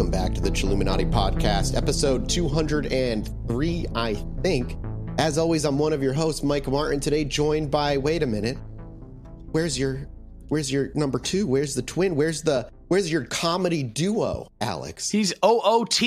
welcome 0.00 0.10
back 0.10 0.32
to 0.32 0.40
the 0.40 0.48
Chilluminati 0.48 1.12
Podcast, 1.12 1.76
episode 1.76 2.26
203, 2.26 3.86
I 3.94 4.14
think. 4.42 4.78
As 5.18 5.36
always, 5.36 5.66
I'm 5.66 5.78
one 5.78 5.92
of 5.92 6.02
your 6.02 6.14
hosts, 6.14 6.42
Mike 6.42 6.66
Martin, 6.66 7.00
today 7.00 7.22
joined 7.22 7.70
by, 7.70 7.98
wait 7.98 8.22
a 8.22 8.26
minute, 8.26 8.56
where's 9.50 9.78
your, 9.78 10.08
where's 10.48 10.72
your 10.72 10.88
number 10.94 11.18
two? 11.18 11.46
Where's 11.46 11.74
the 11.74 11.82
twin? 11.82 12.16
Where's 12.16 12.40
the, 12.40 12.70
where's 12.88 13.12
your 13.12 13.26
comedy 13.26 13.82
duo, 13.82 14.48
Alex? 14.62 15.10
He's 15.10 15.34
OOT. 15.44 16.00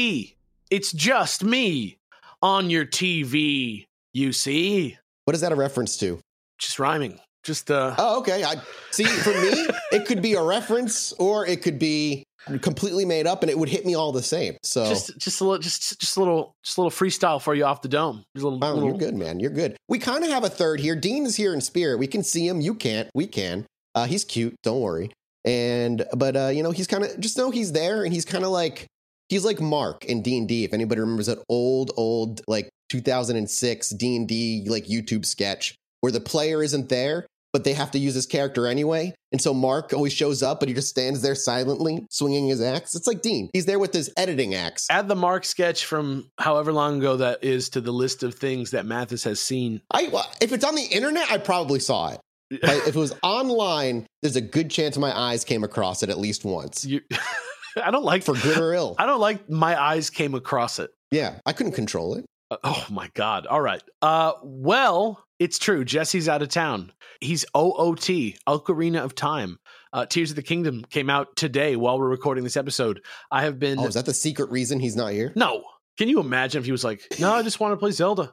It's 0.72 0.92
just 0.92 1.44
me 1.44 2.00
on 2.42 2.72
your 2.72 2.88
TV, 2.88 3.86
you 4.12 4.34
see. 4.34 4.98
What 5.26 5.36
is 5.36 5.42
that 5.42 5.52
a 5.52 5.56
reference 5.56 5.98
to? 5.98 6.20
Just 6.58 6.80
rhyming. 6.80 7.20
Just 7.44 7.70
uh 7.70 7.94
Oh, 8.00 8.20
okay. 8.22 8.44
I 8.44 8.56
see. 8.90 9.04
For 9.04 9.30
me, 9.30 9.68
it 9.92 10.06
could 10.08 10.22
be 10.22 10.34
a 10.34 10.42
reference, 10.42 11.12
or 11.20 11.46
it 11.46 11.62
could 11.62 11.78
be 11.78 12.24
completely 12.62 13.06
made 13.06 13.28
up, 13.28 13.44
and 13.44 13.50
it 13.50 13.58
would 13.58 13.70
hit 13.70 13.86
me 13.86 13.96
all 13.96 14.12
the 14.12 14.24
same. 14.24 14.58
So, 14.64 14.86
just 14.86 15.18
just 15.18 15.42
a 15.42 15.44
little 15.44 15.60
just 15.60 16.00
just 16.00 16.18
a 16.18 16.20
little 16.20 16.56
just 16.64 16.78
a 16.78 16.82
little 16.82 16.92
freestyle 16.92 17.42
for 17.42 17.56
you 17.56 17.66
off 17.66 17.82
the 17.82 17.88
dome. 17.88 18.24
Just 18.36 18.44
a 18.44 18.48
little, 18.48 18.60
wow, 18.60 18.74
little 18.74 18.90
you're 18.90 18.98
good, 18.98 19.16
man. 19.16 19.40
You're 19.40 19.52
good. 19.52 19.78
We 19.88 20.00
kind 20.00 20.24
of 20.24 20.30
have 20.30 20.44
a 20.44 20.50
third 20.50 20.80
here. 20.80 20.96
Dean 20.96 21.26
is 21.26 21.36
here 21.36 21.54
in 21.54 21.62
spirit. 21.62 22.00
We 22.00 22.08
can 22.08 22.24
see 22.24 22.48
him. 22.48 22.62
You 22.62 22.76
can't. 22.76 23.10
We 23.14 23.28
can. 23.28 23.66
Uh, 23.96 24.06
he's 24.06 24.24
cute. 24.24 24.56
Don't 24.64 24.82
worry. 24.82 25.12
And 25.46 26.06
but 26.16 26.36
uh, 26.36 26.48
you 26.48 26.64
know, 26.64 26.72
he's 26.72 26.88
kind 26.88 27.04
of 27.04 27.20
just 27.20 27.38
know 27.38 27.52
he's 27.52 27.72
there, 27.72 28.04
and 28.04 28.14
he's 28.14 28.26
kind 28.26 28.44
of 28.44 28.52
like 28.52 28.88
he's 29.30 29.46
like 29.46 29.60
Mark 29.60 30.06
in 30.06 30.22
D 30.22 30.38
and 30.38 30.48
D. 30.48 30.64
If 30.64 30.74
anybody 30.74 31.02
remembers 31.02 31.28
that 31.28 31.40
old, 31.50 31.92
old 31.98 32.42
like 32.48 32.70
2006 32.90 33.90
D 33.90 34.16
and 34.16 34.28
D 34.28 34.66
like 34.68 34.86
YouTube 34.86 35.26
sketch 35.26 35.76
where 36.02 36.12
the 36.12 36.20
player 36.20 36.62
isn't 36.64 36.90
there, 36.90 37.26
but 37.54 37.64
they 37.64 37.74
have 37.74 37.92
to 37.92 38.00
use 38.00 38.16
his 38.16 38.26
character 38.26 38.68
anyway. 38.68 39.14
And 39.32 39.40
so 39.42 39.54
Mark 39.54 39.94
always 39.94 40.12
shows 40.12 40.44
up, 40.44 40.60
but 40.60 40.68
he 40.70 40.76
just 40.76 40.90
stands 40.90 41.22
there 41.22 41.36
silently 41.36 42.06
swinging 42.10 42.48
his 42.48 42.62
axe. 42.62 42.96
It's 42.96 43.08
like 43.08 43.22
Dean. 43.22 43.50
He's 43.54 43.66
there 43.66 43.80
with 43.80 43.94
his 43.94 44.12
editing 44.18 44.56
axe. 44.56 44.88
Add 44.90 45.08
the 45.08 45.16
Mark 45.16 45.46
sketch 45.46 45.86
from 45.86 46.30
however 46.40 46.74
long 46.74 46.98
ago 46.98 47.18
that 47.18 47.44
is 47.44 47.70
to 47.70 47.82
the 47.82 47.92
list 47.94 48.24
of 48.24 48.36
things 48.36 48.72
that 48.72 48.86
Mathis 48.86 49.24
has 49.24 49.40
seen. 49.40 49.82
I 49.92 50.10
if 50.42 50.52
it's 50.52 50.66
on 50.66 50.76
the 50.76 50.84
internet, 50.84 51.32
I 51.32 51.38
probably 51.38 51.80
saw 51.80 52.10
it. 52.14 52.20
But 52.62 52.88
if 52.88 52.90
it 52.90 52.96
was 52.96 53.16
online, 53.24 54.06
there's 54.22 54.36
a 54.36 54.42
good 54.42 54.70
chance 54.70 54.98
my 54.98 55.18
eyes 55.18 55.44
came 55.46 55.64
across 55.64 56.04
it 56.04 56.10
at 56.10 56.20
least 56.20 56.44
once, 56.46 56.86
You, 56.86 57.02
I 57.84 57.90
don't 57.92 58.04
like 58.06 58.24
for 58.24 58.34
good 58.36 58.58
or 58.60 58.74
ill. 58.76 58.96
I 59.00 59.06
don't 59.06 59.20
like 59.22 59.50
my 59.50 59.80
eyes 59.82 60.10
came 60.10 60.36
across 60.36 60.80
it. 60.80 60.92
Yeah, 61.12 61.40
I 61.46 61.54
couldn't 61.54 61.74
control 61.74 62.16
it. 62.16 62.26
Uh, 62.52 62.58
Oh 62.64 62.86
my 62.92 63.10
god. 63.16 63.48
All 63.48 63.62
right. 63.62 63.82
Uh 64.02 64.34
well, 64.44 65.24
it's 65.44 65.60
true. 65.60 65.84
Jesse's 65.84 66.30
out 66.30 66.42
of 66.42 66.48
town. 66.48 66.94
He's 67.20 67.44
OOT, 67.56 68.36
Ocarina 68.48 69.04
of 69.04 69.14
Time. 69.14 69.60
Uh 69.92 70.06
Tears 70.06 70.30
of 70.30 70.38
the 70.38 70.42
Kingdom 70.42 70.86
came 70.90 71.10
out 71.10 71.36
today 71.36 71.76
while 71.76 72.00
we're 72.00 72.08
recording 72.08 72.46
this 72.46 72.56
episode. 72.56 73.02
I 73.30 73.44
have 73.44 73.60
been 73.60 73.78
Oh, 73.78 73.86
is 73.86 73.96
that 73.96 74.06
the 74.06 74.14
secret 74.14 74.50
reason 74.52 74.80
he's 74.80 74.96
not 74.96 75.12
here? 75.12 75.34
No. 75.36 75.64
Can 75.98 76.08
you 76.08 76.22
imagine 76.22 76.60
if 76.60 76.66
he 76.66 76.72
was 76.72 76.84
like, 76.84 77.02
"No, 77.20 77.34
I 77.34 77.44
just 77.44 77.60
want 77.60 77.74
to 77.74 77.78
play 77.78 77.92
Zelda." 77.92 78.32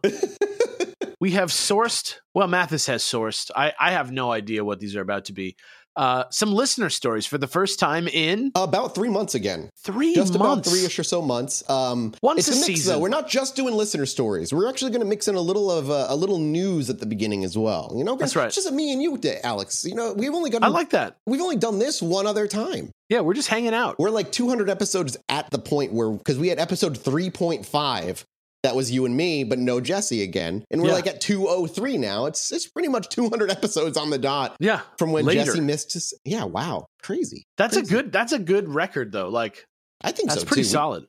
we 1.21 1.33
have 1.33 1.51
sourced, 1.51 2.15
well, 2.33 2.49
Mathis 2.49 2.87
has 2.87 3.03
sourced. 3.03 3.51
I 3.55 3.73
I 3.79 3.91
have 3.91 4.11
no 4.13 4.31
idea 4.33 4.65
what 4.65 4.79
these 4.81 4.97
are 4.97 5.03
about 5.03 5.27
to 5.27 5.33
be. 5.33 5.57
Uh 5.97 6.25
some 6.31 6.53
listener 6.53 6.89
stories 6.91 7.27
for 7.27 7.37
the 7.39 7.47
first 7.47 7.79
time 7.79 8.07
in 8.09 8.53
About 8.55 8.95
three 8.95 9.09
months 9.09 9.35
again. 9.35 9.71
3 9.79 10.15
Just 10.15 10.39
months. 10.39 10.69
about 10.69 10.73
three-ish 10.73 10.99
or 10.99 11.03
so 11.03 11.21
months. 11.23 11.69
Um, 11.69 12.15
Once 12.23 12.41
it's 12.41 12.49
a 12.49 12.53
a 12.53 12.55
mix, 12.55 12.67
season. 12.67 12.93
though. 12.95 12.99
We're 13.01 13.09
not 13.09 13.29
just 13.29 13.57
doing 13.57 13.75
listener 13.75 14.07
stories. 14.07 14.53
We're 14.53 14.69
actually 14.69 14.91
going 14.93 15.01
to 15.01 15.07
mix 15.07 15.27
in 15.27 15.35
a 15.35 15.41
little 15.41 15.71
of 15.71 15.91
uh, 15.91 16.07
a 16.09 16.17
little 16.17 16.39
news 16.39 16.91
at 16.91 17.01
the 17.01 17.07
beginning 17.07 17.45
as 17.45 17.57
well. 17.59 17.93
You 17.97 18.05
know, 18.05 18.15
That's 18.17 18.37
right. 18.37 18.47
It's 18.47 18.57
just 18.57 18.71
me 18.73 18.93
and 18.93 19.03
you, 19.03 19.19
Alex. 19.43 19.85
You 19.85 19.95
know, 19.95 20.13
we've 20.13 20.33
only 20.35 20.51
got 20.51 20.63
I 20.63 20.69
like 20.69 20.91
that. 20.91 21.17
we've 21.27 21.41
only 21.41 21.57
done 21.57 21.79
this 21.79 22.01
one 22.03 22.27
other 22.27 22.47
time. 22.47 22.91
Yeah, 23.09 23.21
we're 23.21 23.35
just 23.35 23.49
hanging 23.49 23.75
out. 23.75 23.99
We're 23.99 24.11
like 24.11 24.31
200 24.31 24.71
episodes 24.71 25.17
at 25.29 25.51
the 25.51 25.59
point 25.59 25.93
where 25.93 26.11
because 26.13 26.39
we 26.39 26.49
had 26.49 26.59
episode 26.61 26.97
3.5 26.97 28.23
that 28.63 28.77
was 28.77 28.91
you 28.91 29.07
and 29.07 29.17
me, 29.17 29.43
but 29.45 29.59
no 29.59 29.81
Jesse 29.81 30.23
again, 30.23 30.65
and 30.71 30.83
we're 30.83 30.89
Yeah. 30.89 30.95
like 30.95 31.07
at 31.07 31.21
203 31.21 31.97
now. 31.99 32.27
It's 32.27 32.53
it's 32.53 32.69
pretty 32.69 32.89
much 32.89 33.09
200 33.09 33.51
episodes 33.51 33.97
on 33.97 34.11
the 34.11 34.19
dot 34.19 34.57
Yeah. 34.61 34.81
from 34.99 35.13
when 35.13 35.25
Later. 35.25 35.45
Jesse 35.45 35.61
missed. 35.61 35.93
His, 35.95 36.13
yeah, 36.25 36.45
wow, 36.45 36.87
crazy. 37.03 37.45
That's 37.57 37.77
a 37.77 37.83
good 37.83 38.13
that's 38.13 38.33
a 38.33 38.39
good 38.39 38.69
record 38.69 39.13
though. 39.13 39.29
Like 39.29 39.65
I 40.03 40.13
think 40.13 40.29
that's 40.29 40.43
so 40.43 40.47
pretty 40.47 40.63
too. 40.63 40.69
solid. 40.69 41.05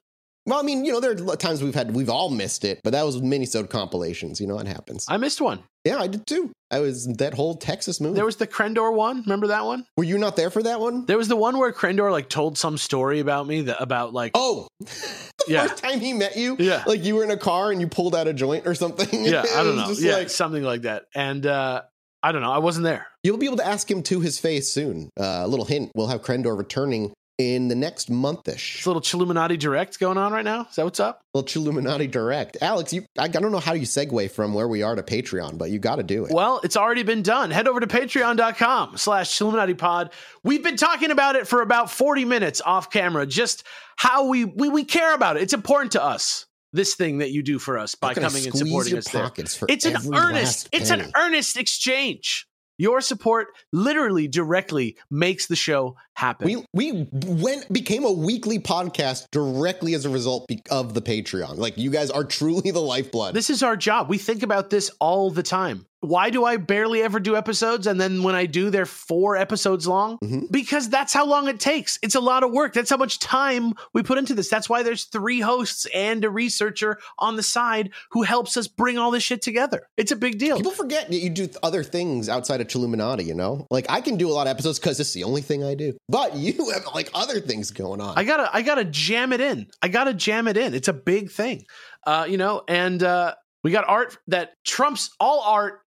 Well, 0.48 0.58
I 0.60 0.64
mean, 0.64 0.84
you 0.86 0.92
know, 0.92 1.00
there 1.00 1.12
are 1.12 1.36
times 1.36 1.62
we've 1.64 1.76
had 1.76 1.94
we've 1.94 2.10
all 2.10 2.30
missed 2.30 2.66
it, 2.66 2.80
but 2.84 2.94
that 2.94 3.04
was 3.06 3.22
minisode 3.22 3.70
compilations. 3.70 4.42
You 4.42 4.48
know, 4.48 4.58
it 4.60 4.68
happens. 4.68 5.06
I 5.08 5.18
missed 5.18 5.40
one. 5.40 5.60
yeah, 5.86 5.98
I 6.00 6.08
did 6.08 6.26
too. 6.26 6.52
I 6.72 6.80
was 6.80 7.06
that 7.18 7.34
whole 7.34 7.56
Texas 7.56 8.02
movie. 8.02 8.16
There 8.16 8.26
was 8.26 8.38
the 8.38 8.48
Krendor 8.48 8.96
one. 8.96 9.22
Remember 9.22 9.48
that 9.48 9.66
one? 9.66 9.86
Were 9.98 10.04
you 10.04 10.18
not 10.18 10.36
there 10.38 10.50
for 10.50 10.64
that 10.64 10.80
one? 10.80 11.06
There 11.06 11.18
was 11.18 11.28
the 11.28 11.36
one 11.36 11.58
where 11.60 11.72
Krendor 11.72 12.12
like 12.12 12.28
told 12.30 12.58
some 12.58 12.78
story 12.78 13.20
about 13.20 13.46
me 13.46 13.62
that 13.64 13.82
about 13.82 14.14
like 14.14 14.32
Oh, 14.34 14.68
the 14.80 15.26
Yeah. 15.48 15.68
first 15.68 15.84
time 15.84 16.00
he 16.00 16.14
met 16.14 16.36
you, 16.38 16.56
Yeah. 16.60 16.84
like 16.88 17.04
you 17.04 17.16
were 17.16 17.24
in 17.24 17.32
a 17.32 17.38
car 17.38 17.72
and 17.72 17.80
you 17.82 17.88
pulled 17.88 18.16
out 18.16 18.28
a 18.28 18.34
joint 18.34 18.66
or 18.66 18.74
something. 18.74 19.24
yeah, 19.26 19.42
I 19.56 19.64
don't 19.64 19.76
know. 19.78 19.92
Yeah, 19.92 20.14
like- 20.14 20.30
something 20.30 20.64
like 20.64 20.84
that. 20.84 21.04
And 21.14 21.46
uh 21.46 21.84
I 22.24 22.32
don't 22.32 22.44
know. 22.44 22.52
I 22.52 22.60
wasn't 22.60 22.84
there. 22.84 23.08
You'll 23.24 23.38
be 23.38 23.48
able 23.48 23.58
to 23.58 23.66
ask 23.66 23.90
him 23.90 24.04
to 24.04 24.20
his 24.20 24.38
face 24.40 24.72
soon. 24.72 25.10
Uh, 25.20 25.42
a 25.44 25.48
little 25.48 25.66
hint: 25.66 25.92
we'll 25.96 26.06
have 26.06 26.22
Krendor 26.22 26.56
returning 26.56 27.14
in 27.42 27.68
the 27.68 27.76
next 27.76 28.04
It's 28.04 28.10
monthish. 28.10 28.86
a 28.86 28.90
little 28.90 29.02
Chilluminati 29.02 29.58
direct 29.58 30.00
going 30.00 30.18
on 30.18 30.32
right 30.32 30.46
now. 30.46 30.68
Is 30.70 30.76
that 30.76 30.86
what's 30.86 31.00
up? 31.00 31.22
little 31.34 31.48
Chilluminati 31.48 32.10
direct. 32.10 32.58
Alex, 32.62 32.94
you 32.94 33.06
I, 33.18 33.24
I 33.24 33.28
don't 33.28 33.52
know 33.52 33.60
how 33.60 33.74
you 33.74 33.86
segue 33.86 34.32
from 34.32 34.54
where 34.54 34.68
we 34.68 34.84
are 34.84 34.96
to 34.96 35.04
Patreon, 35.04 35.58
but 35.58 35.72
you 35.72 35.80
got 35.80 35.96
to 35.96 36.04
do 36.04 36.26
it. 36.26 36.32
Well, 36.32 36.60
it's 36.64 36.78
already 36.78 37.04
been 37.04 37.22
done. 37.24 37.52
Head 37.52 37.68
over 37.68 37.80
to 37.80 37.88
patreon.com 37.88 38.98
slash 38.98 39.30
Chilluminati 39.38 39.78
pod. 39.78 40.12
We've 40.44 40.64
been 40.64 40.78
talking 40.78 41.12
about 41.12 41.36
it 41.36 41.48
for 41.48 41.62
about 41.62 41.90
40 41.90 42.26
minutes 42.26 42.62
off 42.62 42.90
camera, 42.90 43.26
just 43.26 43.66
how 43.96 44.28
we, 44.28 44.46
we, 44.46 44.70
we 44.70 44.84
care 44.84 45.14
about 45.14 45.38
it. 45.38 45.44
It's 45.44 45.54
important 45.54 45.94
to 45.94 46.04
us, 46.04 46.46
this 46.74 46.96
thing 46.96 47.20
that 47.20 47.32
you 47.32 47.44
do 47.44 47.60
for 47.60 47.78
us 47.78 47.96
by 47.96 48.14
coming 48.14 48.46
and 48.46 48.56
supporting 48.56 48.98
us 48.98 49.08
there. 49.10 49.32
It's 49.36 49.86
an 49.86 49.98
earnest, 50.14 50.70
it's 50.72 50.90
an 50.90 51.12
earnest 51.16 51.58
exchange. 51.58 52.48
Your 52.82 53.00
support 53.00 53.50
literally 53.72 54.28
directly 54.28 54.98
makes 55.12 55.46
the 55.46 55.56
show 55.56 55.98
happen. 56.16 56.48
We 56.48 56.66
we 56.74 57.08
went 57.14 57.72
became 57.72 58.06
a 58.06 58.12
weekly 58.12 58.58
podcast 58.58 59.28
directly 59.30 59.94
as 59.94 60.06
a 60.06 60.10
result 60.10 60.50
of 60.72 60.96
the 60.96 61.02
Patreon. 61.02 61.58
Like 61.58 61.78
you 61.78 61.92
guys 61.92 62.10
are 62.10 62.24
truly 62.24 62.72
the 62.72 62.82
lifeblood. 62.82 63.36
This 63.36 63.52
is 63.52 63.62
our 63.62 63.78
job. 63.78 64.10
We 64.10 64.18
think 64.18 64.42
about 64.42 64.72
this 64.72 64.90
all 65.00 65.30
the 65.30 65.44
time. 65.44 65.86
Why 66.02 66.30
do 66.32 66.44
I 66.46 66.58
barely 66.58 67.02
ever 67.02 67.20
do 67.20 67.36
episodes? 67.36 67.88
And 67.88 68.02
then 68.02 68.24
when 68.24 68.34
I 68.36 68.48
do, 68.48 68.70
they're 68.70 68.86
four 68.88 69.38
episodes 69.38 69.88
long? 69.88 70.18
Mhm. 70.24 70.52
Because 70.52 70.90
that's 70.90 71.14
how 71.14 71.26
long 71.26 71.48
it 71.48 71.60
takes. 71.60 71.98
It's 72.02 72.16
a 72.16 72.20
lot 72.20 72.44
of 72.44 72.52
work. 72.52 72.74
That's 72.74 72.90
how 72.90 72.98
much 72.98 73.20
time 73.20 73.74
we 73.94 74.02
put 74.02 74.18
into 74.18 74.34
this. 74.34 74.50
That's 74.50 74.68
why 74.68 74.82
there's 74.82 75.04
three 75.06 75.42
hosts 75.42 75.86
and 75.94 76.26
a 76.26 76.30
researcher 76.30 76.98
on 77.20 77.36
the 77.36 77.44
side 77.44 77.92
who 78.12 78.24
helps 78.24 78.58
us 78.58 78.68
bring 78.68 78.98
all 78.98 79.12
this 79.12 79.22
shit 79.24 79.42
together. 79.44 79.84
It's 79.96 80.12
a 80.12 80.16
big 80.16 80.40
deal. 80.40 80.58
People 80.58 80.72
forget 80.72 81.08
that 81.10 81.18
you 81.18 81.30
do 81.30 81.48
other 81.62 81.84
things 81.84 82.30
outside 82.30 82.62
of 82.62 82.68
Chilluminati, 82.68 83.26
you 83.26 83.36
know? 83.36 83.68
Like 83.70 83.86
I 83.88 84.02
can 84.02 84.18
do 84.18 84.28
a 84.28 84.34
lot 84.34 84.48
of 84.48 84.52
episodes 84.52 84.80
because 84.80 85.00
it's 85.00 85.14
the 85.14 85.24
only 85.24 85.42
thing 85.42 85.64
I 85.64 85.76
do. 85.76 85.96
But 86.10 86.36
you 86.36 86.54
have 86.74 86.88
like 86.96 87.12
other 87.14 87.40
things 87.40 87.70
going 87.70 88.02
on. 88.02 88.18
I 88.18 88.24
gotta, 88.24 88.50
I 88.52 88.64
gotta 88.64 88.86
jam 88.86 89.34
it 89.34 89.42
in. 89.42 89.68
I 89.84 89.88
gotta 89.88 90.16
jam 90.16 90.48
it 90.48 90.58
in. 90.58 90.74
It's 90.74 90.88
a 90.88 90.94
big 90.94 91.30
thing, 91.30 91.64
uh, 92.08 92.26
you 92.28 92.38
know. 92.38 92.64
And 92.68 93.04
uh, 93.04 93.36
we 93.64 93.70
got 93.70 93.88
art 93.88 94.18
that 94.30 94.54
trumps 94.66 95.12
all 95.20 95.42
art 95.42 95.81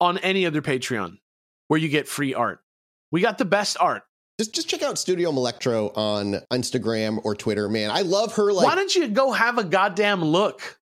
on 0.00 0.18
any 0.18 0.46
other 0.46 0.62
Patreon, 0.62 1.18
where 1.68 1.78
you 1.80 1.88
get 1.88 2.08
free 2.08 2.34
art. 2.34 2.60
We 3.12 3.20
got 3.20 3.38
the 3.38 3.44
best 3.44 3.76
art. 3.80 4.02
just 4.38 4.54
just 4.54 4.68
check 4.68 4.82
out 4.82 4.98
Studio 4.98 5.30
Electro 5.30 5.88
on 5.94 6.40
Instagram 6.52 7.20
or 7.24 7.34
Twitter. 7.34 7.68
Man, 7.68 7.90
I 7.90 8.02
love 8.02 8.34
her 8.36 8.52
like 8.52 8.66
Why 8.66 8.74
don't 8.74 8.94
you 8.94 9.08
go 9.08 9.32
have 9.32 9.58
a 9.58 9.64
goddamn 9.64 10.22
look 10.24 10.78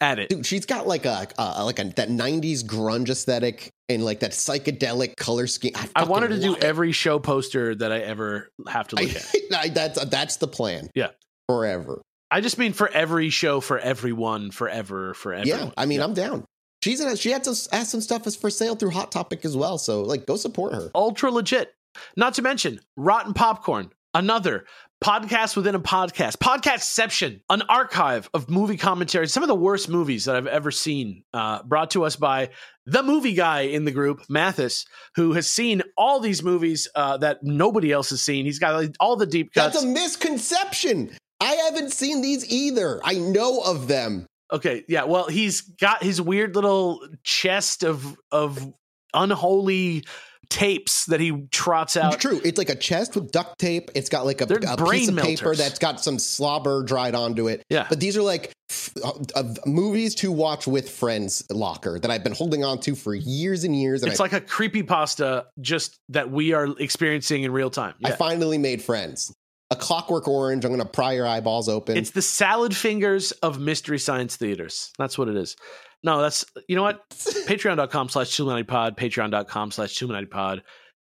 at 0.00 0.18
it? 0.18 0.28
Dude, 0.28 0.44
she's 0.46 0.66
got 0.66 0.86
like 0.86 1.06
a 1.06 1.28
uh, 1.38 1.62
like 1.64 1.78
a 1.78 1.84
that 1.96 2.08
'90s 2.08 2.64
grunge 2.64 3.08
aesthetic 3.08 3.70
and 3.88 4.04
like 4.04 4.20
that 4.20 4.32
psychedelic 4.32 5.16
color 5.16 5.46
scheme. 5.46 5.72
I, 5.74 5.88
I 5.96 6.04
wanted 6.04 6.28
to 6.28 6.40
do 6.40 6.54
it. 6.54 6.62
every 6.64 6.92
show 6.92 7.18
poster 7.18 7.74
that 7.74 7.90
I 7.92 8.00
ever 8.00 8.50
have 8.68 8.88
to 8.88 8.96
look 8.96 9.10
at. 9.16 9.34
I, 9.54 9.58
I- 9.62 9.68
that's 9.70 10.04
that's 10.06 10.36
the 10.36 10.48
plan. 10.48 10.90
Yeah. 10.94 11.08
forever. 11.48 12.02
I 12.30 12.42
just 12.42 12.58
mean 12.58 12.74
for 12.74 12.88
every 12.90 13.30
show, 13.30 13.60
for 13.60 13.78
everyone, 13.78 14.50
forever, 14.50 15.14
forever. 15.14 15.46
Yeah, 15.46 15.70
I 15.78 15.86
mean, 15.86 16.02
I'm 16.02 16.12
down. 16.12 16.44
She's 16.82 17.00
in. 17.00 17.08
A, 17.08 17.16
she 17.16 17.30
had 17.30 17.44
some 17.44 17.54
has 17.72 17.88
some 17.88 18.00
stuff 18.00 18.26
as 18.26 18.36
for 18.36 18.50
sale 18.50 18.76
through 18.76 18.90
Hot 18.90 19.10
Topic 19.10 19.44
as 19.44 19.56
well. 19.56 19.78
So 19.78 20.02
like, 20.02 20.26
go 20.26 20.36
support 20.36 20.74
her. 20.74 20.90
ultra 20.94 21.30
legit. 21.30 21.72
Not 22.16 22.34
to 22.34 22.42
mention 22.42 22.80
Rotten 22.96 23.34
Popcorn, 23.34 23.90
another 24.14 24.66
podcast 25.02 25.56
within 25.56 25.74
a 25.74 25.80
podcast, 25.80 26.36
Podcastception, 26.36 27.40
an 27.50 27.62
archive 27.68 28.28
of 28.34 28.48
movie 28.48 28.76
commentary, 28.76 29.28
some 29.28 29.42
of 29.42 29.48
the 29.48 29.54
worst 29.54 29.88
movies 29.88 30.24
that 30.24 30.36
I've 30.36 30.46
ever 30.46 30.70
seen, 30.70 31.22
uh, 31.32 31.62
brought 31.62 31.90
to 31.92 32.04
us 32.04 32.16
by 32.16 32.50
the 32.86 33.02
movie 33.02 33.34
guy 33.34 33.62
in 33.62 33.84
the 33.84 33.90
group, 33.90 34.22
Mathis, 34.28 34.86
who 35.14 35.32
has 35.34 35.48
seen 35.48 35.82
all 35.96 36.20
these 36.20 36.42
movies 36.42 36.88
uh, 36.94 37.16
that 37.18 37.38
nobody 37.42 37.92
else 37.92 38.10
has 38.10 38.22
seen. 38.22 38.44
He's 38.44 38.58
got 38.58 38.74
like, 38.74 38.94
all 39.00 39.16
the 39.16 39.26
deep 39.26 39.52
cuts. 39.52 39.74
That's 39.74 39.84
a 39.84 39.88
misconception. 39.88 41.10
I 41.40 41.52
haven't 41.52 41.92
seen 41.92 42.20
these 42.20 42.50
either. 42.50 43.00
I 43.04 43.14
know 43.14 43.60
of 43.60 43.88
them. 43.88 44.26
Okay, 44.50 44.84
yeah. 44.88 45.04
Well, 45.04 45.28
he's 45.28 45.60
got 45.60 46.02
his 46.02 46.20
weird 46.20 46.54
little 46.54 47.06
chest 47.22 47.82
of 47.84 48.16
of 48.32 48.72
unholy 49.14 50.04
tapes 50.48 51.06
that 51.06 51.20
he 51.20 51.46
trots 51.50 51.96
out. 51.96 52.18
True. 52.20 52.40
It's 52.44 52.58
like 52.58 52.70
a 52.70 52.74
chest 52.74 53.14
with 53.14 53.30
duct 53.30 53.58
tape. 53.58 53.90
It's 53.94 54.08
got 54.08 54.24
like 54.24 54.40
a, 54.40 54.44
a 54.44 54.90
piece 54.90 55.08
of 55.08 55.16
paper 55.16 55.54
that's 55.54 55.78
got 55.78 56.00
some 56.00 56.18
slobber 56.18 56.82
dried 56.82 57.14
onto 57.14 57.48
it. 57.48 57.62
Yeah. 57.68 57.86
But 57.88 58.00
these 58.00 58.16
are 58.16 58.22
like 58.22 58.52
f- 58.70 58.92
uh, 59.04 59.42
movies 59.66 60.14
to 60.16 60.32
watch 60.32 60.66
with 60.66 60.88
friends 60.88 61.44
locker 61.50 61.98
that 61.98 62.10
I've 62.10 62.24
been 62.24 62.32
holding 62.34 62.64
on 62.64 62.80
to 62.80 62.94
for 62.94 63.14
years 63.14 63.64
and 63.64 63.78
years. 63.78 64.02
And 64.02 64.10
It's 64.10 64.20
I, 64.20 64.24
like 64.24 64.32
a 64.32 64.40
creepy 64.40 64.82
pasta 64.82 65.46
just 65.60 65.98
that 66.08 66.30
we 66.30 66.52
are 66.54 66.68
experiencing 66.78 67.42
in 67.42 67.52
real 67.52 67.70
time. 67.70 67.94
I 68.04 68.12
finally 68.12 68.58
made 68.58 68.82
friends. 68.82 69.32
A 69.70 69.76
clockwork 69.76 70.26
orange. 70.26 70.64
I'm 70.64 70.70
going 70.70 70.82
to 70.82 70.88
pry 70.88 71.12
your 71.12 71.26
eyeballs 71.26 71.68
open. 71.68 71.96
It's 71.98 72.12
the 72.12 72.22
salad 72.22 72.74
fingers 72.74 73.32
of 73.32 73.60
mystery 73.60 73.98
science 73.98 74.36
theaters. 74.36 74.90
That's 74.98 75.18
what 75.18 75.28
it 75.28 75.36
is. 75.36 75.56
No, 76.02 76.22
that's 76.22 76.44
you 76.68 76.76
know 76.76 76.82
what? 76.82 77.08
Patreon.com 77.10 78.08
slash 78.08 78.28
Chilluminati 78.28 78.66
Pod, 78.66 78.96
Patreon.com 78.96 79.70
slash 79.70 79.94
Chilluminati 79.94 80.30
Pod, 80.30 80.62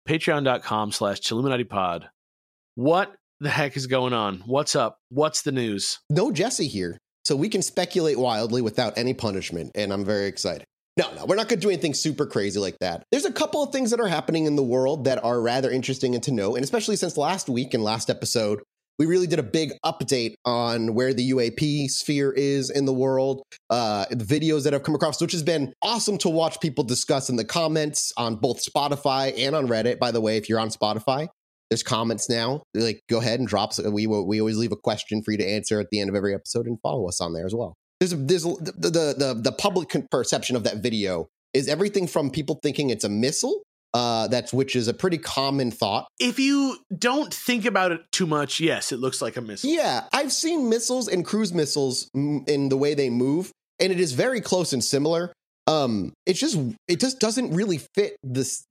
Patreon.com 0.08 0.92
slash 0.92 1.20
Chilluminati 1.20 1.68
Pod. 1.68 2.08
What 2.76 3.14
the 3.40 3.50
heck 3.50 3.76
is 3.76 3.86
going 3.88 4.12
on? 4.12 4.42
What's 4.46 4.76
up? 4.76 4.98
What's 5.08 5.42
the 5.42 5.52
news? 5.52 5.98
no 6.08 6.30
Jesse 6.30 6.68
here. 6.68 6.98
So 7.24 7.36
we 7.36 7.48
can 7.48 7.62
speculate 7.62 8.18
wildly 8.18 8.62
without 8.62 8.98
any 8.98 9.14
punishment. 9.14 9.72
And 9.74 9.92
I'm 9.92 10.04
very 10.04 10.26
excited. 10.26 10.64
No, 10.98 11.10
no, 11.14 11.24
we're 11.24 11.36
not 11.36 11.48
going 11.48 11.58
to 11.58 11.66
do 11.66 11.70
anything 11.70 11.94
super 11.94 12.26
crazy 12.26 12.60
like 12.60 12.78
that. 12.80 13.04
There's 13.10 13.24
a 13.24 13.32
couple 13.32 13.62
of 13.62 13.72
things 13.72 13.90
that 13.92 14.00
are 14.00 14.08
happening 14.08 14.44
in 14.44 14.56
the 14.56 14.62
world 14.62 15.04
that 15.04 15.24
are 15.24 15.40
rather 15.40 15.70
interesting 15.70 16.14
and 16.14 16.22
to 16.24 16.32
know. 16.32 16.54
And 16.54 16.62
especially 16.62 16.96
since 16.96 17.16
last 17.16 17.48
week 17.48 17.72
and 17.72 17.82
last 17.82 18.10
episode, 18.10 18.60
we 18.98 19.06
really 19.06 19.26
did 19.26 19.38
a 19.38 19.42
big 19.42 19.72
update 19.84 20.34
on 20.44 20.94
where 20.94 21.14
the 21.14 21.30
UAP 21.30 21.88
sphere 21.88 22.30
is 22.30 22.68
in 22.68 22.84
the 22.84 22.92
world, 22.92 23.42
uh, 23.70 24.04
the 24.10 24.24
videos 24.24 24.64
that 24.64 24.74
have 24.74 24.82
come 24.82 24.94
across, 24.94 25.20
which 25.20 25.32
has 25.32 25.42
been 25.42 25.72
awesome 25.82 26.18
to 26.18 26.28
watch 26.28 26.60
people 26.60 26.84
discuss 26.84 27.30
in 27.30 27.36
the 27.36 27.44
comments 27.44 28.12
on 28.18 28.36
both 28.36 28.62
Spotify 28.62 29.32
and 29.38 29.56
on 29.56 29.68
Reddit. 29.68 29.98
By 29.98 30.10
the 30.10 30.20
way, 30.20 30.36
if 30.36 30.48
you're 30.48 30.60
on 30.60 30.68
Spotify, 30.68 31.26
there's 31.70 31.82
comments 31.82 32.28
now. 32.28 32.62
Like, 32.74 33.00
go 33.08 33.18
ahead 33.18 33.38
and 33.38 33.48
drop. 33.48 33.72
We 33.78 34.06
we 34.06 34.40
always 34.40 34.58
leave 34.58 34.72
a 34.72 34.76
question 34.76 35.22
for 35.22 35.32
you 35.32 35.38
to 35.38 35.48
answer 35.48 35.80
at 35.80 35.86
the 35.90 36.00
end 36.00 36.10
of 36.10 36.14
every 36.14 36.34
episode, 36.34 36.66
and 36.66 36.78
follow 36.82 37.08
us 37.08 37.18
on 37.18 37.32
there 37.32 37.46
as 37.46 37.54
well. 37.54 37.76
There's 38.02 38.16
there's 38.16 38.42
the, 38.42 38.72
the 38.90 39.14
the 39.16 39.40
the 39.40 39.52
public 39.52 39.94
perception 40.10 40.56
of 40.56 40.64
that 40.64 40.78
video 40.78 41.28
is 41.54 41.68
everything 41.68 42.08
from 42.08 42.30
people 42.30 42.58
thinking 42.60 42.90
it's 42.90 43.04
a 43.04 43.08
missile, 43.08 43.62
uh, 43.94 44.26
that's 44.26 44.52
which 44.52 44.74
is 44.74 44.88
a 44.88 44.94
pretty 44.94 45.18
common 45.18 45.70
thought. 45.70 46.08
If 46.18 46.40
you 46.40 46.78
don't 46.98 47.32
think 47.32 47.64
about 47.64 47.92
it 47.92 48.00
too 48.10 48.26
much, 48.26 48.58
yes, 48.58 48.90
it 48.90 48.98
looks 48.98 49.22
like 49.22 49.36
a 49.36 49.40
missile. 49.40 49.70
Yeah, 49.70 50.08
I've 50.12 50.32
seen 50.32 50.68
missiles 50.68 51.06
and 51.06 51.24
cruise 51.24 51.52
missiles 51.52 52.10
m- 52.12 52.44
in 52.48 52.70
the 52.70 52.76
way 52.76 52.94
they 52.94 53.08
move, 53.08 53.52
and 53.78 53.92
it 53.92 54.00
is 54.00 54.14
very 54.14 54.40
close 54.40 54.72
and 54.72 54.82
similar. 54.82 55.32
Um, 55.68 56.12
it's 56.26 56.40
just 56.40 56.58
it 56.88 56.98
just 56.98 57.20
doesn't 57.20 57.54
really 57.54 57.78
fit 57.94 58.16
this. 58.24 58.66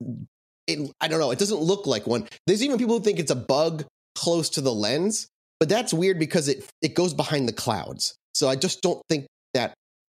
It, 0.67 0.91
I 0.99 1.07
don't 1.07 1.21
know. 1.21 1.31
It 1.31 1.39
doesn't 1.39 1.61
look 1.61 1.87
like 1.87 2.05
one. 2.05 2.27
There's 2.47 2.61
even 2.65 2.77
people 2.77 2.97
who 2.97 3.03
think 3.05 3.17
it's 3.17 3.31
a 3.31 3.35
bug 3.35 3.85
close 4.13 4.49
to 4.49 4.61
the 4.61 4.73
lens, 4.73 5.29
but 5.57 5.69
that's 5.69 5.93
weird 5.93 6.19
because 6.19 6.49
it 6.49 6.69
it 6.81 6.95
goes 6.95 7.13
behind 7.13 7.47
the 7.47 7.53
clouds. 7.53 8.17
So 8.33 8.47
I 8.47 8.55
just 8.55 8.81
don't 8.81 9.01
think 9.09 9.27
that 9.53 9.73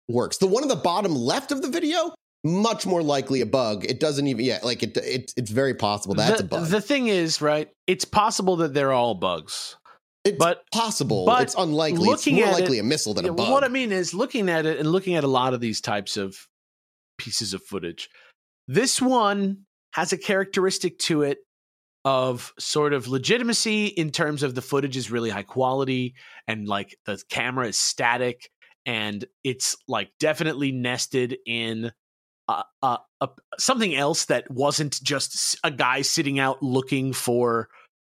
works. 0.08 0.38
The 0.38 0.46
one 0.46 0.62
on 0.62 0.68
the 0.68 0.76
bottom 0.76 1.14
left 1.14 1.52
of 1.52 1.62
the 1.62 1.68
video, 1.68 2.14
much 2.44 2.86
more 2.86 3.02
likely 3.02 3.40
a 3.40 3.46
bug. 3.46 3.84
It 3.84 4.00
doesn't 4.00 4.26
even 4.26 4.44
yeah, 4.44 4.58
like 4.62 4.82
it. 4.82 4.96
it 4.96 5.32
it's 5.36 5.50
very 5.50 5.74
possible 5.74 6.14
that's 6.14 6.40
the, 6.40 6.44
a 6.44 6.48
bug. 6.48 6.68
The 6.68 6.80
thing 6.80 7.08
is, 7.08 7.40
right? 7.40 7.68
It's 7.86 8.04
possible 8.04 8.56
that 8.56 8.74
they're 8.74 8.92
all 8.92 9.14
bugs. 9.14 9.76
it's 10.24 10.38
but- 10.38 10.62
possible. 10.72 11.26
but 11.26 11.42
it's 11.42 11.54
unlikely. 11.56 12.08
It's 12.08 12.26
looking 12.26 12.36
more 12.36 12.52
likely 12.52 12.78
it- 12.78 12.80
a 12.80 12.84
missile 12.84 13.14
than 13.14 13.26
a 13.26 13.32
bug. 13.32 13.50
What 13.50 13.64
I 13.64 13.68
mean 13.68 13.92
is 13.92 14.12
looking 14.14 14.48
at 14.48 14.66
it 14.66 14.78
and 14.78 14.90
looking 14.90 15.14
at 15.14 15.24
a 15.24 15.28
lot 15.28 15.54
of 15.54 15.60
these 15.60 15.80
types 15.80 16.16
of 16.16 16.36
pieces 17.18 17.54
of 17.54 17.62
footage. 17.62 18.08
This 18.68 19.00
one 19.00 19.64
has 19.94 20.12
a 20.12 20.18
characteristic 20.18 20.98
to 20.98 21.22
it 21.22 21.38
of 22.04 22.52
sort 22.58 22.92
of 22.92 23.08
legitimacy 23.08 23.86
in 23.86 24.10
terms 24.10 24.42
of 24.42 24.54
the 24.54 24.62
footage 24.62 24.96
is 24.96 25.10
really 25.10 25.30
high 25.30 25.42
quality 25.42 26.14
and 26.48 26.66
like 26.66 26.96
the 27.06 27.22
camera 27.28 27.68
is 27.68 27.78
static 27.78 28.50
and 28.84 29.24
it's 29.44 29.76
like 29.86 30.10
definitely 30.18 30.72
nested 30.72 31.36
in 31.46 31.92
uh, 32.48 32.62
uh, 32.82 32.96
uh, 33.20 33.28
something 33.58 33.94
else 33.94 34.24
that 34.26 34.50
wasn't 34.50 35.00
just 35.02 35.56
a 35.62 35.70
guy 35.70 36.02
sitting 36.02 36.40
out 36.40 36.62
looking 36.62 37.12
for 37.12 37.68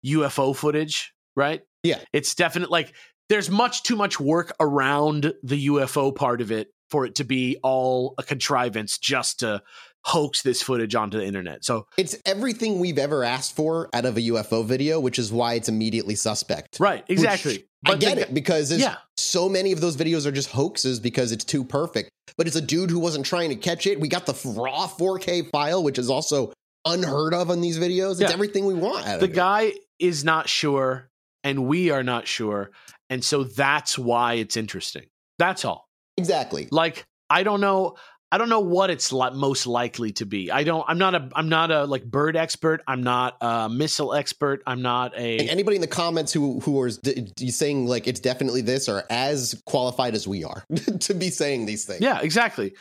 UFO 0.05 0.55
footage, 0.55 1.13
right? 1.35 1.63
Yeah. 1.83 2.01
It's 2.13 2.35
definite 2.35 2.71
like 2.71 2.95
there's 3.29 3.51
much 3.51 3.83
too 3.83 3.97
much 3.97 4.21
work 4.21 4.55
around 4.61 5.33
the 5.43 5.67
UFO 5.69 6.15
part 6.15 6.41
of 6.41 6.53
it 6.53 6.69
for 6.91 7.05
it 7.05 7.17
to 7.17 7.25
be 7.25 7.59
all 7.63 8.15
a 8.19 8.23
contrivance 8.23 8.99
just 8.99 9.41
to 9.41 9.63
hoax 10.05 10.43
this 10.43 10.63
footage 10.63 10.95
onto 10.95 11.19
the 11.19 11.25
internet. 11.25 11.65
So, 11.65 11.87
It's 11.97 12.17
everything 12.25 12.79
we've 12.79 12.99
ever 12.99 13.25
asked 13.25 13.55
for 13.57 13.89
out 13.93 14.05
of 14.05 14.17
a 14.17 14.21
UFO 14.23 14.65
video, 14.65 14.99
which 15.01 15.19
is 15.19 15.31
why 15.33 15.55
it's 15.55 15.69
immediately 15.69 16.15
suspect. 16.15 16.79
right, 16.81 17.05
exactly. 17.09 17.67
I 17.87 17.97
get 17.97 18.17
the- 18.17 18.23
it 18.23 18.35
because 18.35 18.73
Yeah. 18.73 18.97
so 19.17 19.49
many 19.49 19.73
of 19.73 19.81
those 19.81 19.97
videos 19.97 20.27
are 20.27 20.33
just 20.33 20.51
hoaxes 20.51 20.99
because 21.01 21.31
it's 21.33 21.45
too 21.45 21.63
perfect. 21.65 22.11
But 22.37 22.47
it's 22.47 22.57
a 22.57 22.61
dude 22.61 22.91
who 22.91 22.99
wasn't 22.99 23.27
trying 23.27 23.51
to 23.51 23.57
catch 23.57 23.87
it. 23.87 24.01
We 24.01 24.09
got 24.09 24.27
the 24.27 24.35
raw 24.51 24.87
4K 24.87 25.43
file, 25.51 25.83
which 25.83 25.99
is 25.99 26.11
also 26.11 26.53
unheard 26.85 27.35
of 27.35 27.51
on 27.51 27.61
these 27.61 27.79
videos. 27.79 28.13
It's 28.13 28.21
Yeah. 28.23 28.31
everything 28.33 28.65
we 28.67 28.75
want 28.75 29.07
out 29.07 29.21
the 29.21 29.27
of 29.27 29.31
it. 29.33 29.35
guy 29.35 29.73
is 29.99 30.25
not 30.25 30.49
sure 30.49 31.09
and 31.45 31.67
we 31.67 31.91
are 31.91 32.03
not 32.03 32.27
sure 32.27 32.71
and 33.11 33.25
so 33.25 33.45
that's 33.45 33.97
why 33.99 34.35
it's 34.35 34.57
interesting 34.57 35.05
that's 35.39 35.65
all 35.65 35.89
Exactly. 36.17 36.69
like 36.73 37.05
i 37.31 37.43
don't 37.43 37.61
know 37.61 37.95
i 38.31 38.39
don't 38.39 38.49
know 38.49 38.61
what 38.61 38.91
it's 38.91 39.13
li- 39.13 39.31
most 39.33 39.67
likely 39.67 40.13
to 40.13 40.27
be. 40.27 40.51
I 40.51 40.65
don't 40.65 40.85
i'm 40.89 40.99
not 40.99 41.15
a 41.15 41.29
i'm 41.35 41.49
not 41.49 41.71
a 41.71 41.85
like 41.85 42.05
bird 42.05 42.37
expert. 42.37 42.83
I'm 42.87 43.03
not 43.03 43.37
a 43.41 43.69
missile 43.69 44.15
expert. 44.15 44.63
I'm 44.67 44.83
not 44.83 45.15
And 45.17 45.43
a 45.43 45.51
anybody 45.51 45.77
in 45.77 45.81
the 45.81 45.87
comments 45.89 46.33
who 46.33 46.61
who 46.61 46.85
is 46.85 46.99
d- 46.99 47.51
saying 47.51 47.87
like 47.87 48.07
it's 48.07 48.21
definitely 48.21 48.61
this 48.61 48.89
are 48.89 49.05
as 49.11 49.61
qualified 49.67 50.15
as 50.15 50.29
we 50.29 50.45
are 50.45 50.65
to 51.01 51.15
be 51.15 51.31
saying 51.31 51.67
these 51.67 51.85
things. 51.85 52.01
yeah 52.01 52.21
exactly. 52.21 52.75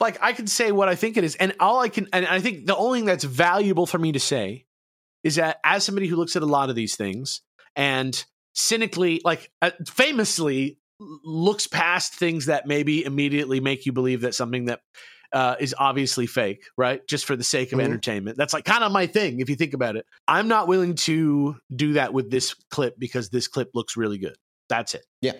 Like 0.00 0.18
i 0.22 0.32
can 0.32 0.46
say 0.46 0.72
what 0.72 0.88
i 0.88 0.94
think 0.96 1.16
it 1.16 1.24
is 1.24 1.34
and 1.36 1.54
all 1.60 1.80
i 1.80 1.88
can 1.88 2.08
and 2.12 2.26
i 2.26 2.40
think 2.40 2.66
the 2.66 2.76
only 2.76 2.98
thing 3.00 3.06
that's 3.06 3.24
valuable 3.24 3.86
for 3.86 3.98
me 3.98 4.12
to 4.12 4.20
say 4.20 4.66
is 5.22 5.36
that 5.36 5.58
as 5.64 5.84
somebody 5.84 6.06
who 6.08 6.16
looks 6.16 6.34
at 6.36 6.42
a 6.42 6.46
lot 6.46 6.68
of 6.68 6.74
these 6.76 6.96
things 6.96 7.40
and 7.76 8.24
cynically 8.54 9.20
like 9.24 9.50
uh, 9.62 9.70
famously 9.86 10.78
looks 11.00 11.66
past 11.66 12.14
things 12.14 12.46
that 12.46 12.66
maybe 12.66 13.04
immediately 13.04 13.60
make 13.60 13.86
you 13.86 13.92
believe 13.92 14.22
that 14.22 14.34
something 14.34 14.66
that 14.66 14.80
uh, 15.32 15.56
is 15.58 15.74
obviously 15.76 16.28
fake, 16.28 16.62
right? 16.78 17.04
Just 17.08 17.24
for 17.24 17.34
the 17.34 17.42
sake 17.42 17.72
of 17.72 17.80
Mhm. 17.80 17.84
entertainment. 17.84 18.36
That's 18.36 18.52
like 18.54 18.64
kind 18.64 18.84
of 18.84 18.92
my 18.92 19.08
thing, 19.08 19.40
if 19.40 19.48
you 19.50 19.56
think 19.56 19.74
about 19.74 19.96
it. 19.96 20.06
I'm 20.28 20.46
not 20.46 20.68
willing 20.68 20.94
to 20.94 21.56
do 21.74 21.94
that 21.94 22.12
with 22.14 22.30
this 22.30 22.54
clip 22.70 22.94
because 23.00 23.30
this 23.30 23.48
clip 23.48 23.70
looks 23.74 23.96
really 23.96 24.18
good. 24.18 24.36
That's 24.68 24.94
it. 24.94 25.04
Yeah. 25.20 25.32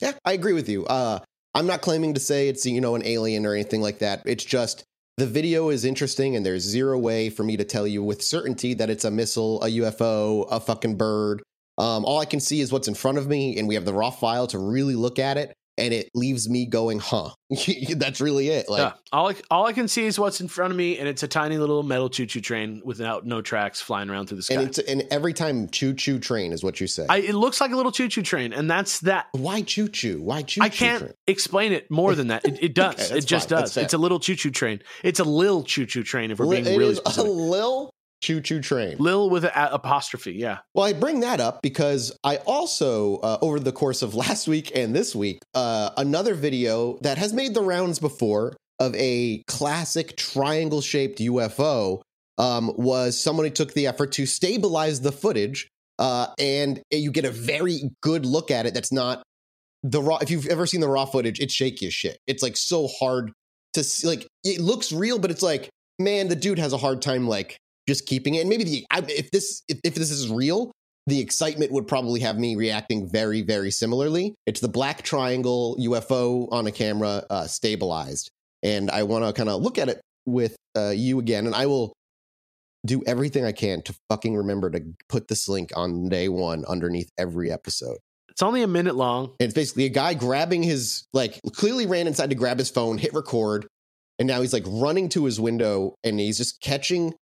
Yeah, 0.00 0.14
I 0.24 0.32
agree 0.32 0.54
with 0.54 0.68
you. 0.68 0.84
Uh, 0.86 1.20
I'm 1.54 1.66
not 1.68 1.82
claiming 1.82 2.14
to 2.14 2.20
say 2.20 2.48
it's 2.48 2.66
you 2.66 2.80
know 2.80 2.96
an 2.96 3.04
alien 3.06 3.46
or 3.46 3.54
anything 3.54 3.80
like 3.80 4.00
that. 4.00 4.22
It's 4.26 4.44
just 4.44 4.82
the 5.18 5.26
video 5.26 5.68
is 5.68 5.84
interesting, 5.84 6.34
and 6.34 6.44
there's 6.44 6.62
zero 6.64 6.98
way 6.98 7.30
for 7.30 7.44
me 7.44 7.56
to 7.58 7.64
tell 7.64 7.86
you 7.86 8.02
with 8.02 8.22
certainty 8.22 8.74
that 8.74 8.90
it's 8.90 9.04
a 9.04 9.10
missile, 9.12 9.62
a 9.62 9.68
UFO, 9.68 10.48
a 10.50 10.58
fucking 10.58 10.96
bird. 10.96 11.42
Um, 11.82 12.04
all 12.04 12.20
I 12.20 12.26
can 12.26 12.38
see 12.38 12.60
is 12.60 12.70
what's 12.70 12.86
in 12.86 12.94
front 12.94 13.18
of 13.18 13.26
me, 13.26 13.58
and 13.58 13.66
we 13.66 13.74
have 13.74 13.84
the 13.84 13.92
raw 13.92 14.10
file 14.10 14.46
to 14.48 14.58
really 14.58 14.94
look 14.94 15.18
at 15.18 15.36
it, 15.36 15.52
and 15.76 15.92
it 15.92 16.10
leaves 16.14 16.48
me 16.48 16.64
going, 16.64 17.00
"Huh." 17.00 17.30
That's 17.96 18.20
really 18.20 18.50
it. 18.50 18.68
Like, 18.68 18.78
yeah. 18.78 18.92
All 19.12 19.30
I, 19.30 19.34
all 19.50 19.66
I 19.66 19.72
can 19.72 19.88
see 19.88 20.06
is 20.06 20.16
what's 20.16 20.40
in 20.40 20.46
front 20.46 20.70
of 20.70 20.76
me, 20.76 20.98
and 20.98 21.08
it's 21.08 21.24
a 21.24 21.28
tiny 21.28 21.58
little 21.58 21.82
metal 21.82 22.08
choo 22.08 22.24
choo 22.24 22.40
train 22.40 22.82
without 22.84 23.26
no 23.26 23.42
tracks 23.42 23.80
flying 23.80 24.10
around 24.10 24.28
through 24.28 24.36
the 24.36 24.42
sky. 24.44 24.54
and 24.54 24.68
it's 24.68 24.78
and 24.78 25.08
every 25.10 25.32
time 25.32 25.68
choo 25.70 25.92
choo 25.92 26.20
train 26.20 26.52
is 26.52 26.62
what 26.62 26.80
you 26.80 26.86
say. 26.86 27.04
I, 27.08 27.18
it 27.18 27.34
looks 27.34 27.60
like 27.60 27.72
a 27.72 27.76
little 27.76 27.90
choo 27.90 28.06
choo 28.06 28.22
train, 28.22 28.52
and 28.52 28.70
that's 28.70 29.00
that. 29.00 29.26
Why 29.32 29.62
choo 29.62 29.88
choo? 29.88 30.22
Why 30.22 30.42
choo? 30.42 30.60
I 30.62 30.68
can't 30.68 31.12
explain 31.26 31.72
it 31.72 31.90
more 31.90 32.14
than 32.14 32.28
that. 32.28 32.44
It, 32.44 32.62
it 32.62 32.74
does. 32.76 33.10
Okay, 33.10 33.18
it 33.18 33.26
just 33.26 33.48
fine. 33.48 33.58
Does. 33.58 33.76
It's 33.76 33.94
a 33.94 33.98
little 33.98 34.20
choo 34.20 34.36
choo 34.36 34.52
train. 34.52 34.82
It's 35.02 35.18
a 35.18 35.24
lil 35.24 35.64
choo 35.64 35.86
choo 35.86 36.04
train. 36.04 36.30
If 36.30 36.38
we're 36.38 36.48
being 36.48 36.64
it 36.64 36.78
really 36.78 36.92
is 36.92 37.18
a 37.18 37.24
lil 37.24 37.92
choo 38.22 38.40
choo 38.40 38.60
train. 38.60 38.96
Lil 38.98 39.28
with 39.28 39.44
an 39.44 39.50
apostrophe. 39.54 40.32
Yeah. 40.32 40.58
Well, 40.74 40.86
I 40.86 40.92
bring 40.94 41.20
that 41.20 41.40
up 41.40 41.60
because 41.60 42.16
I 42.24 42.36
also, 42.36 43.16
uh, 43.18 43.38
over 43.42 43.60
the 43.60 43.72
course 43.72 44.00
of 44.02 44.14
last 44.24 44.48
week 44.48 44.72
and 44.74 44.94
this 44.94 45.14
week, 45.14 45.40
uh, 45.54 45.90
another 45.96 46.34
video 46.34 46.98
that 47.02 47.18
has 47.18 47.32
made 47.32 47.54
the 47.54 47.62
rounds 47.62 47.98
before 47.98 48.56
of 48.78 48.94
a 48.96 49.42
classic 49.46 50.16
triangle 50.16 50.80
shaped 50.80 51.18
UFO 51.18 52.00
um, 52.38 52.72
was 52.76 53.22
someone 53.22 53.44
who 53.44 53.50
took 53.50 53.74
the 53.74 53.86
effort 53.86 54.12
to 54.12 54.26
stabilize 54.26 55.00
the 55.02 55.12
footage 55.12 55.68
uh, 55.98 56.28
and 56.38 56.80
you 56.90 57.12
get 57.12 57.24
a 57.24 57.30
very 57.30 57.90
good 58.00 58.24
look 58.24 58.50
at 58.50 58.66
it 58.66 58.74
that's 58.74 58.92
not 58.92 59.22
the 59.82 60.02
raw. 60.02 60.18
If 60.20 60.30
you've 60.30 60.46
ever 60.46 60.66
seen 60.66 60.80
the 60.80 60.88
raw 60.88 61.04
footage, 61.04 61.40
it's 61.40 61.52
shaky 61.52 61.86
as 61.86 61.94
shit. 61.94 62.18
It's 62.26 62.42
like 62.42 62.56
so 62.56 62.88
hard 62.88 63.32
to 63.74 63.84
see. 63.84 64.06
Like, 64.06 64.26
it 64.44 64.60
looks 64.60 64.92
real, 64.92 65.18
but 65.18 65.30
it's 65.30 65.42
like, 65.42 65.68
man, 65.98 66.28
the 66.28 66.36
dude 66.36 66.58
has 66.58 66.72
a 66.72 66.78
hard 66.78 67.02
time, 67.02 67.28
like, 67.28 67.56
just 67.88 68.06
keeping 68.06 68.34
it. 68.34 68.40
And 68.40 68.48
maybe 68.48 68.64
the 68.64 68.86
I, 68.90 69.02
if 69.08 69.30
this 69.30 69.62
if, 69.68 69.80
if 69.84 69.94
this 69.94 70.10
is 70.10 70.30
real, 70.30 70.72
the 71.06 71.20
excitement 71.20 71.72
would 71.72 71.86
probably 71.86 72.20
have 72.20 72.38
me 72.38 72.56
reacting 72.56 73.08
very 73.08 73.42
very 73.42 73.70
similarly. 73.70 74.34
It's 74.46 74.60
the 74.60 74.68
black 74.68 75.02
triangle 75.02 75.76
UFO 75.80 76.48
on 76.52 76.66
a 76.66 76.72
camera 76.72 77.24
uh, 77.28 77.46
stabilized, 77.46 78.30
and 78.62 78.90
I 78.90 79.02
want 79.04 79.24
to 79.24 79.32
kind 79.32 79.48
of 79.48 79.62
look 79.62 79.78
at 79.78 79.88
it 79.88 80.00
with 80.26 80.56
uh, 80.76 80.90
you 80.90 81.18
again, 81.18 81.46
and 81.46 81.54
I 81.54 81.66
will 81.66 81.92
do 82.84 83.02
everything 83.06 83.44
I 83.44 83.52
can 83.52 83.82
to 83.82 83.94
fucking 84.08 84.36
remember 84.36 84.70
to 84.70 84.82
put 85.08 85.28
this 85.28 85.48
link 85.48 85.70
on 85.76 86.08
day 86.08 86.28
one 86.28 86.64
underneath 86.66 87.10
every 87.16 87.50
episode. 87.50 87.98
It's 88.28 88.42
only 88.42 88.62
a 88.62 88.66
minute 88.66 88.96
long. 88.96 89.26
And 89.38 89.46
it's 89.46 89.54
basically 89.54 89.84
a 89.84 89.90
guy 89.90 90.14
grabbing 90.14 90.62
his, 90.62 91.04
like, 91.12 91.38
clearly 91.52 91.86
ran 91.86 92.06
inside 92.06 92.30
to 92.30 92.36
grab 92.36 92.58
his 92.58 92.70
phone, 92.70 92.98
hit 92.98 93.12
record, 93.14 93.66
and 94.18 94.26
now 94.26 94.40
he's 94.40 94.52
like 94.52 94.64
running 94.66 95.08
to 95.10 95.24
his 95.24 95.40
window 95.40 95.96
and 96.04 96.18
he's 96.18 96.38
just 96.38 96.60
catching 96.60 97.12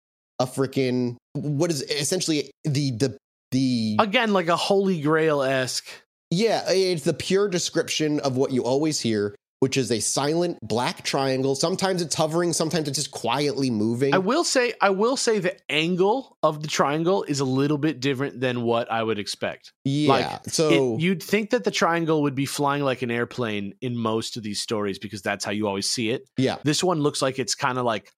a 0.41 0.47
freaking 0.47 1.17
what 1.35 1.71
is 1.71 1.83
essentially 1.83 2.51
the 2.65 2.91
the 2.93 3.17
the 3.53 3.97
Again, 4.01 4.33
like 4.33 4.49
a 4.49 4.57
holy 4.57 5.01
grail 5.01 5.43
esque. 5.43 5.87
yeah, 6.31 6.63
it's 6.71 7.05
the 7.05 7.15
pure 7.15 7.49
description 7.49 8.19
of 8.21 8.37
what 8.37 8.53
you 8.53 8.63
always 8.65 9.01
hear, 9.01 9.35
which 9.59 9.77
is 9.77 9.91
a 9.91 9.99
silent 10.01 10.57
black 10.63 11.03
triangle. 11.03 11.55
Sometimes 11.57 12.01
it's 12.01 12.15
hovering, 12.15 12.53
sometimes 12.53 12.87
it's 12.89 12.97
just 12.97 13.11
quietly 13.11 13.69
moving. 13.69 14.15
I 14.15 14.19
will 14.19 14.45
say, 14.45 14.73
I 14.81 14.91
will 14.91 15.17
say 15.17 15.41
the 15.41 15.57
angle 15.71 16.37
of 16.45 16.63
the 16.63 16.69
triangle 16.69 17.25
is 17.25 17.41
a 17.41 17.45
little 17.45 17.77
bit 17.79 17.99
different 18.01 18.41
than 18.41 18.63
what 18.63 18.91
I 18.91 19.03
would 19.03 19.19
expect. 19.19 19.73
yeah, 19.85 20.09
like, 20.09 20.49
so 20.49 20.95
It- 20.95 21.01
you'd 21.03 21.23
think 21.23 21.51
that 21.51 21.65
the 21.65 21.73
triangle 21.73 22.23
would 22.23 22.37
be 22.37 22.47
flying 22.47 22.85
like 22.85 23.03
an 23.03 23.11
airplane 23.11 23.75
in 23.81 23.97
most 23.97 24.37
of 24.37 24.45
these 24.45 24.61
stories 24.61 24.99
because 25.01 25.23
that's 25.23 25.45
how 25.45 25.51
you 25.51 25.67
always 25.67 25.91
see 25.91 26.11
it. 26.11 26.23
yeah, 26.39 26.57
This 26.63 26.85
one 26.85 27.01
looks 27.01 27.21
like 27.21 27.39
it's 27.41 27.57
kind 27.57 27.79
of 27.79 27.85
like 27.85 28.11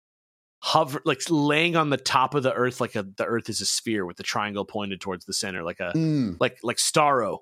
hover, 0.63 1.03
like 1.05 1.21
laying 1.29 1.77
on 1.77 1.91
the 1.91 1.97
top 1.97 2.35
of 2.35 2.43
the 2.43 2.53
earth, 2.55 2.81
like 2.81 2.95
a, 2.95 3.03
the 3.03 3.25
earth 3.27 3.49
is 3.49 3.61
a 3.61 3.67
sphere 3.67 4.07
with 4.07 4.17
the 4.17 4.23
triangle 4.23 4.65
pointed 4.65 5.01
towards 5.01 5.25
the 5.25 5.33
center, 5.33 5.63
like 5.63 5.81
a 5.81 5.93
Mm. 5.95 6.37
like 6.41 6.59
like 6.63 6.77
Starro. 6.79 7.39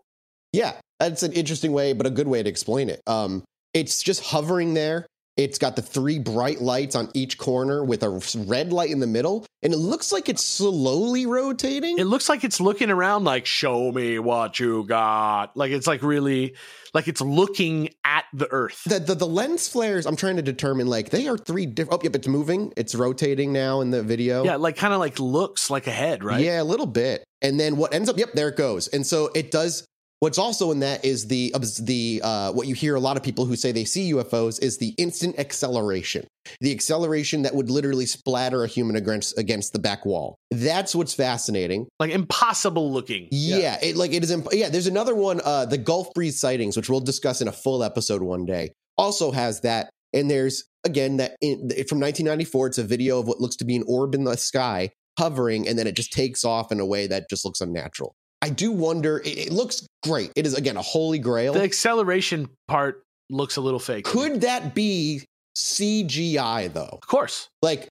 Yeah, 0.53 0.73
that's 0.99 1.23
an 1.23 1.33
interesting 1.33 1.73
way, 1.73 1.93
but 1.93 2.07
a 2.07 2.11
good 2.11 2.27
way 2.27 2.43
to 2.43 2.49
explain 2.49 2.89
it. 2.89 3.01
Um, 3.07 3.45
it's 3.73 4.03
just 4.03 4.25
hovering 4.25 4.75
there. 4.75 5.07
It's 5.41 5.57
got 5.57 5.75
the 5.75 5.81
three 5.81 6.19
bright 6.19 6.61
lights 6.61 6.95
on 6.95 7.09
each 7.15 7.39
corner 7.39 7.83
with 7.83 8.03
a 8.03 8.11
red 8.47 8.75
light 8.75 8.91
in 8.91 9.01
the 9.01 9.07
middle, 9.07 9.47
and 9.63 9.73
it 9.73 9.79
looks 9.79 10.13
like 10.13 10.29
it's 10.29 10.45
slowly 10.45 11.25
rotating. 11.25 11.99
It 11.99 12.05
looks 12.05 12.29
like 12.29 12.45
it's 12.45 12.61
looking 12.61 12.91
around, 12.91 13.25
like 13.25 13.47
"Show 13.47 13.91
me 13.91 14.19
what 14.19 14.61
you 14.61 14.85
got." 14.85 15.57
Like 15.57 15.71
it's 15.71 15.87
like 15.87 16.03
really, 16.03 16.57
like 16.93 17.09
it's 17.09 17.23
looking 17.23 17.89
at 18.05 18.27
the 18.35 18.53
earth. 18.53 18.83
the, 18.85 18.99
the 18.99 19.15
the 19.15 19.27
lens 19.27 19.67
flares. 19.67 20.05
I'm 20.05 20.15
trying 20.15 20.37
to 20.37 20.43
determine 20.43 20.89
like 20.89 21.09
they 21.09 21.27
are 21.27 21.39
three 21.39 21.65
different. 21.65 22.03
Oh, 22.03 22.05
yep, 22.05 22.17
it's 22.17 22.29
moving. 22.29 22.75
It's 22.77 22.95
rotating 22.95 23.51
now 23.51 23.81
in 23.81 23.91
the 23.91 24.03
video. 24.03 24.45
Yeah, 24.45 24.57
like 24.57 24.77
kind 24.77 24.93
of 24.93 25.01
like 25.01 25.19
looks 25.19 25.71
like 25.71 25.87
a 25.87 25.91
head, 25.91 26.23
right? 26.23 26.45
Yeah, 26.45 26.61
a 26.61 26.65
little 26.65 26.85
bit. 26.85 27.25
And 27.41 27.59
then 27.59 27.79
what 27.79 27.95
ends 27.95 28.11
up? 28.11 28.19
Yep, 28.19 28.35
there 28.35 28.51
it 28.51 28.57
goes. 28.59 28.89
And 28.89 29.07
so 29.07 29.31
it 29.35 29.51
does. 29.51 29.87
What's 30.21 30.37
also 30.37 30.71
in 30.71 30.81
that 30.81 31.03
is 31.03 31.29
the 31.29 31.51
the 31.81 32.21
uh, 32.23 32.53
what 32.53 32.67
you 32.67 32.75
hear 32.75 32.95
a 32.95 33.01
lot 33.01 33.17
of 33.17 33.23
people 33.23 33.47
who 33.47 33.57
say 33.57 33.73
they 33.73 33.87
see 33.87 34.13
UFOs 34.13 34.63
is 34.63 34.77
the 34.77 34.95
instant 34.99 35.39
acceleration, 35.39 36.27
the 36.61 36.73
acceleration 36.73 37.41
that 37.43 37.55
would 37.55 37.71
literally 37.71 38.05
splatter 38.05 38.63
a 38.63 38.67
human 38.67 38.97
against 38.97 39.39
against 39.39 39.73
the 39.73 39.79
back 39.79 40.05
wall. 40.05 40.37
That's 40.51 40.95
what's 40.95 41.15
fascinating. 41.15 41.89
like 41.99 42.11
impossible 42.11 42.93
looking. 42.93 43.29
Yeah, 43.31 43.79
it 43.83 43.97
like 43.97 44.13
it 44.13 44.23
is. 44.23 44.31
Imp- 44.31 44.49
yeah, 44.53 44.69
there's 44.69 44.87
another 44.87 45.15
one, 45.15 45.41
uh, 45.43 45.65
the 45.65 45.79
Gulf 45.79 46.13
Breeze 46.13 46.39
sightings, 46.39 46.77
which 46.77 46.91
we'll 46.91 47.01
discuss 47.01 47.41
in 47.41 47.49
a 47.49 47.53
full 47.53 47.83
episode 47.83 48.23
one 48.23 48.45
day. 48.45 48.75
Also 48.99 49.31
has 49.31 49.63
that, 49.63 49.89
and 50.13 50.31
there's 50.31 50.65
again 50.85 51.17
that 51.17 51.37
in, 51.41 51.61
from 51.89 51.99
1994. 51.99 52.67
It's 52.67 52.79
a 52.79 52.85
video 52.85 53.21
of 53.21 53.27
what 53.27 53.41
looks 53.41 53.57
to 53.57 53.65
be 53.65 53.75
an 53.75 53.85
orb 53.87 54.15
in 54.15 54.25
the 54.25 54.37
sky 54.37 54.91
hovering, 55.19 55.67
and 55.67 55.79
then 55.79 55.87
it 55.87 55.97
just 55.97 56.13
takes 56.13 56.45
off 56.45 56.71
in 56.71 56.79
a 56.79 56.87
way 56.87 57.07
that 57.07 57.31
just 57.31 57.47
looks 57.47 57.63
unnatural. 57.63 58.15
I 58.43 58.49
do 58.49 58.73
wonder. 58.73 59.19
It, 59.19 59.39
it 59.39 59.53
looks 59.53 59.87
great. 60.03 60.33
It 60.37 60.47
is 60.47 60.55
again 60.55 60.77
a 60.77 60.83
holy 60.83 61.19
grail. 61.19 61.53
The 61.53 61.63
acceleration 61.63 62.49
part 62.69 63.03
looks 63.29 63.57
a 63.57 63.61
little 63.61 63.79
fake. 63.81 64.05
Could 64.05 64.41
that 64.43 64.75
be 64.75 65.25
CGI 65.57 66.73
though? 66.73 66.89
of 66.93 67.01
course. 67.07 67.49
Like 67.63 67.89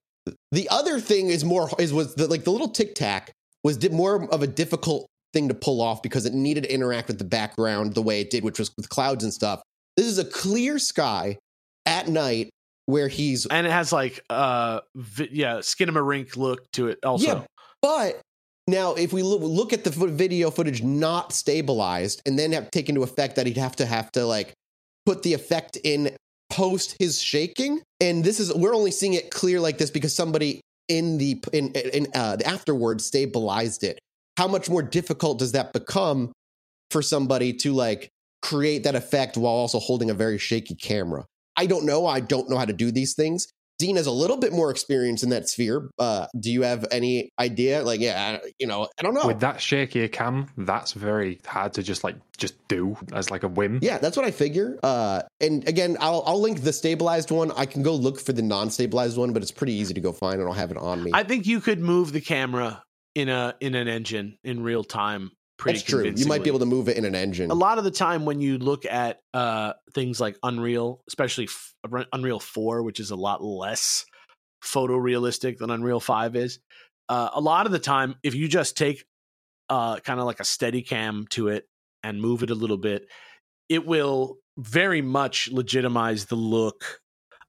the 0.52 0.68
other 0.68 1.00
thing 1.00 1.28
is 1.30 1.44
more 1.44 1.70
is 1.78 1.92
was 1.92 2.14
the, 2.14 2.26
like 2.28 2.44
the 2.44 2.50
little 2.50 2.68
tic 2.68 2.94
tac 2.94 3.32
was 3.64 3.76
di- 3.76 3.88
more 3.88 4.28
of 4.32 4.42
a 4.42 4.46
difficult 4.46 5.06
thing 5.32 5.48
to 5.48 5.54
pull 5.54 5.80
off 5.80 6.02
because 6.02 6.26
it 6.26 6.34
needed 6.34 6.64
to 6.64 6.72
interact 6.72 7.08
with 7.08 7.18
the 7.18 7.24
background 7.24 7.94
the 7.94 8.02
way 8.02 8.20
it 8.20 8.30
did, 8.30 8.42
which 8.44 8.58
was 8.58 8.70
with 8.76 8.88
clouds 8.88 9.22
and 9.24 9.32
stuff. 9.32 9.62
This 9.96 10.06
is 10.06 10.18
a 10.18 10.24
clear 10.24 10.78
sky 10.78 11.38
at 11.86 12.08
night 12.08 12.50
where 12.86 13.08
he's 13.08 13.46
and 13.46 13.66
it 13.66 13.70
has 13.70 13.92
like 13.92 14.20
uh 14.30 14.80
vi- 14.96 15.28
yeah 15.32 15.56
skinamarink 15.56 16.36
look 16.36 16.70
to 16.72 16.88
it 16.88 16.98
also 17.04 17.26
Yeah. 17.26 17.42
But 17.82 18.20
now, 18.70 18.94
if 18.94 19.12
we 19.12 19.22
look, 19.22 19.72
at 19.72 19.84
the 19.84 19.90
video 19.90 20.50
footage 20.50 20.82
not 20.82 21.32
stabilized, 21.32 22.22
and 22.26 22.38
then 22.38 22.52
have 22.52 22.70
taken 22.70 22.96
into 22.96 23.02
effect 23.02 23.36
that 23.36 23.46
he'd 23.46 23.56
have 23.56 23.76
to 23.76 23.86
have 23.86 24.10
to 24.12 24.24
like 24.24 24.52
put 25.06 25.22
the 25.22 25.34
effect 25.34 25.76
in 25.82 26.16
post 26.50 26.96
his 26.98 27.20
shaking, 27.20 27.80
and 28.00 28.24
this 28.24 28.40
is 28.40 28.52
we're 28.54 28.74
only 28.74 28.90
seeing 28.90 29.14
it 29.14 29.30
clear 29.30 29.60
like 29.60 29.78
this 29.78 29.90
because 29.90 30.14
somebody 30.14 30.60
in 30.88 31.18
the 31.18 31.42
in 31.52 31.72
in 31.72 32.06
uh, 32.14 32.36
the 32.36 32.46
afterwards 32.46 33.06
stabilized 33.06 33.84
it. 33.84 33.98
How 34.36 34.48
much 34.48 34.68
more 34.70 34.82
difficult 34.82 35.38
does 35.38 35.52
that 35.52 35.72
become 35.72 36.32
for 36.90 37.02
somebody 37.02 37.52
to 37.54 37.72
like 37.72 38.08
create 38.42 38.84
that 38.84 38.94
effect 38.94 39.36
while 39.36 39.52
also 39.52 39.78
holding 39.78 40.10
a 40.10 40.14
very 40.14 40.38
shaky 40.38 40.74
camera? 40.74 41.24
I 41.56 41.66
don't 41.66 41.84
know. 41.84 42.06
I 42.06 42.20
don't 42.20 42.48
know 42.48 42.56
how 42.56 42.64
to 42.64 42.72
do 42.72 42.90
these 42.90 43.14
things. 43.14 43.46
Dean 43.80 43.96
has 43.96 44.06
a 44.06 44.12
little 44.12 44.36
bit 44.36 44.52
more 44.52 44.70
experience 44.70 45.22
in 45.22 45.30
that 45.30 45.48
sphere. 45.48 45.90
Uh, 45.98 46.26
do 46.38 46.50
you 46.52 46.62
have 46.62 46.86
any 46.92 47.30
idea? 47.38 47.82
Like, 47.82 48.00
yeah, 48.00 48.38
I- 48.42 48.50
you 48.58 48.66
know, 48.66 48.86
I 48.98 49.02
don't 49.02 49.14
know. 49.14 49.26
With 49.26 49.40
that 49.40 49.60
shaky 49.60 50.06
cam, 50.08 50.48
that's 50.56 50.92
very 50.92 51.40
hard 51.46 51.72
to 51.74 51.82
just 51.82 52.04
like 52.04 52.16
just 52.36 52.54
do 52.68 52.96
as 53.12 53.30
like 53.30 53.42
a 53.42 53.48
whim. 53.48 53.78
yeah, 53.82 53.98
that's 53.98 54.16
what 54.16 54.26
I 54.26 54.30
figure. 54.30 54.78
Uh, 54.82 55.22
and 55.40 55.66
again, 55.68 55.96
I'll 56.00 56.22
I'll 56.26 56.40
link 56.40 56.62
the 56.62 56.72
stabilized 56.72 57.30
one. 57.30 57.50
I 57.52 57.66
can 57.66 57.82
go 57.82 57.94
look 57.94 58.20
for 58.20 58.32
the 58.32 58.42
non-stabilized 58.42 59.16
one, 59.16 59.32
but 59.32 59.42
it's 59.42 59.52
pretty 59.52 59.72
easy 59.74 59.94
to 59.94 60.00
go 60.00 60.12
find. 60.12 60.40
I 60.40 60.44
don't 60.44 60.54
have 60.56 60.70
it 60.70 60.76
on 60.76 61.02
me. 61.02 61.10
i 61.14 61.22
think 61.22 61.46
you 61.46 61.60
could 61.60 61.80
move 61.80 62.12
the 62.12 62.20
camera 62.20 62.82
in 63.14 63.28
a 63.28 63.54
in 63.60 63.74
an 63.74 63.88
engine 63.88 64.38
in 64.44 64.62
real 64.62 64.84
time 64.84 65.30
pretty 65.60 65.78
that's 65.78 65.88
true. 65.88 66.12
You 66.16 66.26
might 66.26 66.42
be 66.42 66.48
able 66.48 66.58
to 66.60 66.66
move 66.66 66.88
it 66.88 66.96
in 66.96 67.04
an 67.04 67.14
engine. 67.14 67.50
a 67.50 67.54
lot 67.54 67.78
of 67.78 67.84
the 67.84 67.90
time 67.90 68.24
when 68.24 68.40
you 68.40 68.58
look 68.58 68.84
at 68.86 69.20
uh 69.34 69.74
things 69.94 70.20
like 70.20 70.36
unreal 70.42 71.02
especially 71.06 71.44
f- 71.44 71.74
unreal 72.12 72.40
4 72.40 72.82
which 72.82 72.98
is 72.98 73.10
a 73.10 73.16
lot 73.16 73.42
less 73.44 74.04
photorealistic 74.64 75.58
than 75.58 75.70
unreal 75.70 76.00
5 76.00 76.36
is 76.36 76.58
uh, 77.08 77.30
a 77.34 77.40
lot 77.40 77.66
of 77.66 77.72
the 77.72 77.78
time 77.78 78.14
if 78.22 78.34
you 78.34 78.48
just 78.48 78.76
take 78.76 79.04
uh 79.68 79.98
kind 80.00 80.20
of 80.20 80.26
like 80.26 80.40
a 80.40 80.44
steady 80.44 80.82
cam 80.82 81.26
to 81.30 81.48
it 81.48 81.66
and 82.02 82.20
move 82.20 82.42
it 82.42 82.50
a 82.50 82.54
little 82.54 82.76
bit 82.78 83.06
it 83.68 83.86
will 83.86 84.36
very 84.58 85.02
much 85.02 85.48
legitimize 85.50 86.26
the 86.26 86.34
look 86.36 87.00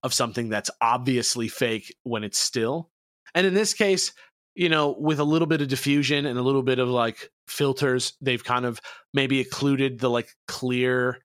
of 0.04 0.14
something 0.14 0.50
that's 0.50 0.70
obviously 0.82 1.48
fake 1.48 1.94
when 2.04 2.24
it's 2.24 2.40
still 2.40 2.90
and 3.36 3.46
in 3.46 3.54
this 3.54 3.74
case 3.74 4.14
you 4.56 4.70
know 4.70 4.96
with 4.98 5.20
a 5.20 5.24
little 5.24 5.48
bit 5.48 5.62
of 5.62 5.68
diffusion 5.68 6.26
and 6.26 6.38
a 6.40 6.42
little 6.42 6.64
bit 6.64 6.80
of 6.80 6.90
like 6.90 7.30
filters 7.52 8.14
they've 8.22 8.44
kind 8.44 8.66
of 8.66 8.80
maybe 9.14 9.42
occluded 9.42 10.00
the 10.00 10.10
like 10.10 10.30
clear 10.48 11.20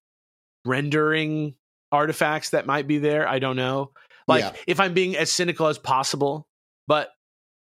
rendering 0.65 1.55
artifacts 1.93 2.51
that 2.51 2.67
might 2.67 2.87
be 2.87 2.99
there. 2.99 3.29
I 3.29 3.39
don't 3.39 3.57
know. 3.57 3.93
Like 4.29 4.43
Yeah. 4.43 4.53
if 4.67 4.81
I'm 4.81 4.93
being 4.95 5.17
as 5.17 5.33
cynical 5.33 5.69
as 5.69 5.79
possible, 5.79 6.49
but 6.87 7.11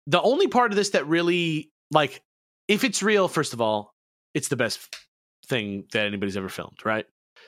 the 0.07 0.21
only 0.21 0.47
part 0.47 0.71
of 0.71 0.75
this 0.75 0.91
that 0.91 1.07
really 1.07 1.71
like 1.91 2.21
if 2.67 2.83
it's 2.83 3.01
real, 3.03 3.27
first 3.27 3.53
of 3.53 3.61
all, 3.61 3.93
it's 4.33 4.47
the 4.47 4.55
best 4.55 4.95
thing 5.47 5.85
that 5.91 6.05
anybody's 6.05 6.37
ever 6.37 6.49
filmed, 6.49 6.77
right? 6.85 7.05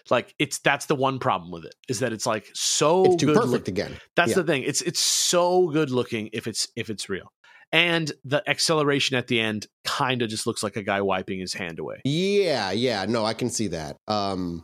Like 0.10 0.34
it's 0.40 0.60
that's 0.60 0.88
the 0.88 0.96
one 0.96 1.20
problem 1.20 1.52
with 1.52 1.64
it 1.66 1.76
is 1.88 2.00
that 2.00 2.12
it's 2.12 2.26
like 2.26 2.50
so 2.54 3.06
it's 3.06 3.16
too 3.18 3.28
good 3.28 3.36
perfect 3.36 3.52
look- 3.52 3.68
again. 3.68 3.98
that's 4.16 4.30
Yeah. 4.32 4.36
the 4.38 4.44
thing. 4.44 4.64
It's 4.64 4.82
it's 4.82 5.00
so 5.00 5.70
good 5.70 5.92
looking 5.92 6.30
if 6.34 6.48
it's 6.48 6.68
if 6.76 6.90
it's 6.90 7.08
real. 7.08 7.32
And 7.74 8.12
the 8.24 8.48
acceleration 8.48 9.18
at 9.18 9.28
the 9.28 9.42
end 9.42 9.66
kind 9.84 10.22
of 10.22 10.30
just 10.30 10.46
looks 10.46 10.62
like 10.62 10.76
a 10.76 10.84
guy 10.84 11.02
wiping 11.02 11.40
his 11.40 11.54
hand 11.54 11.80
away. 11.80 12.02
Yeah, 12.06 12.72
yeah. 12.72 13.06
No, 13.06 13.26
I 13.26 13.34
can 13.34 13.50
see 13.50 13.68
that. 13.70 13.98
Um, 14.08 14.64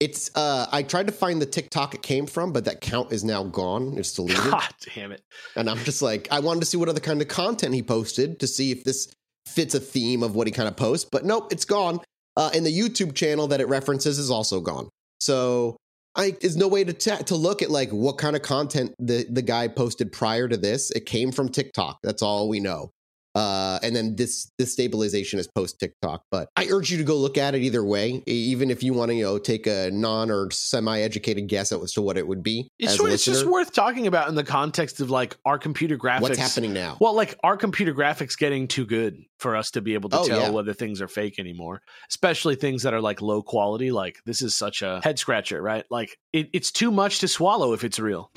it's 0.00 0.34
uh, 0.34 0.66
I 0.72 0.82
tried 0.82 1.06
to 1.08 1.12
find 1.12 1.42
the 1.42 1.46
TikTok 1.46 1.94
it 1.94 2.00
came 2.00 2.26
from, 2.26 2.52
but 2.52 2.64
that 2.64 2.80
count 2.80 3.12
is 3.12 3.22
now 3.22 3.44
gone. 3.44 3.98
It's 3.98 4.14
deleted. 4.14 4.42
God 4.50 4.74
damn 4.94 5.12
it. 5.12 5.20
And 5.54 5.68
I'm 5.68 5.76
just 5.78 6.00
like, 6.00 6.26
I 6.30 6.40
wanted 6.40 6.60
to 6.60 6.66
see 6.66 6.78
what 6.78 6.88
other 6.88 7.00
kind 7.00 7.20
of 7.20 7.28
content 7.28 7.74
he 7.74 7.82
posted 7.82 8.40
to 8.40 8.46
see 8.46 8.70
if 8.72 8.84
this 8.84 9.12
fits 9.46 9.74
a 9.74 9.80
theme 9.80 10.22
of 10.22 10.34
what 10.34 10.46
he 10.46 10.52
kind 10.52 10.68
of 10.68 10.76
posts. 10.76 11.06
But 11.12 11.26
nope, 11.26 11.52
it's 11.52 11.66
gone. 11.66 12.00
Uh, 12.38 12.50
and 12.54 12.64
the 12.64 12.76
YouTube 12.76 13.14
channel 13.14 13.48
that 13.48 13.60
it 13.60 13.68
references 13.68 14.18
is 14.18 14.30
also 14.30 14.62
gone. 14.62 14.88
So 15.20 15.76
I 16.16 16.32
there's 16.40 16.56
no 16.56 16.68
way 16.68 16.84
to 16.84 16.92
ta- 16.92 17.18
to 17.18 17.36
look 17.36 17.62
at 17.62 17.70
like 17.70 17.90
what 17.90 18.18
kind 18.18 18.34
of 18.34 18.42
content 18.42 18.94
the 18.98 19.26
the 19.30 19.42
guy 19.42 19.68
posted 19.68 20.12
prior 20.12 20.48
to 20.48 20.56
this. 20.56 20.90
It 20.90 21.06
came 21.06 21.32
from 21.32 21.48
TikTok. 21.48 21.98
That's 22.02 22.22
all 22.22 22.48
we 22.48 22.60
know. 22.60 22.92
Uh, 23.34 23.78
and 23.82 23.94
then 23.94 24.16
this 24.16 24.50
this 24.58 24.72
stabilization 24.72 25.38
is 25.38 25.46
post 25.46 25.78
TikTok. 25.78 26.24
But 26.30 26.48
I 26.56 26.66
urge 26.68 26.90
you 26.90 26.98
to 26.98 27.04
go 27.04 27.16
look 27.16 27.38
at 27.38 27.54
it 27.54 27.62
either 27.62 27.84
way, 27.84 28.22
even 28.26 28.70
if 28.70 28.82
you 28.82 28.92
want 28.92 29.10
to 29.10 29.14
you 29.14 29.24
know 29.24 29.38
take 29.38 29.66
a 29.68 29.90
non 29.92 30.30
or 30.30 30.50
semi 30.50 31.00
educated 31.00 31.48
guess 31.48 31.70
as 31.70 31.92
to 31.92 32.02
what 32.02 32.16
it 32.16 32.26
would 32.26 32.42
be. 32.42 32.68
It's, 32.78 32.98
it's 32.98 33.24
just 33.24 33.46
worth 33.46 33.72
talking 33.72 34.06
about 34.08 34.28
in 34.28 34.34
the 34.34 34.42
context 34.42 35.00
of 35.00 35.10
like 35.10 35.36
our 35.44 35.58
computer 35.58 35.96
graphics. 35.96 36.22
What's 36.22 36.38
happening 36.38 36.72
now? 36.72 36.96
Well, 37.00 37.14
like 37.14 37.38
our 37.44 37.56
computer 37.56 37.94
graphics 37.94 38.36
getting 38.36 38.66
too 38.66 38.84
good 38.84 39.22
for 39.38 39.54
us 39.54 39.70
to 39.72 39.80
be 39.80 39.94
able 39.94 40.10
to 40.10 40.18
Oh, 40.18 40.26
tell 40.26 40.40
yeah. 40.40 40.50
whether 40.50 40.72
things 40.74 41.00
are 41.00 41.08
fake 41.08 41.38
anymore, 41.38 41.82
especially 42.10 42.56
things 42.56 42.82
that 42.82 42.92
are 42.94 43.00
like 43.00 43.22
low 43.22 43.42
quality. 43.42 43.92
Like 43.92 44.16
this 44.26 44.42
is 44.42 44.54
such 44.56 44.82
a 44.82 45.00
head 45.04 45.18
scratcher, 45.20 45.62
right? 45.62 45.84
Like 45.88 46.16
it, 46.32 46.50
it's 46.52 46.72
too 46.72 46.90
much 46.90 47.20
to 47.20 47.28
swallow 47.28 47.72
if 47.74 47.84
it's 47.84 47.98
real. 48.00 48.30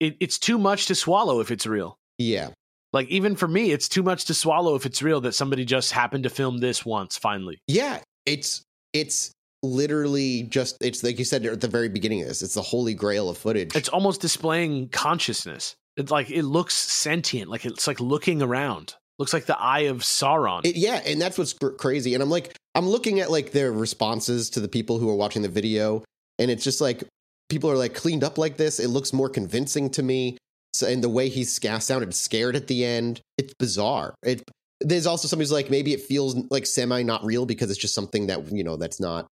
it, 0.00 0.16
it's 0.20 0.38
too 0.38 0.58
much 0.58 0.86
to 0.86 0.94
swallow 0.94 1.40
if 1.40 1.50
it's 1.50 1.66
real. 1.66 1.98
Yeah. 2.20 2.50
Like 2.92 3.08
even 3.08 3.34
for 3.36 3.48
me, 3.48 3.72
it's 3.72 3.88
too 3.88 4.02
much 4.02 4.26
to 4.26 4.34
swallow 4.34 4.74
if 4.74 4.84
it's 4.84 5.00
real 5.02 5.20
that 5.22 5.32
somebody 5.34 5.64
just 5.64 5.92
happened 5.92 6.24
to 6.24 6.30
film 6.30 6.58
this 6.58 6.84
once. 6.84 7.16
Finally, 7.16 7.58
Yeah. 7.66 8.00
It's 8.26 8.62
it's 8.92 9.32
literally 9.62 10.42
just 10.44 10.76
it's 10.80 11.02
like 11.02 11.18
you 11.18 11.24
said 11.24 11.44
at 11.46 11.60
the 11.60 11.68
very 11.68 11.88
beginning 11.88 12.22
of 12.22 12.28
this. 12.28 12.42
It's 12.42 12.54
the 12.54 12.62
holy 12.62 12.94
grail 12.94 13.28
of 13.28 13.38
footage. 13.38 13.74
it's 13.74 13.88
almost 13.88 14.20
displaying 14.20 14.88
consciousness. 14.88 15.74
It's 15.96 16.10
like 16.10 16.30
it 16.30 16.42
looks 16.44 16.74
sentient. 16.74 17.50
Like 17.50 17.64
it's 17.64 17.86
like 17.86 18.00
looking 18.00 18.42
around. 18.42 18.94
Looks 19.18 19.32
like 19.32 19.46
the 19.46 19.58
eye 19.58 19.80
of 19.80 19.98
Sauron. 19.98 20.64
It- 20.64 20.76
yeah, 20.76 21.00
and 21.06 21.20
that's 21.20 21.36
what's 21.38 21.52
cr- 21.52 21.70
crazy. 21.70 22.14
And 22.14 22.22
I'm 22.22 22.30
like, 22.30 22.54
I'm 22.74 22.86
looking 22.88 23.20
at 23.20 23.30
like 23.30 23.52
their 23.52 23.70
responses 23.72 24.50
to 24.50 24.60
the 24.60 24.68
people 24.68 24.98
who 24.98 25.08
are 25.10 25.14
watching 25.16 25.42
the 25.42 25.48
video, 25.48 26.02
and 26.38 26.50
it's 26.50 26.64
just 26.64 26.80
like 26.80 27.04
people 27.48 27.70
are 27.70 27.76
like 27.76 27.94
cleaned 27.94 28.24
up 28.24 28.38
like 28.38 28.56
this. 28.56 28.80
It 28.80 28.88
looks 28.88 29.12
more 29.12 29.28
convincing 29.28 29.90
to 29.90 30.02
me. 30.02 30.36
So, 30.72 30.86
and 30.86 31.02
the 31.02 31.08
way 31.08 31.28
he 31.28 31.44
sounded 31.44 32.14
scared 32.14 32.56
at 32.56 32.66
the 32.68 32.84
end, 32.84 33.20
it's 33.38 33.54
bizarre. 33.58 34.14
It 34.22 34.42
there's 34.80 35.06
also 35.06 35.28
somebody 35.28 35.44
who's 35.44 35.52
like 35.52 35.68
maybe 35.70 35.92
it 35.92 36.00
feels 36.02 36.36
like 36.50 36.64
semi 36.66 37.02
not 37.02 37.24
real 37.24 37.44
because 37.44 37.70
it's 37.70 37.80
just 37.80 37.94
something 37.94 38.28
that 38.28 38.50
you 38.52 38.64
know 38.64 38.76
that's 38.76 39.00
not 39.00 39.26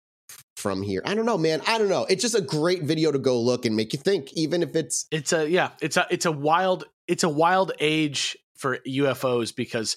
from 0.57 0.81
here. 0.81 1.01
I 1.05 1.13
don't 1.15 1.25
know, 1.25 1.37
man. 1.37 1.61
I 1.67 1.77
don't 1.77 1.89
know. 1.89 2.05
It's 2.09 2.21
just 2.21 2.35
a 2.35 2.41
great 2.41 2.83
video 2.83 3.11
to 3.11 3.19
go 3.19 3.39
look 3.39 3.65
and 3.65 3.75
make 3.75 3.93
you 3.93 3.99
think, 3.99 4.33
even 4.33 4.63
if 4.63 4.75
it's 4.75 5.05
it's 5.11 5.31
a 5.31 5.49
yeah 5.49 5.69
it's 5.81 5.95
a 5.97 6.05
it's 6.09 6.25
a 6.25 6.31
wild 6.31 6.85
it's 7.07 7.23
a 7.23 7.29
wild 7.29 7.71
age 7.79 8.35
for 8.57 8.79
ufos 8.87 9.55
because 9.55 9.95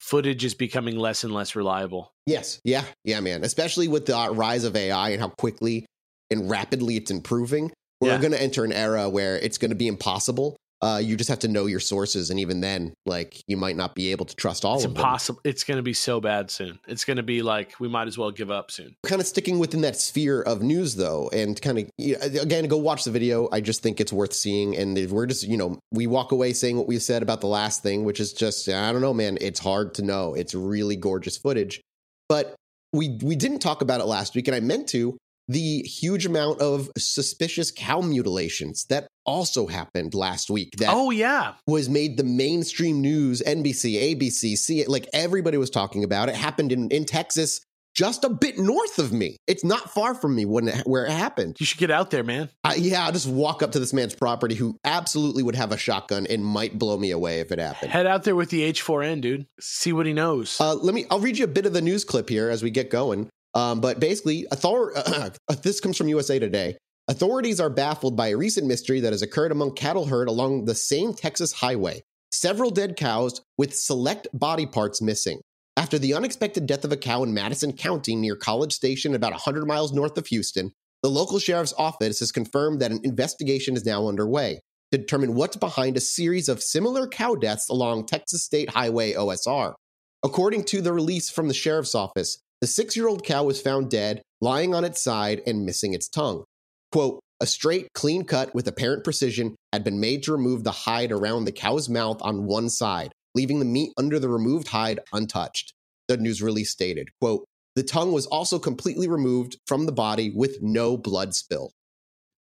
footage 0.00 0.44
is 0.44 0.54
becoming 0.54 0.96
less 0.96 1.24
and 1.24 1.32
less 1.32 1.56
reliable 1.56 2.12
Yes. 2.26 2.60
Yeah. 2.64 2.84
Yeah, 3.04 3.20
man. 3.20 3.42
Especially 3.42 3.88
with 3.88 4.06
the 4.06 4.16
uh, 4.16 4.30
rise 4.30 4.62
of 4.64 4.76
AI 4.76 5.10
and 5.10 5.20
how 5.20 5.28
quickly 5.28 5.86
and 6.30 6.48
rapidly 6.48 6.96
it's 6.96 7.10
improving. 7.10 7.72
We're 8.00 8.10
Yeah. 8.12 8.18
going 8.18 8.32
to 8.32 8.40
enter 8.40 8.64
an 8.64 8.72
era 8.72 9.08
where 9.08 9.36
it's 9.36 9.58
going 9.58 9.70
to 9.70 9.76
be 9.76 9.88
impossible. 9.88 10.56
Uh, 10.82 11.00
you 11.02 11.16
just 11.16 11.30
have 11.30 11.38
to 11.38 11.48
know 11.48 11.66
your 11.66 11.80
sources, 11.80 12.30
and 12.30 12.40
even 12.40 12.60
then, 12.60 12.92
like 13.06 13.42
you 13.46 13.56
might 13.56 13.76
not 13.76 13.94
be 13.94 14.10
able 14.10 14.26
to 14.26 14.34
trust 14.34 14.64
all 14.64 14.74
it's 14.74 14.84
of 14.84 14.90
them. 14.94 14.98
impossible 14.98 15.40
it's 15.44 15.64
going 15.64 15.76
to 15.76 15.82
be 15.82 15.92
so 15.92 16.20
bad 16.20 16.50
soon 16.50 16.78
it's 16.88 17.04
going 17.04 17.16
to 17.16 17.22
be 17.22 17.40
like 17.40 17.78
we 17.78 17.88
might 17.88 18.08
as 18.08 18.18
well 18.18 18.30
give 18.30 18.50
up 18.50 18.70
soon 18.70 18.94
Kind 19.06 19.20
of 19.20 19.26
sticking 19.26 19.58
within 19.58 19.82
that 19.82 19.96
sphere 19.96 20.42
of 20.42 20.62
news, 20.62 20.96
though, 20.96 21.30
and 21.32 21.60
kind 21.60 21.78
of 21.78 21.90
again, 21.98 22.66
go 22.66 22.76
watch 22.76 23.04
the 23.04 23.10
video. 23.10 23.48
I 23.52 23.60
just 23.60 23.82
think 23.82 24.00
it's 24.00 24.12
worth 24.12 24.32
seeing, 24.32 24.76
and 24.76 24.96
we're 25.10 25.26
just 25.26 25.46
you 25.46 25.56
know 25.56 25.78
we 25.92 26.06
walk 26.06 26.32
away 26.32 26.52
saying 26.52 26.76
what 26.76 26.88
we 26.88 26.98
said 26.98 27.22
about 27.22 27.40
the 27.40 27.46
last 27.46 27.82
thing, 27.82 28.04
which 28.04 28.20
is 28.20 28.32
just 28.32 28.68
I 28.68 28.90
don't 28.92 29.00
know, 29.02 29.14
man. 29.14 29.38
It's 29.40 29.60
hard 29.60 29.94
to 29.94 30.02
know. 30.02 30.34
It's 30.34 30.54
really 30.54 30.96
gorgeous 30.96 31.36
footage, 31.36 31.80
but 32.28 32.54
we 32.92 33.18
we 33.22 33.36
didn't 33.36 33.60
talk 33.60 33.82
about 33.82 34.00
it 34.00 34.06
last 34.06 34.34
week, 34.34 34.48
and 34.48 34.54
I 34.54 34.60
meant 34.60 34.88
to. 34.88 35.16
The 35.48 35.80
huge 35.82 36.24
amount 36.26 36.60
of 36.60 36.90
suspicious 36.96 37.70
cow 37.70 38.00
mutilations 38.00 38.84
that 38.86 39.08
also 39.26 39.66
happened 39.66 40.14
last 40.14 40.50
week. 40.50 40.74
That 40.78 40.90
oh 40.92 41.10
yeah 41.10 41.54
was 41.66 41.88
made 41.88 42.16
the 42.16 42.24
mainstream 42.24 43.00
news, 43.00 43.42
NBC, 43.46 44.16
ABC, 44.16 44.56
see 44.56 44.84
like 44.86 45.08
everybody 45.12 45.58
was 45.58 45.70
talking 45.70 46.04
about 46.04 46.28
it. 46.28 46.34
Happened 46.36 46.72
in, 46.72 46.88
in 46.90 47.04
Texas, 47.04 47.60
just 47.94 48.24
a 48.24 48.30
bit 48.30 48.58
north 48.58 48.98
of 48.98 49.12
me. 49.12 49.36
It's 49.46 49.64
not 49.64 49.92
far 49.92 50.14
from 50.14 50.34
me 50.34 50.44
when 50.46 50.68
it, 50.68 50.86
where 50.86 51.04
it 51.04 51.10
happened. 51.10 51.56
you 51.60 51.66
should 51.66 51.78
get 51.78 51.90
out 51.90 52.10
there 52.10 52.24
man 52.24 52.48
I, 52.64 52.76
yeah, 52.76 53.04
I'll 53.04 53.12
just 53.12 53.28
walk 53.28 53.62
up 53.62 53.72
to 53.72 53.78
this 53.78 53.92
man's 53.92 54.14
property 54.14 54.54
who 54.54 54.78
absolutely 54.84 55.42
would 55.42 55.56
have 55.56 55.72
a 55.72 55.76
shotgun 55.76 56.26
and 56.28 56.44
might 56.44 56.78
blow 56.78 56.96
me 56.96 57.10
away 57.10 57.40
if 57.40 57.52
it 57.52 57.58
happened. 57.58 57.90
head 57.90 58.06
out 58.06 58.24
there 58.24 58.36
with 58.36 58.50
the 58.50 58.72
h4n 58.72 59.20
dude 59.20 59.46
see 59.60 59.92
what 59.92 60.06
he 60.06 60.12
knows 60.12 60.58
Uh, 60.60 60.74
let 60.74 60.94
me. 60.94 61.04
I'll 61.10 61.20
read 61.20 61.36
you 61.36 61.44
a 61.44 61.48
bit 61.48 61.66
of 61.66 61.72
the 61.72 61.82
news 61.82 62.04
clip 62.04 62.28
here 62.28 62.48
as 62.48 62.62
we 62.62 62.70
get 62.70 62.88
going. 62.90 63.28
Um, 63.54 63.80
but 63.80 64.00
basically, 64.00 64.46
author- 64.46 65.32
this 65.62 65.80
comes 65.80 65.96
from 65.96 66.08
USA 66.08 66.38
Today. 66.38 66.76
Authorities 67.08 67.60
are 67.60 67.68
baffled 67.68 68.16
by 68.16 68.28
a 68.28 68.36
recent 68.36 68.66
mystery 68.66 69.00
that 69.00 69.12
has 69.12 69.22
occurred 69.22 69.52
among 69.52 69.74
cattle 69.74 70.06
herd 70.06 70.28
along 70.28 70.64
the 70.64 70.74
same 70.74 71.12
Texas 71.12 71.52
highway. 71.52 72.02
Several 72.32 72.70
dead 72.70 72.96
cows 72.96 73.40
with 73.58 73.76
select 73.76 74.28
body 74.32 74.66
parts 74.66 75.02
missing. 75.02 75.40
After 75.76 75.98
the 75.98 76.14
unexpected 76.14 76.66
death 76.66 76.84
of 76.84 76.92
a 76.92 76.96
cow 76.96 77.22
in 77.22 77.34
Madison 77.34 77.72
County 77.72 78.14
near 78.14 78.36
College 78.36 78.72
Station, 78.72 79.14
about 79.14 79.32
100 79.32 79.66
miles 79.66 79.92
north 79.92 80.16
of 80.16 80.26
Houston, 80.28 80.72
the 81.02 81.10
local 81.10 81.38
sheriff's 81.38 81.74
office 81.76 82.20
has 82.20 82.30
confirmed 82.30 82.80
that 82.80 82.92
an 82.92 83.00
investigation 83.02 83.74
is 83.74 83.84
now 83.84 84.06
underway 84.06 84.60
to 84.92 84.98
determine 84.98 85.34
what's 85.34 85.56
behind 85.56 85.96
a 85.96 86.00
series 86.00 86.48
of 86.48 86.62
similar 86.62 87.08
cow 87.08 87.34
deaths 87.34 87.68
along 87.68 88.06
Texas 88.06 88.44
State 88.44 88.70
Highway 88.70 89.14
OSR. 89.14 89.74
According 90.22 90.64
to 90.64 90.80
the 90.80 90.92
release 90.92 91.30
from 91.30 91.48
the 91.48 91.54
sheriff's 91.54 91.94
office, 91.94 92.38
the 92.62 92.68
six 92.68 92.96
year 92.96 93.08
old 93.08 93.24
cow 93.24 93.42
was 93.44 93.60
found 93.60 93.90
dead, 93.90 94.22
lying 94.40 94.72
on 94.72 94.84
its 94.84 95.02
side 95.02 95.42
and 95.46 95.66
missing 95.66 95.92
its 95.92 96.08
tongue. 96.08 96.44
Quote, 96.92 97.18
a 97.40 97.46
straight, 97.46 97.88
clean 97.92 98.24
cut 98.24 98.54
with 98.54 98.68
apparent 98.68 99.02
precision 99.02 99.56
had 99.72 99.82
been 99.82 99.98
made 99.98 100.22
to 100.22 100.32
remove 100.32 100.62
the 100.62 100.70
hide 100.70 101.10
around 101.10 101.44
the 101.44 101.50
cow's 101.52 101.88
mouth 101.88 102.18
on 102.22 102.46
one 102.46 102.70
side, 102.70 103.10
leaving 103.34 103.58
the 103.58 103.64
meat 103.64 103.92
under 103.98 104.20
the 104.20 104.28
removed 104.28 104.68
hide 104.68 105.00
untouched. 105.12 105.74
The 106.06 106.16
news 106.18 106.40
release 106.40 106.70
stated, 106.70 107.08
quote, 107.20 107.44
the 107.74 107.82
tongue 107.82 108.12
was 108.12 108.26
also 108.26 108.60
completely 108.60 109.08
removed 109.08 109.56
from 109.66 109.86
the 109.86 109.92
body 109.92 110.30
with 110.32 110.58
no 110.62 110.96
blood 110.96 111.34
spill. 111.34 111.72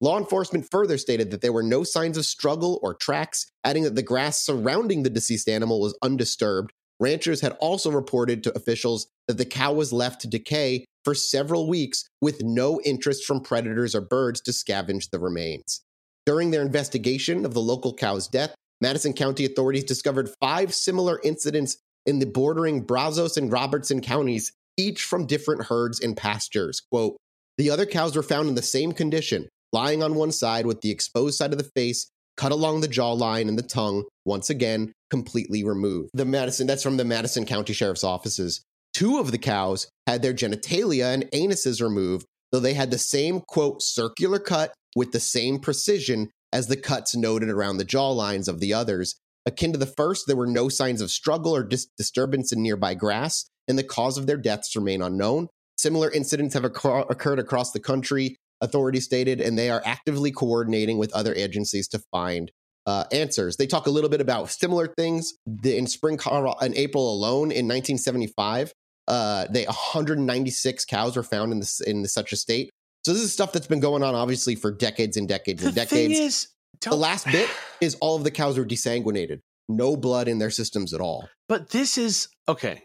Law 0.02 0.20
enforcement 0.20 0.68
further 0.70 1.00
stated 1.00 1.32
that 1.32 1.42
there 1.42 1.54
were 1.54 1.64
no 1.64 1.84
signs 1.84 2.18
of 2.18 2.26
struggle 2.26 2.80
or 2.84 2.94
tracks, 2.94 3.50
adding 3.64 3.84
that 3.84 3.96
the 3.96 4.04
grass 4.04 4.40
surrounding 4.40 5.02
the 5.02 5.10
deceased 5.10 5.50
animal 5.50 5.80
was 5.80 5.98
undisturbed. 6.04 6.74
Ranchers 7.02 7.42
had 7.42 7.58
also 7.60 7.90
reported 7.92 8.44
to 8.44 8.56
officials 8.56 9.08
that 9.28 9.38
the 9.38 9.46
cow 9.46 9.74
was 9.74 9.92
left 9.92 10.22
to 10.22 10.28
decay 10.28 10.86
for 11.04 11.16
several 11.16 11.68
weeks 11.68 12.06
with 12.22 12.44
no 12.44 12.80
interest 12.86 13.26
from 13.26 13.42
predators 13.42 13.96
or 13.96 14.02
birds 14.02 14.40
to 14.42 14.52
scavenge 14.52 15.10
the 15.10 15.20
remains. 15.20 15.82
During 16.28 16.52
their 16.52 16.62
investigation 16.62 17.44
of 17.44 17.56
the 17.56 17.62
local 17.62 17.94
cow's 17.96 18.28
death, 18.28 18.54
Madison 18.82 19.14
County 19.14 19.46
authorities 19.46 19.84
discovered 19.84 20.30
five 20.40 20.76
similar 20.76 21.20
incidents 21.24 21.78
in 22.06 22.20
the 22.20 22.28
bordering 22.28 22.82
Brazos 22.82 23.36
and 23.36 23.52
Robertson 23.52 24.02
counties, 24.02 24.52
each 24.78 25.04
from 25.04 25.26
different 25.26 25.66
herds 25.66 26.00
and 26.00 26.16
pastures. 26.16 26.82
Quote, 26.92 27.18
the 27.58 27.72
other 27.72 27.86
cows 27.86 28.16
were 28.16 28.24
found 28.24 28.48
in 28.48 28.56
the 28.56 28.62
same 28.62 28.92
condition, 28.92 29.50
lying 29.74 30.04
on 30.04 30.16
one 30.16 30.32
side 30.32 30.68
with 30.68 30.82
the 30.82 30.92
exposed 30.92 31.38
side 31.38 31.52
of 31.52 31.58
the 31.58 31.72
face 31.76 32.12
cut 32.42 32.52
along 32.52 32.82
the 32.82 32.88
jawline 32.88 33.48
and 33.48 33.56
the 33.56 33.62
tongue, 33.62 34.04
once 34.26 34.50
again, 34.50 34.92
completely 35.12 35.64
removed. 35.64 36.10
The 36.16 36.26
Madison, 36.26 36.66
that's 36.66 36.82
from 36.82 36.98
the 36.98 37.06
Madison 37.06 37.46
County 37.46 37.72
Sheriff's 37.72 38.04
offices. 38.04 38.64
Two 38.96 39.20
of 39.20 39.32
the 39.32 39.38
cows 39.38 39.88
had 40.08 40.24
their 40.24 40.34
genitalia 40.34 41.14
and 41.14 41.30
anuses 41.34 41.84
removed, 41.84 42.26
though 42.52 42.60
they 42.60 42.74
had 42.74 42.90
the 42.90 42.98
same, 42.98 43.42
quote, 43.42 43.84
circular 43.84 44.40
cut 44.40 44.74
with 44.96 45.12
the 45.12 45.20
same 45.20 45.60
precision 45.60 46.30
as 46.52 46.66
the 46.66 46.78
cuts 46.78 47.16
noted 47.16 47.50
around 47.50 47.78
the 47.78 47.86
jawlines 47.86 48.48
of 48.48 48.60
the 48.60 48.74
others. 48.74 49.16
Akin 49.46 49.72
to 49.74 49.78
the 49.78 49.86
first, 49.86 50.26
there 50.26 50.36
were 50.36 50.48
no 50.48 50.68
signs 50.68 51.00
of 51.00 51.12
struggle 51.12 51.56
or 51.56 51.64
dis- 51.64 51.90
disturbance 51.96 52.52
in 52.52 52.64
nearby 52.64 52.96
grass, 52.96 53.46
and 53.68 53.78
the 53.78 53.84
cause 53.84 54.18
of 54.18 54.26
their 54.26 54.38
deaths 54.38 54.76
remain 54.76 55.04
unknown. 55.04 55.48
Similar 55.78 56.12
incidents 56.12 56.56
have 56.56 56.66
occur- 56.66 57.06
occurred 57.08 57.40
across 57.40 57.72
the 57.72 57.80
country, 57.80 58.36
authorities 58.62 59.06
stated, 59.06 59.42
and 59.42 59.58
they 59.58 59.70
are 59.70 59.82
actively 59.86 60.32
coordinating 60.32 60.98
with 60.98 61.14
other 61.14 61.34
agencies 61.36 61.88
to 61.90 62.00
find 62.12 62.52
uh, 62.86 63.06
answers. 63.12 63.58
They 63.58 63.68
talk 63.68 63.88
a 63.88 63.90
little 63.90 64.10
bit 64.10 64.22
about 64.22 64.50
similar 64.50 64.88
things. 64.88 65.34
The, 65.46 65.78
in 65.78 65.88
spring, 65.88 66.20
in 66.62 66.78
April 66.78 67.14
alone, 67.14 67.52
in 67.52 67.68
1975, 67.68 68.74
uh, 69.08 69.48
they 69.50 69.66
196 69.66 70.86
cows 70.86 71.16
were 71.16 71.24
found 71.24 71.52
in 71.52 71.60
this 71.60 71.80
in 71.82 72.06
such 72.06 72.32
a 72.32 72.36
state. 72.36 72.70
So 73.04 73.14
this 73.14 73.22
is 73.22 73.34
stuff 73.34 73.52
that's 73.52 73.68
been 73.68 73.80
going 73.80 74.04
on, 74.04 74.14
obviously, 74.14 74.56
for 74.56 74.72
decades 74.72 75.18
and 75.18 75.28
decades 75.28 75.62
the 75.62 75.70
and 75.70 75.76
decades. 75.76 76.20
is 76.20 76.48
the 76.82 76.96
last 76.96 77.26
bit 77.26 77.50
is 77.82 77.96
all 77.96 78.16
of 78.16 78.24
the 78.24 78.32
cows 78.32 78.58
were 78.58 78.66
desanguinated, 78.66 79.42
no 79.68 79.96
blood 79.96 80.28
in 80.28 80.40
their 80.40 80.52
systems 80.52 80.94
at 80.94 81.02
all. 81.02 81.28
but 81.50 81.70
this 81.72 81.98
is 81.98 82.28
okay 82.48 82.84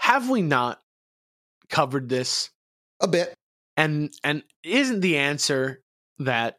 have 0.00 0.28
we 0.28 0.42
not 0.42 0.80
covered 1.68 2.08
this 2.08 2.50
A 3.00 3.08
bit, 3.08 3.34
and 3.76 4.12
and 4.24 4.42
isn't 4.64 5.00
the 5.00 5.18
answer 5.18 5.80
that 6.18 6.56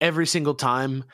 every 0.00 0.26
single 0.26 0.54
time 0.54 1.04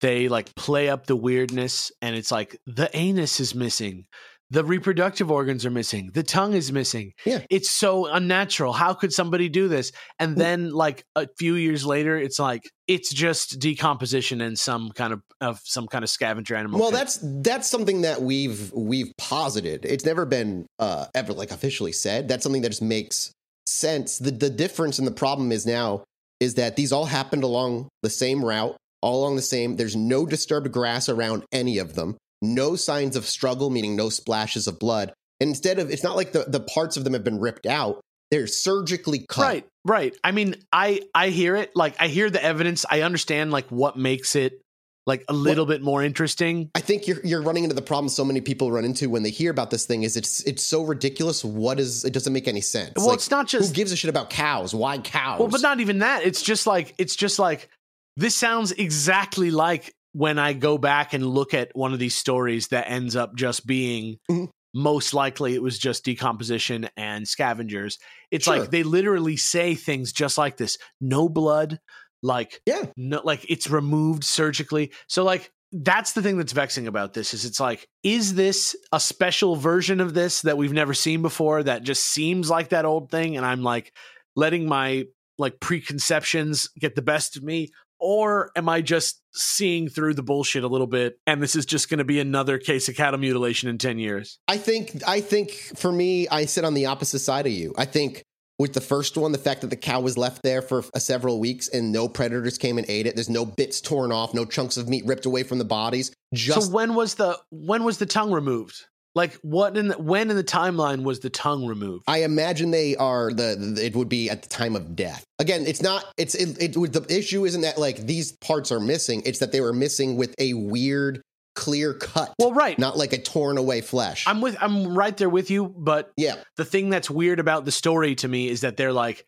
they 0.00 0.28
like 0.28 0.54
play 0.54 0.88
up 0.88 1.06
the 1.06 1.16
weirdness 1.16 1.90
and 2.02 2.14
it's 2.14 2.30
like 2.30 2.58
the 2.66 2.90
anus 2.94 3.40
is 3.40 3.54
missing 3.54 4.04
the 4.50 4.62
reproductive 4.62 5.30
organs 5.30 5.66
are 5.66 5.70
missing 5.70 6.10
the 6.14 6.22
tongue 6.22 6.52
is 6.52 6.70
missing 6.70 7.12
Yeah. 7.24 7.40
it's 7.50 7.70
so 7.70 8.06
unnatural 8.06 8.72
how 8.72 8.94
could 8.94 9.12
somebody 9.12 9.48
do 9.48 9.66
this 9.68 9.90
and 10.20 10.36
then 10.36 10.70
like 10.70 11.02
a 11.16 11.26
few 11.38 11.54
years 11.54 11.84
later 11.84 12.16
it's 12.16 12.38
like 12.38 12.62
it's 12.86 13.12
just 13.12 13.58
decomposition 13.58 14.40
and 14.40 14.56
some 14.56 14.90
kind 14.90 15.12
of 15.12 15.20
of 15.40 15.58
some 15.64 15.86
kind 15.88 16.04
of 16.04 16.10
scavenger 16.10 16.54
animal 16.54 16.78
well, 16.78 16.90
pit. 16.90 16.98
that's 16.98 17.18
that's 17.42 17.68
something 17.68 18.02
that 18.02 18.22
we've 18.22 18.72
we've 18.72 19.12
posited. 19.18 19.84
It's 19.84 20.04
never 20.04 20.24
been 20.24 20.66
uh, 20.78 21.06
ever 21.14 21.32
like 21.32 21.50
officially 21.50 21.92
said. 21.92 22.28
That's 22.28 22.42
something 22.44 22.62
that 22.62 22.68
just 22.70 22.82
makes 22.82 23.32
sense. 23.66 24.18
The 24.18 24.30
the 24.30 24.50
difference 24.50 24.98
and 24.98 25.06
the 25.06 25.12
problem 25.12 25.52
is 25.52 25.66
now 25.66 26.04
is 26.40 26.54
that 26.54 26.76
these 26.76 26.92
all 26.92 27.06
happened 27.06 27.42
along 27.42 27.88
the 28.02 28.10
same 28.10 28.44
route, 28.44 28.76
all 29.00 29.20
along 29.20 29.36
the 29.36 29.42
same. 29.42 29.76
There's 29.76 29.96
no 29.96 30.26
disturbed 30.26 30.70
grass 30.72 31.08
around 31.08 31.44
any 31.52 31.78
of 31.78 31.94
them. 31.94 32.16
No 32.42 32.76
signs 32.76 33.16
of 33.16 33.26
struggle, 33.26 33.70
meaning 33.70 33.96
no 33.96 34.10
splashes 34.10 34.66
of 34.66 34.78
blood. 34.78 35.12
And 35.40 35.48
instead 35.48 35.78
of, 35.78 35.90
it's 35.90 36.02
not 36.02 36.16
like 36.16 36.32
the, 36.32 36.44
the 36.46 36.60
parts 36.60 36.96
of 36.96 37.04
them 37.04 37.14
have 37.14 37.24
been 37.24 37.40
ripped 37.40 37.66
out. 37.66 38.00
They're 38.30 38.46
surgically 38.46 39.24
cut. 39.28 39.42
Right, 39.42 39.66
right. 39.84 40.16
I 40.24 40.32
mean, 40.32 40.56
I 40.72 41.00
I 41.14 41.28
hear 41.28 41.56
it. 41.56 41.70
Like 41.76 41.94
I 42.00 42.08
hear 42.08 42.28
the 42.28 42.42
evidence. 42.42 42.84
I 42.88 43.02
understand 43.02 43.52
like 43.52 43.68
what 43.68 43.96
makes 43.96 44.34
it 44.34 44.60
like 45.06 45.24
a 45.28 45.32
little 45.32 45.66
bit 45.66 45.82
more 45.82 46.02
interesting. 46.02 46.70
I 46.74 46.80
think 46.80 47.06
you're 47.06 47.24
you're 47.24 47.42
running 47.42 47.62
into 47.64 47.76
the 47.76 47.82
problem 47.82 48.08
so 48.08 48.24
many 48.24 48.40
people 48.40 48.72
run 48.72 48.84
into 48.84 49.08
when 49.08 49.22
they 49.22 49.30
hear 49.30 49.50
about 49.50 49.70
this 49.70 49.86
thing 49.86 50.02
is 50.02 50.16
it's 50.16 50.40
it's 50.42 50.62
so 50.62 50.82
ridiculous. 50.82 51.44
What 51.44 51.78
is 51.78 52.04
it 52.04 52.12
doesn't 52.12 52.32
make 52.32 52.48
any 52.48 52.60
sense. 52.60 52.92
Well, 52.96 53.06
Like, 53.08 53.16
it's 53.16 53.30
not 53.30 53.46
just 53.46 53.68
who 53.68 53.74
gives 53.74 53.92
a 53.92 53.96
shit 53.96 54.10
about 54.10 54.30
cows? 54.30 54.74
Why 54.74 54.98
cows? 54.98 55.38
well, 55.38 55.48
but 55.48 55.62
not 55.62 55.80
even 55.80 56.00
that. 56.00 56.24
It's 56.24 56.42
just 56.42 56.66
like 56.66 56.94
it's 56.98 57.14
just 57.16 57.38
like 57.38 57.68
this 58.16 58.34
sounds 58.34 58.72
exactly 58.72 59.50
like 59.50 59.92
when 60.12 60.38
I 60.38 60.54
go 60.54 60.78
back 60.78 61.12
and 61.12 61.26
look 61.26 61.52
at 61.54 61.70
one 61.76 61.92
of 61.92 61.98
these 61.98 62.14
stories 62.16 62.68
that 62.68 62.90
ends 62.90 63.14
up 63.14 63.36
just 63.36 63.66
being 63.66 64.18
Mhm. 64.30 64.48
most 64.74 65.14
likely 65.14 65.54
it 65.54 65.62
was 65.62 65.78
just 65.78 66.04
decomposition 66.04 66.88
and 66.96 67.28
scavengers. 67.28 67.98
It's 68.30 68.46
Sure. 68.46 68.58
like 68.58 68.70
they 68.70 68.82
literally 68.82 69.36
say 69.36 69.74
things 69.74 70.12
just 70.12 70.36
like 70.38 70.56
this: 70.56 70.78
no 71.00 71.28
blood, 71.28 71.78
like 72.22 72.60
Yeah. 72.66 72.84
no, 72.96 73.20
like 73.24 73.44
it's 73.48 73.70
removed 73.70 74.24
surgically. 74.24 74.92
So 75.08 75.24
like 75.24 75.50
that's 75.72 76.12
the 76.12 76.22
thing 76.22 76.38
that's 76.38 76.52
vexing 76.52 76.86
about 76.86 77.12
this 77.12 77.34
is 77.34 77.44
it's 77.44 77.60
like 77.60 77.86
is 78.02 78.34
this 78.34 78.76
a 78.92 79.00
special 79.00 79.56
version 79.56 80.00
of 80.00 80.14
this 80.14 80.42
that 80.42 80.56
we've 80.56 80.72
never 80.72 80.94
seen 80.94 81.22
before 81.22 81.62
that 81.64 81.82
just 81.82 82.04
seems 82.04 82.48
like 82.48 82.68
that 82.68 82.84
old 82.84 83.10
thing 83.10 83.36
and 83.36 83.44
I'm 83.44 83.62
like 83.62 83.92
letting 84.36 84.66
my 84.68 85.04
like 85.38 85.58
preconceptions 85.60 86.68
get 86.78 86.94
the 86.94 87.02
best 87.02 87.36
of 87.36 87.42
me 87.42 87.70
or 87.98 88.50
am 88.56 88.68
I 88.68 88.80
just 88.80 89.20
seeing 89.34 89.88
through 89.88 90.14
the 90.14 90.22
bullshit 90.22 90.62
a 90.64 90.68
little 90.68 90.86
bit 90.86 91.18
and 91.26 91.42
this 91.42 91.56
is 91.56 91.66
just 91.66 91.88
going 91.88 91.98
to 91.98 92.04
be 92.04 92.20
another 92.20 92.58
case 92.58 92.88
of 92.88 92.94
cattle 92.94 93.18
mutilation 93.18 93.68
in 93.68 93.78
10 93.78 93.98
years? 93.98 94.38
I 94.46 94.58
think 94.58 95.02
I 95.06 95.20
think 95.20 95.50
for 95.76 95.90
me, 95.90 96.28
I 96.28 96.44
sit 96.44 96.64
on 96.64 96.74
the 96.74 96.86
opposite 96.86 97.20
side 97.20 97.46
of 97.46 97.52
you. 97.52 97.74
I 97.76 97.86
think 97.86 98.22
with 98.58 98.72
the 98.72 98.80
first 98.80 99.16
one, 99.16 99.32
the 99.32 99.38
fact 99.38 99.60
that 99.60 99.68
the 99.68 99.76
cow 99.76 100.00
was 100.00 100.16
left 100.16 100.42
there 100.42 100.62
for 100.62 100.84
uh, 100.94 100.98
several 100.98 101.38
weeks 101.38 101.68
and 101.68 101.92
no 101.92 102.08
predators 102.08 102.56
came 102.58 102.78
and 102.78 102.88
ate 102.88 103.06
it. 103.06 103.14
There's 103.14 103.28
no 103.28 103.44
bits 103.44 103.80
torn 103.80 104.12
off, 104.12 104.32
no 104.34 104.44
chunks 104.44 104.76
of 104.76 104.88
meat 104.88 105.04
ripped 105.06 105.26
away 105.26 105.42
from 105.42 105.58
the 105.58 105.64
bodies. 105.64 106.10
Just 106.32 106.66
so 106.68 106.72
when 106.72 106.94
was 106.94 107.14
the 107.14 107.38
when 107.50 107.84
was 107.84 107.98
the 107.98 108.06
tongue 108.06 108.32
removed? 108.32 108.86
Like 109.14 109.34
what 109.42 109.76
in 109.78 109.88
the, 109.88 109.94
when 109.98 110.30
in 110.30 110.36
the 110.36 110.44
timeline 110.44 111.02
was 111.02 111.20
the 111.20 111.30
tongue 111.30 111.66
removed? 111.66 112.04
I 112.06 112.22
imagine 112.22 112.70
they 112.70 112.96
are 112.96 113.30
the, 113.32 113.56
the- 113.74 113.84
it 113.86 113.96
would 113.96 114.08
be 114.10 114.28
at 114.28 114.42
the 114.42 114.48
time 114.48 114.76
of 114.76 114.94
death. 114.94 115.24
Again, 115.38 115.66
it's 115.66 115.82
not 115.82 116.04
it's 116.16 116.34
it, 116.34 116.60
it 116.60 116.72
the 116.92 117.06
issue 117.08 117.44
isn't 117.44 117.62
that 117.62 117.78
like 117.78 118.06
these 118.06 118.32
parts 118.32 118.70
are 118.72 118.80
missing. 118.80 119.22
It's 119.24 119.38
that 119.38 119.52
they 119.52 119.60
were 119.60 119.72
missing 119.72 120.16
with 120.16 120.34
a 120.38 120.52
weird 120.54 121.22
clear 121.56 121.94
cut, 121.94 122.32
well, 122.38 122.52
right. 122.52 122.78
not 122.78 122.96
like 122.96 123.12
a 123.12 123.20
torn 123.20 123.58
away 123.58 123.80
flesh. 123.80 124.24
I'm 124.28 124.40
with 124.40 124.56
I'm 124.60 124.96
right 124.96 125.16
there 125.16 125.28
with 125.28 125.50
you, 125.50 125.74
but 125.76 126.12
yeah, 126.16 126.36
the 126.56 126.64
thing 126.64 126.90
that's 126.90 127.10
weird 127.10 127.40
about 127.40 127.64
the 127.64 127.72
story 127.72 128.14
to 128.16 128.28
me 128.28 128.48
is 128.48 128.60
that 128.60 128.76
they're 128.76 128.92
like 128.92 129.26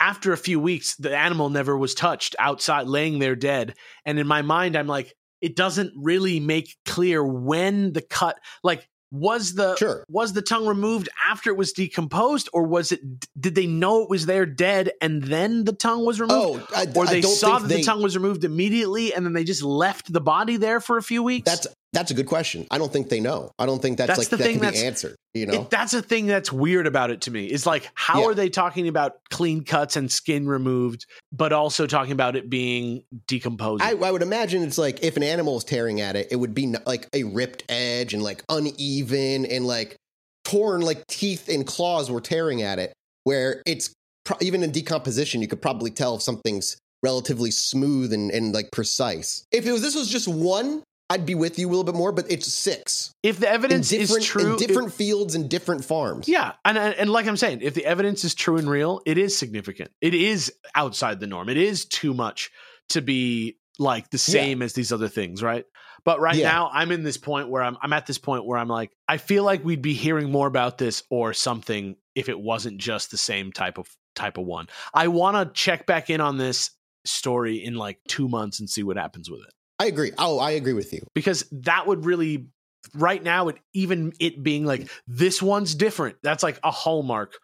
after 0.00 0.32
a 0.32 0.36
few 0.36 0.58
weeks 0.58 0.96
the 0.96 1.16
animal 1.16 1.50
never 1.50 1.76
was 1.76 1.94
touched 1.94 2.34
outside 2.38 2.86
laying 2.86 3.18
there 3.18 3.36
dead 3.36 3.74
and 4.06 4.18
in 4.18 4.26
my 4.26 4.40
mind 4.40 4.74
i'm 4.74 4.86
like 4.86 5.14
it 5.40 5.54
doesn't 5.54 5.92
really 5.96 6.40
make 6.40 6.76
clear 6.84 7.24
when 7.24 7.92
the 7.92 8.00
cut 8.00 8.36
like 8.64 8.88
was 9.10 9.54
the 9.54 9.76
sure. 9.76 10.04
was 10.08 10.32
the 10.32 10.42
tongue 10.42 10.66
removed 10.66 11.08
after 11.28 11.50
it 11.50 11.56
was 11.56 11.72
decomposed 11.72 12.48
or 12.52 12.62
was 12.64 12.92
it 12.92 13.00
did 13.40 13.54
they 13.54 13.66
know 13.66 14.02
it 14.02 14.08
was 14.08 14.26
there 14.26 14.46
dead 14.46 14.92
and 15.00 15.22
then 15.24 15.64
the 15.64 15.72
tongue 15.72 16.04
was 16.04 16.20
removed 16.20 16.66
Oh, 16.70 16.76
I, 16.76 16.86
or 16.94 17.06
they 17.06 17.22
saw 17.22 17.58
that 17.58 17.68
they, 17.68 17.78
the 17.78 17.82
tongue 17.82 18.02
was 18.02 18.16
removed 18.16 18.44
immediately 18.44 19.12
and 19.12 19.26
then 19.26 19.32
they 19.32 19.44
just 19.44 19.62
left 19.62 20.12
the 20.12 20.20
body 20.20 20.56
there 20.56 20.80
for 20.80 20.96
a 20.96 21.02
few 21.02 21.22
weeks 21.22 21.50
That's 21.50 21.66
that's 21.92 22.10
a 22.10 22.14
good 22.14 22.26
question. 22.26 22.66
I 22.70 22.78
don't 22.78 22.92
think 22.92 23.08
they 23.08 23.18
know. 23.20 23.50
I 23.58 23.66
don't 23.66 23.82
think 23.82 23.98
that's, 23.98 24.06
That's 24.08 24.18
like 24.18 24.28
the 24.28 24.36
that 24.36 24.42
thing 24.44 24.52
can 24.54 24.60
be 24.60 24.66
that's- 24.66 24.82
answered. 24.82 25.16
You 25.34 25.46
know, 25.46 25.62
It, 25.62 25.70
that's 25.70 25.94
a 25.94 26.02
thing 26.02 26.26
that's 26.26 26.50
weird 26.52 26.88
about 26.88 27.10
it 27.10 27.20
to 27.22 27.30
me. 27.30 27.46
Is 27.50 27.64
like, 27.64 27.88
how 27.94 28.20
Yeah. 28.22 28.26
are 28.28 28.34
they 28.34 28.48
talking 28.48 28.88
about 28.88 29.18
clean 29.30 29.62
cuts 29.62 29.94
and 29.96 30.10
skin 30.10 30.46
removed, 30.46 31.06
but 31.32 31.52
also 31.52 31.86
talking 31.86 32.10
about 32.12 32.34
it 32.36 32.50
being 32.50 33.04
decomposing? 33.28 33.86
I, 33.86 33.90
I 33.92 34.10
would 34.10 34.22
imagine 34.22 34.62
it's 34.64 34.78
like 34.78 35.04
if 35.04 35.16
an 35.16 35.22
animal 35.22 35.56
is 35.56 35.64
tearing 35.64 36.00
at 36.00 36.16
it, 36.16 36.28
it 36.32 36.36
would 36.36 36.52
be 36.54 36.64
n- 36.64 36.76
like 36.84 37.08
a 37.12 37.22
ripped 37.24 37.62
edge 37.68 38.12
and 38.12 38.22
like 38.24 38.42
uneven 38.48 39.46
and 39.46 39.66
like 39.66 39.96
torn, 40.44 40.80
like 40.80 41.06
teeth 41.06 41.48
and 41.48 41.66
claws 41.66 42.10
were 42.10 42.20
tearing 42.20 42.62
at 42.62 42.78
it. 42.78 42.92
Where 43.24 43.62
it's 43.66 43.92
pro- 44.24 44.38
even 44.40 44.62
in 44.62 44.70
decomposition, 44.72 45.42
you 45.42 45.48
could 45.48 45.62
probably 45.62 45.90
tell 45.90 46.16
if 46.16 46.22
something's 46.22 46.76
relatively 47.02 47.50
smooth 47.50 48.12
and, 48.12 48.30
and 48.30 48.52
like 48.52 48.70
precise. 48.72 49.44
If 49.52 49.66
it 49.66 49.72
was 49.72 49.82
this 49.82 49.94
was 49.94 50.08
just 50.08 50.26
one, 50.28 50.82
I'd 51.10 51.26
be 51.26 51.34
with 51.34 51.58
you 51.58 51.66
a 51.66 51.70
little 51.70 51.84
bit 51.84 51.94
more. 51.96 52.12
But 52.12 52.30
it's 52.30 52.46
six 52.50 53.14
if 53.22 53.38
the 53.38 53.50
evidence 53.50 53.92
is 53.92 54.16
true, 54.24 54.52
in 54.52 54.56
different 54.58 54.92
fields 54.94 55.34
and 55.34 55.50
different 55.50 55.84
farms. 55.84 56.28
yeah, 56.28 56.52
and, 56.64 56.78
and 56.78 57.10
like 57.10 57.26
I'm 57.26 57.36
saying, 57.36 57.60
if 57.62 57.74
the 57.74 57.84
evidence 57.84 58.24
is 58.24 58.34
true 58.34 58.56
and 58.56 58.70
real, 58.70 59.02
it 59.04 59.18
is 59.18 59.36
significant. 59.36 59.90
It 60.00 60.14
is 60.14 60.52
outside 60.74 61.20
the 61.20 61.26
norm. 61.26 61.48
It 61.48 61.56
is 61.58 61.84
too 61.84 62.14
much 62.14 62.50
to 62.90 63.02
be 63.02 63.58
like 63.78 64.10
the 64.10 64.18
same 64.18 64.62
as 64.62 64.72
these 64.72 64.92
other 64.92 65.08
things, 65.08 65.42
right? 65.42 65.64
But 66.04 66.20
right 66.20 66.36
Yeah. 66.36 66.50
now, 66.50 66.70
I'm 66.72 66.92
in 66.92 67.02
this 67.02 67.16
point 67.16 67.48
where 67.48 67.62
I'm 67.62 67.76
I'm 67.82 67.92
at 67.92 68.06
this 68.06 68.18
point 68.18 68.46
where 68.46 68.58
I'm 68.58 68.68
like, 68.68 68.90
I 69.08 69.16
feel 69.16 69.42
like 69.44 69.64
we'd 69.64 69.82
be 69.82 69.94
hearing 69.94 70.30
more 70.30 70.46
about 70.46 70.78
this 70.78 71.02
or 71.10 71.34
something 71.34 71.96
if 72.14 72.28
it 72.28 72.38
wasn't 72.38 72.78
just 72.78 73.10
the 73.10 73.16
same 73.18 73.52
type 73.52 73.78
of 73.78 73.88
type 74.14 74.38
of 74.38 74.44
one. 74.44 74.68
I 74.94 75.08
want 75.08 75.36
to 75.36 75.52
check 75.52 75.86
back 75.86 76.08
in 76.10 76.20
on 76.20 76.36
this 76.38 76.70
story 77.04 77.64
in 77.64 77.74
like 77.74 77.98
two 78.06 78.28
months 78.28 78.60
and 78.60 78.68
see 78.68 78.82
what 78.82 78.96
happens 78.96 79.30
with 79.30 79.40
it 79.40 79.54
I 79.80 79.86
agree. 79.86 80.12
Oh, 80.18 80.38
I 80.38 80.52
agree 80.52 80.74
with 80.74 80.92
you. 80.92 81.00
because 81.14 81.44
that 81.50 81.86
would 81.88 82.04
really 82.04 82.46
right 82.94 83.22
now 83.22 83.48
it 83.48 83.56
even 83.74 84.12
it 84.20 84.42
being 84.42 84.64
like 84.64 84.88
this 85.08 85.42
one's 85.42 85.74
different 85.74 86.16
that's 86.22 86.42
like 86.42 86.58
a 86.64 86.70
hallmark 86.70 87.34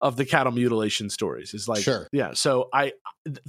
of 0.00 0.16
the 0.16 0.24
cattle 0.24 0.52
mutilation 0.52 1.08
stories 1.08 1.54
is 1.54 1.66
like 1.66 1.82
Sure. 1.82 2.06
yeah 2.12 2.32
so 2.34 2.68
i 2.74 2.92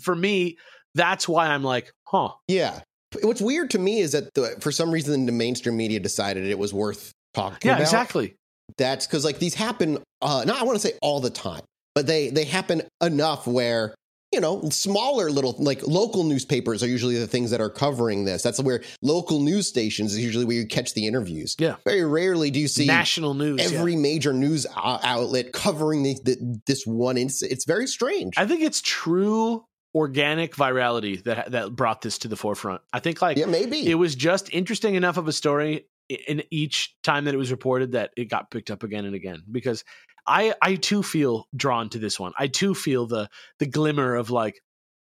for 0.02 0.16
me 0.16 0.58
that's 0.96 1.28
why 1.28 1.48
i'm 1.48 1.64
like 1.64 1.92
huh 2.08 2.30
Yeah. 2.48 2.80
What's 3.22 3.42
weird 3.42 3.70
to 3.72 3.80
me 3.80 4.00
is 4.00 4.14
that 4.14 4.34
the, 4.36 4.56
for 4.62 4.72
some 4.72 4.90
reason 4.90 5.26
the 5.26 5.32
mainstream 5.34 5.76
media 5.76 6.00
decided 6.00 6.46
it 6.48 6.58
was 6.58 6.74
worth 6.74 7.12
talking 7.34 7.58
yeah 7.68 7.74
about. 7.74 7.82
exactly 7.82 8.36
That's 8.78 9.06
because 9.06 9.26
like 9.26 9.38
these 9.40 9.54
happen. 9.54 10.00
Uh, 10.22 10.44
not 10.48 10.62
I 10.62 10.64
want 10.64 10.80
to 10.80 10.88
say 10.88 10.94
all 11.02 11.20
the 11.20 11.30
time, 11.30 11.62
but 11.94 12.08
they 12.08 12.30
they 12.30 12.46
happen 12.46 12.82
enough 13.02 13.46
where 13.46 13.94
you 14.34 14.42
know 14.42 14.68
smaller 14.70 15.30
little 15.30 15.56
like 15.60 15.86
local 15.88 16.24
newspapers 16.24 16.84
are 16.84 16.88
usually 16.88 17.18
the 17.18 17.28
things 17.28 17.52
that 17.52 17.62
are 17.62 17.70
covering 17.70 18.26
this. 18.26 18.42
That's 18.42 18.60
where 18.60 18.82
local 19.02 19.40
news 19.40 19.68
stations 19.68 20.14
is 20.14 20.20
usually 20.20 20.46
where 20.46 20.58
you 20.58 20.66
catch 20.66 20.94
the 20.94 21.08
interviews. 21.08 21.56
Yeah. 21.60 21.76
Very 21.86 22.04
rarely 22.04 22.52
do 22.52 22.60
you 22.60 22.68
see 22.68 22.86
national 22.86 23.36
news 23.36 23.60
yeah. 23.62 23.78
every 23.78 23.96
major 23.96 24.34
news 24.34 24.66
outlet 24.76 25.54
covering 25.54 26.04
the, 26.04 26.18
the, 26.24 26.60
this 26.66 26.86
one 26.86 27.18
incident. 27.18 27.54
It's 27.54 27.66
very 27.66 27.88
strange. 27.88 28.34
i 28.38 28.46
think 28.46 28.62
it's 28.62 28.82
true 28.82 29.64
organic 29.96 30.56
virality 30.56 31.24
that 31.24 31.52
that 31.52 31.76
brought 31.76 32.02
this 32.02 32.18
to 32.18 32.28
the 32.28 32.36
forefront 32.36 32.82
i 32.94 33.00
think 33.00 33.22
like 33.22 33.38
yeah, 33.38 33.46
maybe. 33.46 33.88
it 33.88 33.96
was 33.96 34.16
just 34.16 34.52
interesting 34.52 34.96
enough 34.96 35.18
of 35.18 35.28
a 35.28 35.32
story 35.32 35.86
in 36.10 36.44
each 36.50 36.96
time 37.04 37.26
that 37.26 37.34
it 37.34 37.38
was 37.38 37.52
reported 37.52 37.92
that 37.92 38.12
it 38.18 38.26
got 38.26 38.50
picked 38.50 38.72
up 38.72 38.84
again 38.84 39.06
and 39.06 39.16
again 39.16 39.44
because 39.52 39.84
i 40.28 40.54
i 40.62 40.76
too 40.76 41.04
feel 41.04 41.48
drawn 41.56 41.90
to 41.90 42.00
this 42.00 42.20
one. 42.20 42.34
I 42.38 42.48
too 42.48 42.74
feel 42.76 43.06
the 43.08 43.30
the 43.60 43.66
glimmer 43.66 44.16
of 44.16 44.30
like 44.30 44.60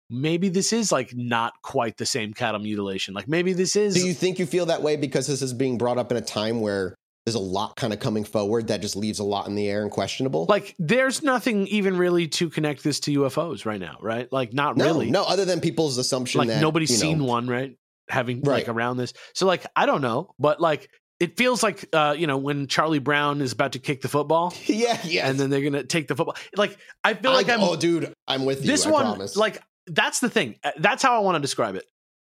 maybe 0.10 0.50
this 0.50 0.74
is 0.74 0.92
like 0.92 1.12
not 1.16 1.54
quite 1.62 1.98
the 1.98 2.06
same 2.06 2.34
cattle 2.34 2.60
mutilation. 2.60 3.14
Like 3.14 3.28
maybe 3.28 3.54
this 3.54 3.76
is 3.76 3.94
Do 3.96 4.06
you 4.06 4.14
think 4.14 4.38
you 4.40 4.46
feel 4.46 4.68
that 4.68 4.82
way 4.82 4.96
because 4.96 5.28
this 5.28 5.42
is 5.42 5.54
being 5.54 5.78
brought 5.78 5.98
up 5.98 6.12
in 6.12 6.18
a 6.18 6.22
time 6.22 6.62
where 6.62 6.94
there's 7.26 7.36
a 7.36 7.40
lot 7.40 7.76
kind 7.78 7.94
of 7.94 8.00
coming 8.00 8.26
forward 8.26 8.68
that 8.68 8.82
just 8.82 8.98
leaves 8.98 9.20
a 9.20 9.24
lot 9.24 9.48
in 9.48 9.56
the 9.56 9.68
air 9.70 9.82
and 9.82 9.90
questionable? 9.90 10.46
like 10.50 10.76
there's 10.78 11.24
nothing 11.24 11.68
even 11.68 11.98
really 11.98 12.28
to 12.28 12.50
connect 12.50 12.84
this 12.84 13.00
to 13.00 13.12
ufos 13.22 13.66
right 13.66 13.80
now 13.80 13.98
right? 14.02 14.32
Like 14.32 14.54
not 14.54 14.78
no, 14.78 14.86
really. 14.86 15.10
no, 15.10 15.24
other 15.24 15.46
than 15.46 15.62
people's 15.62 15.98
assumption 15.98 16.40
like 16.40 16.50
that 16.50 16.62
nobody's 16.62 16.92
you 16.92 16.98
know, 16.98 17.14
seen 17.14 17.24
one 17.24 17.48
right? 17.48 17.76
Having 18.10 18.42
Right. 18.42 18.56
like 18.56 18.68
around 18.68 18.98
this. 18.98 19.14
So 19.34 19.46
like 19.48 19.66
i 19.76 19.86
don't 19.86 20.02
know 20.02 20.36
but 20.38 20.60
like 20.60 20.90
it 21.24 21.38
feels 21.38 21.64
like 21.64 21.86
uh 21.94 22.14
you 22.18 22.28
know 22.28 22.38
when 22.38 22.68
charlie 22.68 23.00
brown 23.00 23.42
is 23.42 23.52
about 23.54 23.72
to 23.74 23.80
kick 23.80 24.02
the 24.02 24.08
football 24.10 24.54
Yeah, 24.66 25.00
yeah. 25.04 25.28
and 25.30 25.40
then 25.40 25.50
they're 25.50 25.62
gonna 25.62 25.84
take 25.84 26.08
the 26.08 26.16
football. 26.16 26.36
Like 26.56 26.78
I 27.04 27.14
feel 27.14 27.32
I, 27.32 27.36
like 27.36 27.50
I'm 27.50 27.62
oh, 27.62 27.76
dude, 27.76 28.14
I'm 28.28 28.46
with 28.46 28.62
you. 28.62 28.68
this 28.72 28.86
I 28.86 28.92
one. 28.92 29.06
promise. 29.06 29.36
Like 29.36 29.62
that's 29.88 30.20
the 30.20 30.30
thing. 30.30 30.56
Uh, 30.64 30.72
That's 30.78 31.04
how 31.04 31.16
I 31.16 31.20
want 31.20 31.36
to 31.36 31.42
describe 31.42 31.76
it. 31.76 31.84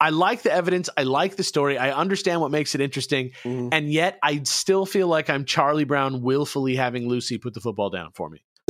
I 0.01 0.11
like 0.11 0.43
the 0.43 0.53
evidence. 0.53 0.91
I 0.97 1.05
like 1.05 1.37
the 1.37 1.43
story. 1.45 1.79
I 1.79 1.91
understand 1.93 2.41
what 2.43 2.51
makes 2.51 2.75
it 2.75 2.81
interesting, 2.83 3.31
Mhm. 3.45 3.71
and 3.73 3.91
yet 3.91 4.19
I 4.23 4.43
still 4.45 4.85
feel 4.85 5.09
like 5.09 5.31
I'm 5.31 5.45
Charlie 5.45 5.85
Brown 5.85 6.23
willfully 6.23 6.77
having 6.77 7.09
Lucy 7.09 7.39
put 7.39 7.55
the 7.55 7.61
football 7.61 7.89
down 7.89 8.11
for 8.15 8.29
me 8.29 8.43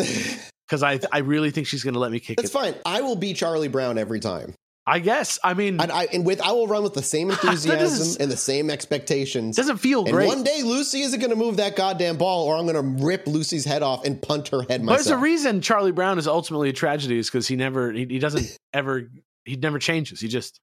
because 0.68 0.82
I 0.82 1.00
I 1.10 1.18
really 1.18 1.50
think 1.50 1.66
she's 1.66 1.82
gonna 1.84 1.98
let 1.98 2.12
me 2.12 2.20
kick 2.20 2.38
it 2.38 2.42
that's 2.42 2.50
it. 2.50 2.52
fine. 2.52 2.74
I 2.84 3.00
will 3.00 3.16
be 3.16 3.32
Charlie 3.34 3.68
Brown 3.68 3.98
every 3.98 4.20
time. 4.20 4.54
I 4.88 5.00
guess. 5.00 5.38
I 5.42 5.54
mean, 5.54 5.80
And 5.80 5.90
I 5.90 6.04
and 6.12 6.24
with 6.24 6.40
I 6.40 6.52
will 6.52 6.68
run 6.68 6.82
with 6.84 6.94
the 6.94 7.02
same 7.02 7.30
enthusiasm 7.32 7.84
is- 8.02 8.16
and 8.18 8.30
the 8.30 8.36
same 8.36 8.70
expectations. 8.70 9.56
doesn't 9.56 9.78
feel 9.78 10.04
And 10.04 10.12
great. 10.12 10.28
one 10.28 10.44
day 10.44 10.62
Lucy 10.62 11.00
isn't 11.02 11.18
going 11.18 11.30
to 11.30 11.36
move 11.36 11.56
that 11.56 11.74
goddamn 11.76 12.16
ball, 12.18 12.46
or 12.46 12.56
I'm 12.56 12.66
going 12.66 12.76
to 12.98 13.04
rip 13.04 13.26
Lucy's 13.26 13.64
head 13.64 13.82
off 13.82 14.04
and 14.04 14.20
punt 14.22 14.48
her 14.48 14.62
head 14.62 14.84
but 14.86 14.92
there's 14.94 15.08
a 15.08 15.16
reason 15.18 15.60
Charlie 15.60 15.90
Brown 15.92 16.18
is 16.18 16.28
ultimately 16.28 16.68
a 16.68 16.72
tragedy 16.72 17.18
is 17.18 17.28
because 17.28 17.48
he 17.48 17.56
never 17.56 17.92
he, 17.92 18.06
he 18.08 18.18
doesn't 18.18 18.56
ever 18.72 19.10
he 19.44 19.56
never 19.56 19.78
changes. 19.78 20.20
He 20.20 20.28
just 20.28 20.60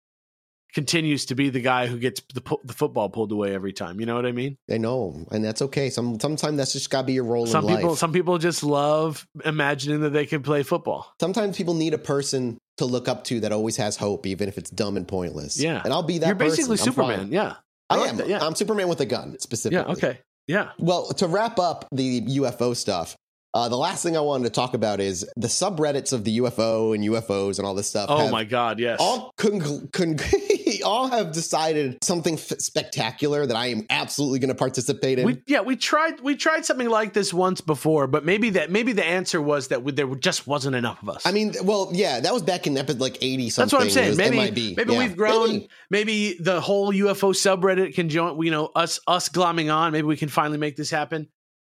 continues 0.74 1.26
to 1.26 1.36
be 1.36 1.50
the 1.50 1.62
guy 1.62 1.88
who 1.88 1.98
gets 2.00 2.22
the 2.34 2.42
the 2.64 2.74
football 2.74 3.10
pulled 3.10 3.32
away 3.32 3.54
every 3.54 3.74
time. 3.74 4.00
You 4.00 4.06
know 4.06 4.16
what 4.16 4.26
I 4.26 4.32
mean? 4.32 4.58
I 4.72 4.78
know, 4.78 5.26
and 5.32 5.44
that's 5.44 5.62
okay. 5.62 5.90
Some 5.90 6.20
sometimes 6.20 6.58
that's 6.58 6.74
just 6.74 6.90
gotta 6.90 7.08
be 7.08 7.14
your 7.14 7.24
role 7.26 7.46
Some 7.46 7.68
in 7.70 7.76
people 7.76 7.92
life. 7.92 8.00
some 8.00 8.12
people 8.12 8.38
just 8.38 8.64
love 8.64 9.28
imagining 9.46 10.02
that 10.02 10.10
they 10.12 10.26
can 10.26 10.42
play 10.42 10.64
football. 10.64 11.14
sometimes 11.20 11.58
people 11.58 11.74
need 11.74 11.94
a 11.94 11.98
person 11.98 12.58
to 12.78 12.86
look 12.86 13.08
up 13.08 13.24
to 13.26 13.40
that 13.42 13.52
always 13.52 13.78
has 13.78 13.96
hope, 13.98 14.26
even 14.26 14.48
if 14.48 14.58
it's 14.58 14.70
dumb 14.72 14.98
and 14.98 15.08
pointless. 15.08 15.60
Yeah. 15.60 15.82
and 15.84 15.94
I'll 15.94 16.02
be 16.04 16.18
that. 16.18 16.26
You're 16.28 16.36
basically 16.36 16.78
person. 16.78 16.92
Superman. 16.94 17.32
Yeah. 17.32 17.56
I, 17.90 17.98
like 17.98 18.10
am. 18.10 18.18
that, 18.18 18.28
Yeah. 18.28 18.40
I'm 18.44 18.56
Superman 18.56 18.88
with 18.88 19.00
a 19.02 19.06
gun, 19.06 19.38
specifically. 19.40 19.86
yeah. 19.86 19.92
Okay. 20.08 20.20
Yeah. 20.48 20.72
Well, 20.80 21.10
to 21.14 21.28
wrap 21.28 21.60
up 21.60 21.86
the 21.92 22.22
UFO 22.22 22.76
stuff, 22.76 23.16
uh, 23.54 23.70
the 23.70 23.78
last 23.78 24.04
thing 24.04 24.18
I 24.18 24.22
wanted 24.22 24.46
to 24.46 24.50
talk 24.50 24.74
about 24.74 25.00
is 25.00 25.26
the 25.36 25.48
subreddits 25.48 26.12
of 26.13 26.24
the 26.24 26.39
UFO 26.39 26.96
and 26.96 27.04
UFOs 27.04 27.58
and 27.60 27.68
all 27.68 27.76
this 27.76 27.88
stuff. 27.88 28.08
Oh 28.10 28.30
my 28.30 28.44
God. 28.44 28.80
Yes. 28.80 28.98
All 29.00 29.34
con- 29.38 29.88
con- 29.92 30.18
all 30.84 31.08
have 31.08 31.32
decided 31.32 32.04
something 32.04 32.34
f- 32.34 32.60
spectacular 32.60 33.46
that 33.46 33.56
I 33.56 33.68
am 33.68 33.86
absolutely 33.89 34.39
going 34.39 34.50
to 34.50 34.56
participate 34.56 35.20
in. 35.20 35.26
we 35.26 35.42
yeah 35.48 35.62
we 35.62 35.76
tried 35.76 36.20
we 36.22 36.36
tried 36.36 36.66
something 36.66 36.89
like 36.89 37.13
this 37.13 37.34
once 37.34 37.62
before, 37.62 38.08
but 38.08 38.26
maybe 38.26 38.50
that 38.52 38.72
maybe 38.72 38.92
the 38.92 39.06
answer 39.06 39.42
was 39.42 39.70
that 39.70 39.84
we, 39.84 39.92
there 39.92 40.13
just 40.16 40.48
wasn't 40.48 40.76
enough 40.76 41.02
of 41.02 41.10
us. 41.10 41.26
I 41.26 41.32
mean, 41.32 41.54
well, 41.63 41.89
yeah, 41.94 42.20
that 42.20 42.34
was 42.34 42.42
back 42.42 42.68
in 42.68 42.78
episode 42.78 43.00
like 43.02 43.18
eighty 43.22 43.50
something. 43.50 43.78
That's 43.80 43.96
what 43.96 44.06
I'm 44.06 44.16
saying. 44.16 44.18
Maybe 44.18 44.38
MIB. 44.52 44.78
maybe 44.78 44.94
Yeah. 44.94 45.00
we've 45.00 45.16
grown. 45.18 45.50
Maybe. 45.50 45.70
Maybe. 45.89 46.38
the 46.39 46.60
whole 46.60 46.92
UFO 46.92 47.34
subreddit 47.34 47.94
can 47.96 48.10
join. 48.10 48.42
You 48.42 48.52
know, 48.52 48.72
us 48.76 49.00
us 49.08 49.30
glomming 49.30 49.74
on. 49.74 49.92
Maybe 49.92 50.08
we 50.08 50.18
can 50.18 50.30
finally 50.30 50.58
make 50.58 50.76
this 50.76 50.89
happen. 50.89 51.28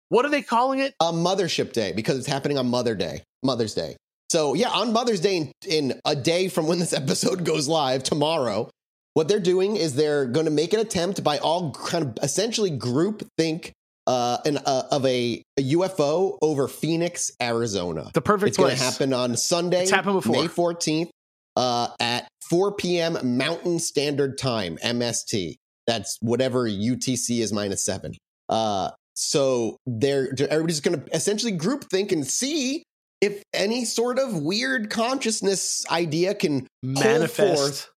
What 0.08 0.24
are 0.24 0.30
they 0.30 0.42
calling 0.42 0.80
it? 0.80 0.94
a 1.00 1.12
Mothership 1.12 1.72
Day 1.72 1.92
because 1.92 2.18
it's 2.18 2.26
happening 2.26 2.58
on 2.58 2.68
Mother 2.68 2.94
Day, 2.94 3.22
Mother's 3.42 3.74
Day. 3.74 3.96
So 4.30 4.54
yeah, 4.54 4.70
on 4.70 4.92
Mother's 4.92 5.20
Day, 5.20 5.36
in, 5.36 5.52
in 5.66 6.00
a 6.04 6.14
day 6.14 6.48
from 6.48 6.66
when 6.66 6.78
this 6.78 6.92
episode 7.02 7.44
goes 7.44 7.68
live 7.68 8.02
tomorrow, 8.02 8.70
what 9.14 9.28
they're 9.28 9.40
doing 9.40 9.76
is 9.76 9.94
they're 9.94 10.26
going 10.26 10.46
to 10.46 10.52
make 10.52 10.72
an 10.72 10.80
attempt 10.80 11.22
by 11.22 11.38
all 11.38 11.72
kind 11.72 12.04
of 12.04 12.18
essentially 12.22 12.70
group 12.70 13.26
think 13.38 13.72
uh, 14.06 14.38
an, 14.44 14.58
uh, 14.58 14.82
of 14.90 15.06
a, 15.06 15.42
a 15.56 15.62
UFO 15.72 16.36
over 16.42 16.68
Phoenix, 16.68 17.30
Arizona. 17.40 18.10
The 18.12 18.20
perfect 18.20 18.48
It's 18.48 18.58
going 18.58 18.76
to 18.76 18.82
happen 18.82 19.12
on 19.12 19.36
Sunday, 19.36 19.82
It's 19.82 19.90
happened 19.90 20.16
before. 20.16 20.42
May 20.42 20.48
14th, 20.48 21.10
uh, 21.56 21.88
at 22.00 22.28
4 22.50 22.72
p.m. 22.72 23.36
Mountain 23.38 23.78
Standard 23.78 24.36
Time, 24.36 24.76
MST. 24.84 25.54
That's 25.86 26.18
whatever 26.20 26.68
UTC 26.68 27.40
is 27.40 27.52
minus 27.52 27.84
seven. 27.84 28.14
Uh, 28.48 28.90
so 29.14 29.76
they're 29.86 30.28
everybody's 30.50 30.80
going 30.80 31.00
to 31.00 31.14
essentially 31.14 31.52
group 31.52 31.84
think 31.90 32.12
and 32.12 32.26
see 32.26 32.82
if 33.20 33.42
any 33.52 33.84
sort 33.84 34.18
of 34.18 34.36
weird 34.42 34.90
consciousness 34.90 35.84
idea 35.90 36.34
can 36.34 36.66
Manifest. 36.82 37.56
forth- 37.56 37.90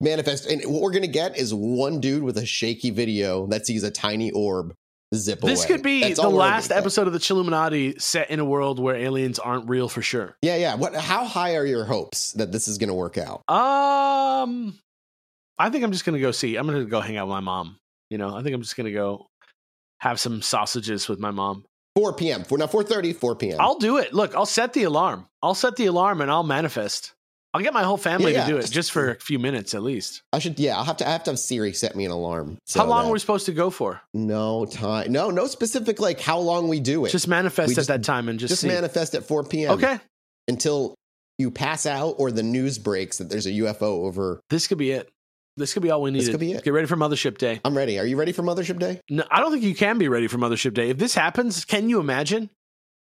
manifest. 0.00 0.46
And 0.46 0.62
what 0.72 0.80
we're 0.82 0.92
going 0.92 1.02
to 1.02 1.08
get 1.08 1.36
is 1.36 1.52
one 1.52 2.00
dude 2.00 2.22
with 2.22 2.38
a 2.38 2.46
shaky 2.46 2.90
video 2.90 3.46
that 3.48 3.66
sees 3.66 3.82
a 3.82 3.90
tiny 3.90 4.30
orb 4.30 4.72
zip 5.14 5.42
away. 5.42 5.52
This 5.52 5.66
could 5.66 5.82
be 5.82 6.00
That's 6.02 6.16
the 6.16 6.22
all 6.22 6.32
we're 6.32 6.38
gonna 6.38 6.50
last 6.52 6.70
episode 6.72 7.06
of 7.06 7.12
the 7.12 7.18
Chilluminati 7.18 8.00
set 8.00 8.30
in 8.30 8.38
a 8.40 8.44
world 8.44 8.78
where 8.78 8.94
aliens 8.94 9.38
aren't 9.38 9.68
real 9.68 9.88
for 9.88 10.02
sure. 10.02 10.36
Yeah, 10.40 10.56
yeah. 10.56 10.74
What? 10.76 10.94
How 10.94 11.24
high 11.24 11.56
are 11.56 11.66
your 11.66 11.84
hopes 11.84 12.32
that 12.34 12.52
this 12.52 12.68
is 12.68 12.78
going 12.78 12.88
to 12.88 12.94
work 12.94 13.18
out? 13.18 13.42
Um, 13.48 14.78
I 15.58 15.68
think 15.70 15.84
I'm 15.84 15.92
just 15.92 16.04
gonna 16.04 16.20
go 16.20 16.30
see. 16.30 16.56
I'm 16.56 16.66
gonna 16.66 16.84
go 16.84 17.00
hang 17.00 17.16
out 17.16 17.26
with 17.26 17.32
my 17.32 17.40
mom. 17.40 17.76
You 18.08 18.18
know, 18.18 18.34
I 18.34 18.42
think 18.42 18.54
I'm 18.54 18.62
just 18.62 18.76
gonna 18.76 18.92
go 18.92 19.26
have 20.00 20.20
some 20.20 20.42
sausages 20.42 21.08
with 21.08 21.18
my 21.18 21.30
mom. 21.30 21.64
4 21.96 22.12
p.m. 22.14 22.44
For 22.44 22.56
now, 22.58 22.66
4:30, 22.66 23.16
4 23.16 23.36
p.m. 23.36 23.56
I'll 23.60 23.78
do 23.78 23.96
it. 23.98 24.12
Look, 24.14 24.34
I'll 24.34 24.46
set 24.46 24.72
the 24.72 24.84
alarm. 24.84 25.26
I'll 25.42 25.54
set 25.54 25.76
the 25.76 25.86
alarm 25.86 26.20
and 26.20 26.30
I'll 26.30 26.42
manifest. 26.44 27.12
I'll 27.52 27.60
get 27.62 27.74
my 27.74 27.82
whole 27.82 27.96
family 27.96 28.32
Yeah, 28.32 28.42
to 28.44 28.50
do 28.52 28.58
yeah. 28.58 28.62
it 28.62 28.70
just 28.70 28.92
for 28.92 29.10
a 29.10 29.18
few 29.18 29.40
minutes 29.40 29.74
at 29.74 29.82
least. 29.82 30.22
I 30.32 30.38
should. 30.38 30.56
Yeah, 30.60 30.76
I'll 30.78 30.84
have 30.84 30.98
to. 30.98 31.08
I 31.08 31.10
have 31.10 31.24
to 31.24 31.32
have 31.32 31.38
Siri 31.38 31.72
set 31.72 31.96
me 31.96 32.04
an 32.04 32.12
alarm. 32.12 32.58
so 32.64 32.78
How 32.78 32.86
long 32.86 33.02
that- 33.04 33.10
are 33.10 33.12
we 33.12 33.18
supposed 33.18 33.46
to 33.46 33.52
go 33.52 33.70
for? 33.70 34.00
No 34.14 34.66
time. 34.66 35.10
No, 35.10 35.30
no 35.30 35.46
specific 35.48 35.98
like 35.98 36.20
how 36.20 36.38
long 36.38 36.68
we 36.68 36.78
do 36.78 37.04
it. 37.06 37.10
Just 37.10 37.26
manifest 37.26 37.68
We 37.68 37.72
at 37.72 37.76
just- 37.76 37.88
that 37.88 38.04
time 38.04 38.28
and 38.28 38.38
just, 38.38 38.50
just 38.52 38.62
see. 38.62 38.68
manifest 38.68 39.16
at 39.16 39.24
4 39.24 39.42
p.m. 39.44 39.72
Okay, 39.72 39.98
Until 40.46 40.94
you 41.38 41.50
pass 41.50 41.86
out 41.86 42.14
or 42.18 42.30
the 42.30 42.42
news 42.44 42.78
breaks 42.78 43.18
that 43.18 43.30
there's 43.30 43.46
a 43.46 43.52
UFO 43.52 44.04
over. 44.04 44.40
this 44.48 44.68
could 44.68 44.78
be 44.78 44.92
it. 44.92 45.08
This 45.56 45.74
could 45.74 45.82
be 45.82 45.90
all 45.90 46.02
we 46.02 46.10
need. 46.10 46.20
This 46.20 46.28
could 46.28 46.40
be 46.40 46.52
it. 46.52 46.64
Get 46.64 46.72
ready 46.72 46.86
for 46.86 46.96
Mothership 46.96 47.38
Day. 47.38 47.60
I'm 47.64 47.76
ready. 47.76 47.98
Are 47.98 48.06
you 48.06 48.16
ready 48.16 48.32
for 48.32 48.42
Mothership 48.42 48.78
Day? 48.78 49.00
No, 49.10 49.24
I 49.30 49.40
don't 49.40 49.50
think 49.52 49.64
you 49.64 49.74
can 49.74 49.98
be 49.98 50.08
ready 50.08 50.26
for 50.26 50.38
Mothership 50.38 50.74
Day. 50.74 50.90
If 50.90 50.98
this 50.98 51.14
happens, 51.14 51.64
can 51.64 51.88
you 51.88 52.00
imagine? 52.00 52.50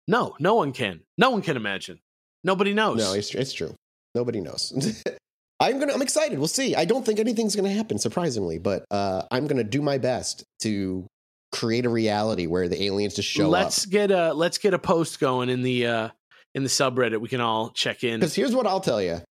No, 0.07 0.35
no 0.39 0.55
one 0.55 0.73
can. 0.73 1.01
No 1.17 1.29
one 1.31 1.41
can 1.41 1.55
imagine. 1.55 1.99
Nobody 2.43 2.73
knows. 2.73 2.97
No, 2.97 3.13
it's 3.13 3.33
it's 3.33 3.53
true. 3.53 3.73
Nobody 4.13 4.41
knows. 4.41 5.01
I'm 5.59 5.79
gonna. 5.79 5.93
I'm 5.93 6.01
excited. 6.01 6.37
We'll 6.37 6.47
see. 6.47 6.75
I 6.75 6.85
don't 6.85 7.05
think 7.05 7.19
anything's 7.19 7.55
gonna 7.55 7.71
happen, 7.71 7.97
surprisingly, 7.97 8.59
but 8.59 8.85
uh, 8.91 9.23
I'm 9.31 9.47
gonna 9.47 9.63
do 9.63 9.81
my 9.81 9.97
best 9.97 10.43
to 10.61 11.07
create 11.53 11.85
a 11.85 11.89
reality 11.89 12.47
where 12.47 12.67
the 12.67 12.83
aliens 12.83 13.15
just 13.15 13.29
show 13.29 13.45
up. 13.45 13.51
let's 13.51 13.85
get 13.85 14.11
a 14.11 14.33
let's 14.33 14.57
get 14.57 14.73
a 14.73 14.79
post 14.79 15.19
going 15.19 15.49
in 15.49 15.61
the 15.61 15.87
uh 15.87 16.09
in 16.53 16.63
the 16.63 16.69
subreddit. 16.69 17.21
We 17.21 17.29
can 17.29 17.39
all 17.41 17.69
check 17.69 18.03
in. 18.03 18.19
Because 18.19 18.35
here's 18.35 18.53
what 18.53 18.67
I'll 18.67 18.81
tell 18.81 19.01
you. 19.01 19.21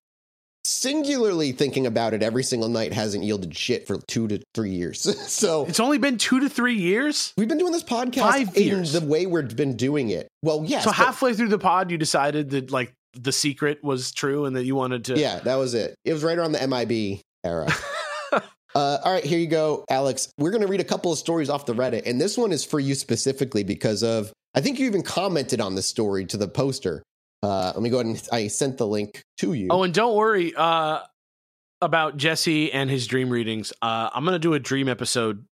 Singularly 0.73 1.53
thinking 1.53 1.87
about 1.87 2.15
it 2.15 2.23
every 2.23 2.43
single 2.43 2.69
night 2.69 2.93
hasn't 2.93 3.25
yielded 3.25 3.57
shit 3.57 3.87
for 3.87 3.99
two 4.09 4.27
to 4.29 4.41
three 4.55 4.71
years. 4.71 5.01
so 5.29 5.67
It's 5.67 5.81
only 5.81 5.99
been 5.99 6.19
two 6.19 6.41
to 6.41 6.49
three 6.49 6.75
years. 6.77 7.33
we've 7.37 7.49
been 7.49 7.59
doing 7.59 7.73
this 7.73 7.85
podcast 7.85 8.21
Five 8.21 8.57
in 8.57 8.63
years. 8.65 8.93
the 8.93 9.07
way 9.07 9.27
we've 9.27 9.55
been 9.57 9.77
doing 9.77 10.11
it. 10.11 10.29
Well, 10.43 10.65
yes. 10.67 10.85
so 10.85 10.91
but- 10.91 10.97
halfway 10.97 11.35
through 11.35 11.49
the 11.49 11.59
pod, 11.59 11.91
you 11.91 11.99
decided 11.99 12.51
that 12.51 12.71
like 12.71 12.93
the 13.15 13.33
secret 13.33 13.85
was 13.85 14.11
true 14.13 14.47
and 14.47 14.57
that 14.57 14.65
you 14.65 14.75
wanted 14.75 15.05
to. 15.07 15.19
Yeah, 15.19 15.41
that 15.41 15.57
was 15.57 15.75
it. 15.75 15.95
It 16.05 16.13
was 16.15 16.25
right 16.25 16.39
around 16.39 16.53
the 16.53 16.67
MIB 16.67 17.21
era. 17.45 17.69
uh, 18.33 18.41
all 18.75 19.13
right, 19.13 19.25
here 19.25 19.39
you 19.39 19.47
go, 19.49 19.85
Alex. 19.91 20.33
We're 20.39 20.51
going 20.51 20.63
to 20.63 20.67
read 20.69 20.81
a 20.81 20.85
couple 20.85 21.13
of 21.13 21.19
stories 21.19 21.51
off 21.51 21.67
the 21.67 21.75
Reddit, 21.75 22.03
and 22.07 22.21
this 22.21 22.39
one 22.39 22.53
is 22.53 22.65
for 22.65 22.81
you 22.81 22.95
specifically 22.95 23.65
because 23.65 24.03
of. 24.03 24.33
I 24.55 24.61
think 24.61 24.79
you 24.79 24.87
even 24.87 25.03
commented 25.03 25.61
on 25.63 25.75
this 25.75 25.87
story 25.87 26.27
to 26.27 26.37
the 26.37 26.49
poster. 26.49 27.03
Uh, 27.43 27.73
let 27.75 27.83
me 27.83 27.91
go 27.91 27.97
ahead 27.97 28.07
and 28.07 28.29
I 28.31 28.47
sent 28.49 28.79
the 28.79 28.87
link 28.87 29.25
to 29.39 29.53
you. 29.53 29.69
Oh, 29.71 29.83
and 29.83 29.93
don't 29.93 30.15
worry 30.15 30.55
uh, 30.55 31.01
about 31.81 32.17
Jesse 32.17 32.73
and 32.73 32.89
his 32.89 33.07
dream 33.07 33.31
readings. 33.31 33.73
Uh, 33.83 34.11
I'm 34.15 34.25
going 34.25 34.35
to 34.35 34.39
do 34.39 34.55
a 34.55 34.61
dream 34.61 34.89
episode 34.89 35.45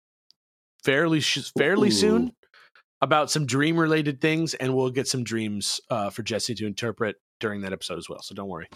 fairly 0.84 1.20
sh- 1.20 1.52
fairly 1.58 1.90
Ooh. 1.90 1.92
soon 1.92 2.32
about 3.02 3.32
some 3.32 3.46
dream 3.46 3.78
related 3.78 4.22
things, 4.22 4.54
and 4.54 4.76
we'll 4.76 4.92
get 4.92 5.08
some 5.08 5.24
dreams 5.24 5.82
uh, 5.90 6.10
for 6.10 6.22
Jesse 6.22 6.54
to 6.56 6.68
interpret 6.68 7.16
during 7.40 7.62
that 7.62 7.74
episode 7.74 7.98
as 7.98 8.10
well. 8.10 8.22
So 8.22 8.36
don't 8.36 8.50
worry. 8.50 8.68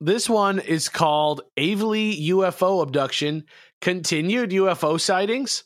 This 0.00 0.30
one 0.30 0.58
is 0.60 0.88
called 0.88 1.42
Aveley 1.58 2.28
UFO 2.28 2.82
Abduction 2.82 3.44
Continued 3.82 4.50
UFO 4.50 4.98
Sightings. 4.98 5.64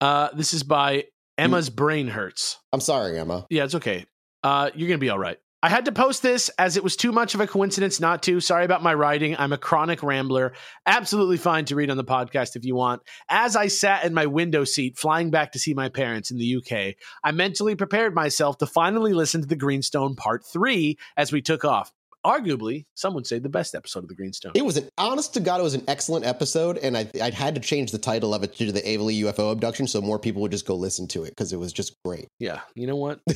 Uh, 0.00 0.28
this 0.34 0.52
is 0.52 0.62
by 0.62 1.04
Emma's 1.38 1.70
Brain 1.70 2.08
Hurts. 2.08 2.58
I'm 2.72 2.80
sorry, 2.80 3.18
Emma. 3.18 3.46
Yeah, 3.50 3.64
it's 3.64 3.74
okay. 3.74 4.06
Uh, 4.42 4.70
you're 4.74 4.88
gonna 4.88 4.98
be 4.98 5.10
all 5.10 5.18
right. 5.18 5.38
I 5.64 5.68
had 5.68 5.84
to 5.84 5.92
post 5.92 6.24
this 6.24 6.48
as 6.58 6.76
it 6.76 6.82
was 6.82 6.96
too 6.96 7.12
much 7.12 7.36
of 7.36 7.40
a 7.40 7.46
coincidence 7.46 8.00
not 8.00 8.20
to. 8.24 8.40
Sorry 8.40 8.64
about 8.64 8.82
my 8.82 8.92
writing. 8.94 9.36
I'm 9.38 9.52
a 9.52 9.58
chronic 9.58 10.02
rambler. 10.02 10.54
Absolutely 10.86 11.36
fine 11.36 11.64
to 11.66 11.76
read 11.76 11.88
on 11.88 11.96
the 11.96 12.02
podcast 12.02 12.56
if 12.56 12.64
you 12.64 12.74
want. 12.74 13.02
As 13.28 13.54
I 13.54 13.68
sat 13.68 14.04
in 14.04 14.12
my 14.12 14.26
window 14.26 14.64
seat 14.64 14.98
flying 14.98 15.30
back 15.30 15.52
to 15.52 15.60
see 15.60 15.72
my 15.72 15.88
parents 15.88 16.32
in 16.32 16.38
the 16.38 16.56
UK, 16.56 16.96
I 17.22 17.30
mentally 17.30 17.76
prepared 17.76 18.12
myself 18.12 18.58
to 18.58 18.66
finally 18.66 19.12
listen 19.12 19.40
to 19.40 19.46
the 19.46 19.54
Greenstone 19.54 20.16
Part 20.16 20.44
3 20.44 20.98
as 21.16 21.30
we 21.30 21.40
took 21.40 21.64
off. 21.64 21.92
Arguably, 22.24 22.86
some 22.94 23.14
would 23.14 23.26
say 23.26 23.38
the 23.38 23.48
best 23.48 23.74
episode 23.74 24.04
of 24.04 24.08
the 24.08 24.14
Greenstone. 24.14 24.52
It 24.54 24.64
was 24.64 24.76
an 24.76 24.88
honest 24.96 25.34
to 25.34 25.40
God, 25.40 25.60
it 25.60 25.64
was 25.64 25.74
an 25.74 25.84
excellent 25.88 26.24
episode, 26.24 26.78
and 26.78 26.96
I 26.96 27.08
I 27.20 27.30
had 27.30 27.54
to 27.54 27.60
change 27.60 27.90
the 27.90 27.98
title 27.98 28.34
of 28.34 28.42
it 28.42 28.54
to 28.56 28.72
the 28.72 28.80
Aveley 28.80 29.20
UFO 29.22 29.52
abduction 29.52 29.86
so 29.86 30.00
more 30.00 30.18
people 30.18 30.42
would 30.42 30.52
just 30.52 30.66
go 30.66 30.74
listen 30.74 31.08
to 31.08 31.24
it 31.24 31.30
because 31.30 31.52
it 31.52 31.58
was 31.58 31.72
just 31.72 31.96
great. 32.04 32.28
Yeah, 32.38 32.60
you 32.74 32.86
know 32.86 32.96
what? 32.96 33.20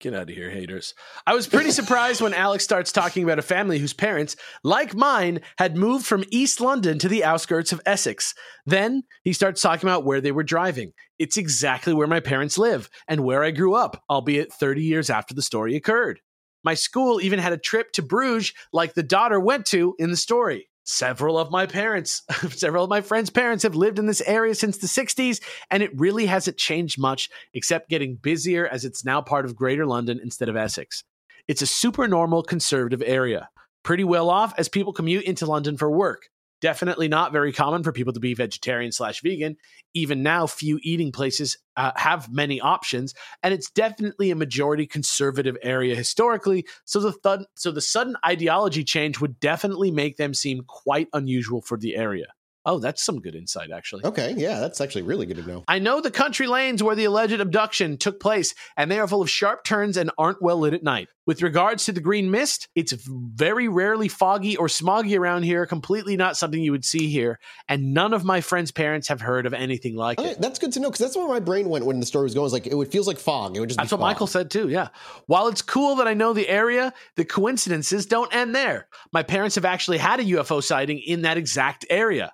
Get 0.00 0.14
out 0.14 0.22
of 0.22 0.28
here, 0.30 0.50
haters. 0.50 0.94
I 1.26 1.34
was 1.34 1.46
pretty 1.46 1.70
surprised 1.70 2.20
when 2.20 2.34
Alex 2.34 2.64
starts 2.64 2.90
talking 2.90 3.22
about 3.22 3.38
a 3.38 3.42
family 3.42 3.78
whose 3.78 3.92
parents, 3.92 4.34
like 4.64 4.94
mine, 4.94 5.40
had 5.58 5.76
moved 5.76 6.06
from 6.06 6.24
East 6.30 6.60
London 6.60 6.98
to 6.98 7.08
the 7.08 7.24
outskirts 7.24 7.72
of 7.72 7.80
Essex. 7.86 8.34
Then 8.66 9.04
he 9.22 9.32
starts 9.32 9.62
talking 9.62 9.88
about 9.88 10.04
where 10.04 10.20
they 10.20 10.32
were 10.32 10.42
driving. 10.42 10.92
It's 11.20 11.36
exactly 11.36 11.94
where 11.94 12.08
my 12.08 12.18
parents 12.20 12.58
live 12.58 12.90
and 13.06 13.24
where 13.24 13.44
I 13.44 13.52
grew 13.52 13.74
up, 13.74 14.02
albeit 14.10 14.52
30 14.52 14.82
years 14.82 15.08
after 15.08 15.34
the 15.34 15.42
story 15.42 15.76
occurred. 15.76 16.20
My 16.64 16.74
school 16.74 17.20
even 17.20 17.38
had 17.38 17.52
a 17.52 17.58
trip 17.58 17.92
to 17.92 18.02
Bruges, 18.02 18.52
like 18.72 18.94
the 18.94 19.02
daughter 19.02 19.40
went 19.40 19.66
to 19.66 19.94
in 19.98 20.10
the 20.10 20.16
story. 20.16 20.68
Several 20.84 21.38
of 21.38 21.50
my 21.50 21.66
parents, 21.66 22.22
several 22.50 22.84
of 22.84 22.90
my 22.90 23.00
friends' 23.00 23.30
parents 23.30 23.62
have 23.62 23.76
lived 23.76 23.98
in 23.98 24.06
this 24.06 24.20
area 24.22 24.54
since 24.54 24.78
the 24.78 24.88
60s, 24.88 25.40
and 25.70 25.82
it 25.82 25.98
really 25.98 26.26
hasn't 26.26 26.56
changed 26.56 26.98
much 26.98 27.30
except 27.54 27.88
getting 27.88 28.16
busier 28.16 28.66
as 28.66 28.84
it's 28.84 29.04
now 29.04 29.20
part 29.20 29.44
of 29.44 29.54
Greater 29.54 29.86
London 29.86 30.18
instead 30.22 30.48
of 30.48 30.56
Essex. 30.56 31.04
It's 31.46 31.62
a 31.62 31.66
super 31.66 32.08
normal 32.08 32.42
conservative 32.42 33.02
area, 33.04 33.48
pretty 33.84 34.04
well 34.04 34.28
off 34.28 34.54
as 34.58 34.68
people 34.68 34.92
commute 34.92 35.24
into 35.24 35.46
London 35.46 35.76
for 35.76 35.90
work. 35.90 36.28
Definitely 36.62 37.08
not 37.08 37.32
very 37.32 37.52
common 37.52 37.82
for 37.82 37.92
people 37.92 38.14
to 38.14 38.20
be 38.20 38.32
vegetarian 38.32 38.92
slash 38.92 39.20
vegan. 39.20 39.56
Even 39.92 40.22
now, 40.22 40.46
few 40.46 40.78
eating 40.82 41.12
places 41.12 41.58
uh, 41.76 41.92
have 41.96 42.32
many 42.32 42.60
options, 42.60 43.12
and 43.42 43.52
it's 43.52 43.70
definitely 43.70 44.30
a 44.30 44.36
majority 44.36 44.86
conservative 44.86 45.56
area 45.62 45.94
historically. 45.94 46.64
So 46.86 47.00
the 47.00 47.46
so 47.54 47.70
the 47.70 47.80
sudden 47.82 48.16
ideology 48.24 48.84
change 48.84 49.20
would 49.20 49.38
definitely 49.40 49.90
make 49.90 50.16
them 50.16 50.32
seem 50.32 50.62
quite 50.66 51.08
unusual 51.12 51.60
for 51.60 51.76
the 51.76 51.96
area. 51.96 52.28
Oh, 52.64 52.78
that's 52.78 53.02
some 53.04 53.20
good 53.20 53.34
insight, 53.34 53.70
actually. 53.72 54.04
Okay, 54.04 54.34
yeah, 54.36 54.60
that's 54.60 54.80
actually 54.80 55.02
really 55.02 55.26
good 55.26 55.36
to 55.38 55.42
know. 55.46 55.64
I 55.66 55.78
know 55.80 56.00
the 56.00 56.10
country 56.12 56.46
lanes 56.46 56.82
where 56.82 56.94
the 56.94 57.04
alleged 57.06 57.40
abduction 57.40 57.96
took 57.98 58.20
place, 58.20 58.54
and 58.76 58.90
they 58.90 59.00
are 59.00 59.08
full 59.08 59.20
of 59.22 59.28
sharp 59.28 59.64
turns 59.64 59.96
and 59.96 60.10
aren't 60.16 60.40
well 60.40 60.58
lit 60.60 60.72
at 60.74 60.82
night. 60.84 61.08
With 61.26 61.42
regards 61.42 61.84
to 61.86 61.92
the 61.92 62.00
green 62.00 62.30
mist, 62.30 62.68
it's 62.74 62.92
very 62.92 63.68
rarely 63.68 64.08
foggy 64.08 64.56
or 64.56 64.66
smoggy 64.66 65.18
around 65.18 65.42
here, 65.44 65.66
completely 65.66 66.16
not 66.16 66.36
something 66.36 66.60
you 66.62 66.72
would 66.72 66.84
see 66.84 67.08
here, 67.08 67.38
and 67.68 67.94
none 67.94 68.12
of 68.12 68.24
my 68.24 68.40
friends' 68.40 68.70
parents 68.72 69.08
have 69.08 69.20
heard 69.20 69.46
of 69.46 69.54
anything 69.54 69.96
like 69.96 70.18
Okay, 70.18 70.30
it. 70.30 70.40
that's 70.40 70.58
good 70.58 70.72
to 70.72 70.80
know 70.80 70.88
because 70.88 71.00
that's 71.00 71.16
where 71.16 71.28
my 71.28 71.40
brain 71.40 71.68
went 71.68 71.84
when 71.84 72.00
the 72.00 72.06
story 72.06 72.24
was 72.24 72.34
going. 72.34 72.50
Like 72.52 72.66
it 72.66 72.74
would 72.74 72.90
feels 72.92 73.06
like 73.06 73.18
fog. 73.18 73.56
It 73.56 73.60
would 73.60 73.68
just 73.70 73.78
That's 73.78 73.90
what 73.92 73.98
fog. 73.98 74.06
Michael 74.08 74.26
said 74.26 74.50
too, 74.50 74.68
yeah. 74.68 74.88
While 75.26 75.48
it's 75.48 75.62
cool 75.62 75.96
that 75.96 76.06
I 76.08 76.14
know 76.14 76.32
the 76.32 76.48
area, 76.48 76.92
the 77.16 77.24
coincidences 77.24 78.06
don't 78.06 78.32
end 78.34 78.54
there. 78.54 78.88
My 79.12 79.22
parents 79.22 79.54
have 79.56 79.64
actually 79.64 79.98
had 79.98 80.20
a 80.20 80.24
UFO 80.24 80.62
sighting 80.62 80.98
in 80.98 81.22
that 81.22 81.36
exact 81.36 81.86
area. 81.90 82.32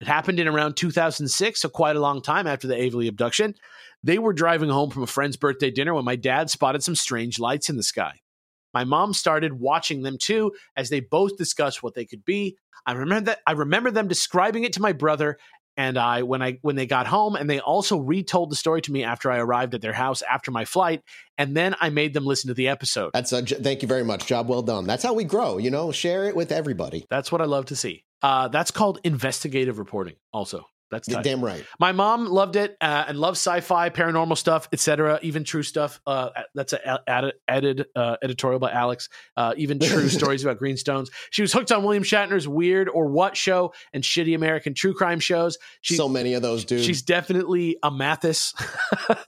It 0.00 0.06
happened 0.06 0.38
in 0.38 0.46
around 0.46 0.76
2006, 0.76 1.60
so 1.60 1.68
quite 1.68 1.96
a 1.96 2.00
long 2.00 2.22
time 2.22 2.46
after 2.46 2.68
the 2.68 2.74
Aveley 2.74 3.08
abduction. 3.08 3.54
They 4.04 4.18
were 4.18 4.32
driving 4.32 4.70
home 4.70 4.90
from 4.90 5.02
a 5.02 5.08
friend's 5.08 5.36
birthday 5.36 5.70
dinner 5.70 5.94
when 5.94 6.04
my 6.04 6.16
dad 6.16 6.50
spotted 6.50 6.84
some 6.84 6.94
strange 6.94 7.38
lights 7.38 7.68
in 7.68 7.76
the 7.76 7.82
sky. 7.82 8.20
My 8.72 8.84
mom 8.84 9.12
started 9.12 9.54
watching 9.54 10.02
them 10.02 10.18
too 10.18 10.52
as 10.76 10.88
they 10.88 11.00
both 11.00 11.36
discussed 11.36 11.82
what 11.82 11.94
they 11.94 12.04
could 12.04 12.24
be. 12.24 12.56
I 12.86 12.92
remember 12.92 13.26
that 13.26 13.40
I 13.46 13.52
remember 13.52 13.90
them 13.90 14.08
describing 14.08 14.64
it 14.64 14.74
to 14.74 14.82
my 14.82 14.92
brother 14.92 15.38
and 15.76 15.96
I 15.98 16.22
when 16.22 16.42
I 16.42 16.58
when 16.62 16.76
they 16.76 16.86
got 16.86 17.06
home 17.06 17.34
and 17.34 17.48
they 17.48 17.60
also 17.60 17.98
retold 17.98 18.50
the 18.50 18.56
story 18.56 18.82
to 18.82 18.92
me 18.92 19.04
after 19.04 19.30
I 19.30 19.38
arrived 19.38 19.74
at 19.74 19.80
their 19.80 19.92
house 19.92 20.22
after 20.22 20.50
my 20.50 20.64
flight 20.64 21.02
and 21.38 21.56
then 21.56 21.74
I 21.80 21.90
made 21.90 22.14
them 22.14 22.24
listen 22.24 22.48
to 22.48 22.54
the 22.54 22.68
episode. 22.68 23.10
That's 23.14 23.32
a, 23.32 23.42
thank 23.42 23.82
you 23.82 23.88
very 23.88 24.04
much. 24.04 24.26
Job 24.26 24.48
well 24.48 24.62
done. 24.62 24.86
That's 24.86 25.02
how 25.02 25.14
we 25.14 25.24
grow. 25.24 25.58
You 25.58 25.70
know, 25.70 25.92
share 25.92 26.24
it 26.24 26.36
with 26.36 26.52
everybody. 26.52 27.06
That's 27.10 27.32
what 27.32 27.40
I 27.40 27.46
love 27.46 27.66
to 27.66 27.76
see. 27.76 28.04
Uh, 28.22 28.48
that's 28.48 28.70
called 28.70 29.00
investigative 29.04 29.78
reporting. 29.78 30.14
Also, 30.32 30.66
that's 30.90 31.06
tight. 31.06 31.22
damn 31.22 31.44
right. 31.44 31.64
My 31.78 31.92
mom 31.92 32.26
loved 32.26 32.56
it 32.56 32.76
uh, 32.80 33.04
and 33.08 33.18
loves 33.18 33.38
sci-fi, 33.38 33.90
paranormal 33.90 34.36
stuff, 34.36 34.68
etc. 34.72 35.18
Even 35.22 35.44
true 35.44 35.62
stuff. 35.62 36.00
Uh, 36.06 36.30
that's 36.54 36.72
an 36.72 36.80
added, 37.06 37.34
added 37.46 37.86
uh, 37.94 38.16
editorial 38.22 38.58
by 38.58 38.72
Alex. 38.72 39.08
Uh, 39.36 39.54
even 39.56 39.78
true 39.78 40.08
stories 40.08 40.44
about 40.44 40.58
greenstones. 40.58 41.10
She 41.30 41.42
was 41.42 41.52
hooked 41.52 41.72
on 41.72 41.84
William 41.84 42.04
Shatner's 42.04 42.48
Weird 42.48 42.88
or 42.88 43.08
What 43.08 43.36
show 43.36 43.72
and 43.92 44.02
shitty 44.02 44.34
American 44.34 44.72
true 44.74 44.94
crime 44.94 45.20
shows. 45.20 45.58
She, 45.82 45.96
so 45.96 46.08
many 46.08 46.34
of 46.34 46.42
those 46.42 46.64
dudes. 46.64 46.84
she's 46.84 47.02
definitely 47.02 47.76
a 47.82 47.90
Mathas. 47.90 48.54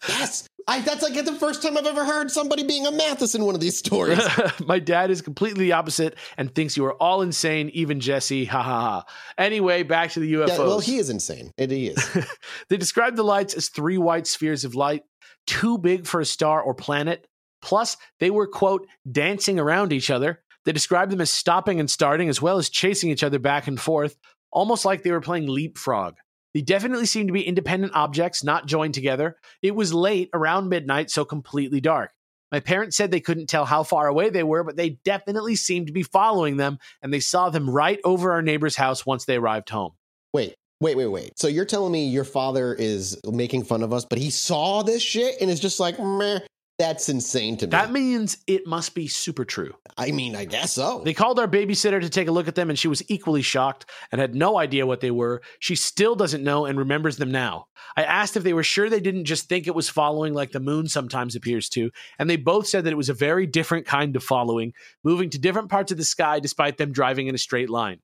yes. 0.09 0.48
I, 0.66 0.81
that's 0.81 1.03
like 1.03 1.14
the 1.25 1.33
first 1.35 1.62
time 1.62 1.77
I've 1.77 1.87
ever 1.87 2.05
heard 2.05 2.31
somebody 2.31 2.62
being 2.62 2.87
a 2.87 2.92
Mathas 2.92 3.35
in 3.35 3.44
one 3.44 3.55
of 3.55 3.61
these 3.61 3.77
stories. 3.77 4.20
My 4.66 4.79
dad 4.79 5.11
is 5.11 5.23
completely 5.23 5.64
the 5.64 5.73
opposite 5.73 6.16
and 6.37 6.55
thinks 6.55 6.77
you 6.77 6.85
are 6.85 6.94
all 6.94 7.23
insane, 7.23 7.70
even 7.70 8.01
Jesse. 8.01 8.44
Ha 8.44 8.62
ha 8.62 8.81
ha. 8.81 9.05
Anyway, 9.38 9.83
back 9.83 10.11
to 10.12 10.20
the 10.20 10.33
UFOs. 10.35 10.49
yeah, 10.49 10.59
well, 10.59 10.81
he 10.81 10.99
is 10.99 11.11
insane. 11.11 11.53
It, 11.57 11.70
he 11.70 11.88
is. 11.88 12.18
they 12.68 12.77
describe 12.77 13.16
the 13.16 13.23
lights 13.23 13.55
as 13.55 13.68
three 13.68 13.99
white 13.99 14.27
spheres 14.27 14.64
of 14.64 14.75
light, 14.75 15.05
too 15.46 15.79
big 15.79 16.07
for 16.07 16.20
a 16.20 16.27
star 16.27 16.61
or 16.61 16.75
planet. 16.75 17.27
Plus, 17.62 17.96
they 18.20 18.31
were, 18.31 18.46
quote, 18.46 18.87
dancing 19.11 19.59
around 19.59 19.92
each 19.92 20.11
other. 20.11 20.40
They 20.64 20.73
described 20.73 21.12
them 21.12 21.20
as 21.20 21.31
stopping 21.31 21.81
and 21.81 21.90
starting, 21.90 22.29
as 22.29 22.40
well 22.40 22.59
as 22.59 22.68
chasing 22.68 23.11
each 23.11 23.25
other 23.25 23.38
back 23.38 23.66
and 23.66 23.81
forth, 23.81 24.16
almost 24.51 24.85
like 24.85 25.03
they 25.03 25.11
were 25.11 25.20
playing 25.20 25.46
leapfrog. 25.46 26.16
They 26.54 26.62
definitely 26.62 27.06
seemed 27.06 27.28
to 27.28 27.32
be 27.32 27.46
independent 27.46 27.94
objects, 27.94 28.42
not 28.42 28.66
joined 28.66 28.94
together. 28.94 29.36
It 29.62 29.74
was 29.74 29.94
late, 29.94 30.30
around 30.34 30.68
midnight, 30.68 31.10
so 31.10 31.24
completely 31.24 31.80
dark. 31.80 32.12
My 32.50 32.58
parents 32.58 32.96
said 32.96 33.10
they 33.10 33.20
couldn't 33.20 33.46
tell 33.46 33.64
how 33.64 33.84
far 33.84 34.08
away 34.08 34.30
they 34.30 34.42
were, 34.42 34.64
but 34.64 34.76
they 34.76 34.98
definitely 35.04 35.54
seemed 35.54 35.86
to 35.86 35.92
be 35.92 36.02
following 36.02 36.56
them, 36.56 36.78
and 37.00 37.12
they 37.12 37.20
saw 37.20 37.50
them 37.50 37.70
right 37.70 38.00
over 38.04 38.32
our 38.32 38.42
neighbor's 38.42 38.74
house 38.74 39.06
once 39.06 39.24
they 39.24 39.36
arrived 39.36 39.70
home. 39.70 39.92
Wait, 40.32 40.54
wait, 40.80 40.96
wait, 40.96 41.06
wait. 41.06 41.38
So 41.38 41.46
you're 41.46 41.64
telling 41.64 41.92
me 41.92 42.08
your 42.08 42.24
father 42.24 42.74
is 42.74 43.16
making 43.24 43.64
fun 43.64 43.84
of 43.84 43.92
us, 43.92 44.04
but 44.04 44.18
he 44.18 44.30
saw 44.30 44.82
this 44.82 45.02
shit 45.02 45.36
and 45.40 45.48
is 45.48 45.60
just 45.60 45.78
like, 45.78 46.00
meh, 46.00 46.40
that's 46.81 47.11
insane 47.11 47.59
to 47.59 47.66
me. 47.66 47.71
That 47.71 47.93
means 47.93 48.38
it 48.47 48.66
must 48.66 48.95
be 48.95 49.07
super 49.07 49.45
true. 49.45 49.75
I 49.99 50.12
mean, 50.12 50.35
I 50.35 50.47
guess 50.47 50.73
so. 50.73 51.03
They 51.05 51.12
called 51.12 51.38
our 51.38 51.47
babysitter 51.47 52.01
to 52.01 52.09
take 52.09 52.27
a 52.27 52.33
look 52.33 52.49
at 52.49 52.55
them, 52.55 52.71
and 52.71 52.79
she 52.79 52.88
was 52.88 53.03
equally 53.11 53.43
shocked 53.43 53.85
and 54.11 54.19
had 54.19 54.35
no 54.35 54.59
idea 54.59 54.87
what 54.87 55.01
they 55.01 55.11
were. 55.11 55.43
She 55.59 55.77
still 55.77 56.14
doesn't 56.14 56.43
know 56.43 56.64
and 56.64 56.79
remembers 56.79 57.19
them 57.19 57.31
now. 57.31 57.66
I 57.99 58.05
asked 58.05 58.35
if 58.35 58.45
they 58.45 58.55
were 58.55 58.62
sure 58.62 58.88
they 58.88 58.99
didn't 58.99 59.27
just 59.27 59.47
think 59.47 59.66
it 59.66 59.75
was 59.75 59.90
following 59.90 60.33
like 60.33 60.53
the 60.53 60.59
moon 60.61 60.88
sometimes 60.88 61.37
appears 61.37 61.69
to, 61.71 61.90
and 62.19 62.31
they 62.31 62.37
both 62.37 62.66
said 62.66 62.85
that 62.85 62.93
it 62.93 62.97
was 62.97 63.11
a 63.11 63.14
very 63.14 63.47
different 63.47 63.85
kind 63.85 64.16
of 64.16 64.25
following, 64.25 64.73
moving 65.05 65.29
to 65.31 65.38
different 65.38 65.69
parts 65.69 65.93
of 65.93 65.99
the 65.99 66.05
sky 66.05 66.40
despite 66.40 66.79
them 66.79 66.93
driving 66.93 67.27
in 67.27 67.35
a 67.35 67.38
straight 67.38 67.69
line. 67.69 68.01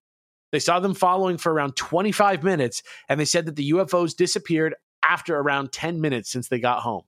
They 0.53 0.59
saw 0.59 0.81
them 0.81 0.95
following 0.95 1.39
for 1.39 1.51
around 1.51 1.77
25 1.77 2.45
minutes, 2.45 2.83
and 3.09 3.19
they 3.19 3.25
said 3.25 3.47
that 3.47 3.57
the 3.57 3.71
UFOs 3.71 4.15
disappeared 4.15 4.75
after 5.03 5.35
around 5.35 5.73
10 5.73 5.99
minutes 6.03 6.31
since 6.31 6.49
they 6.49 6.61
got 6.61 6.81
home. 6.81 7.05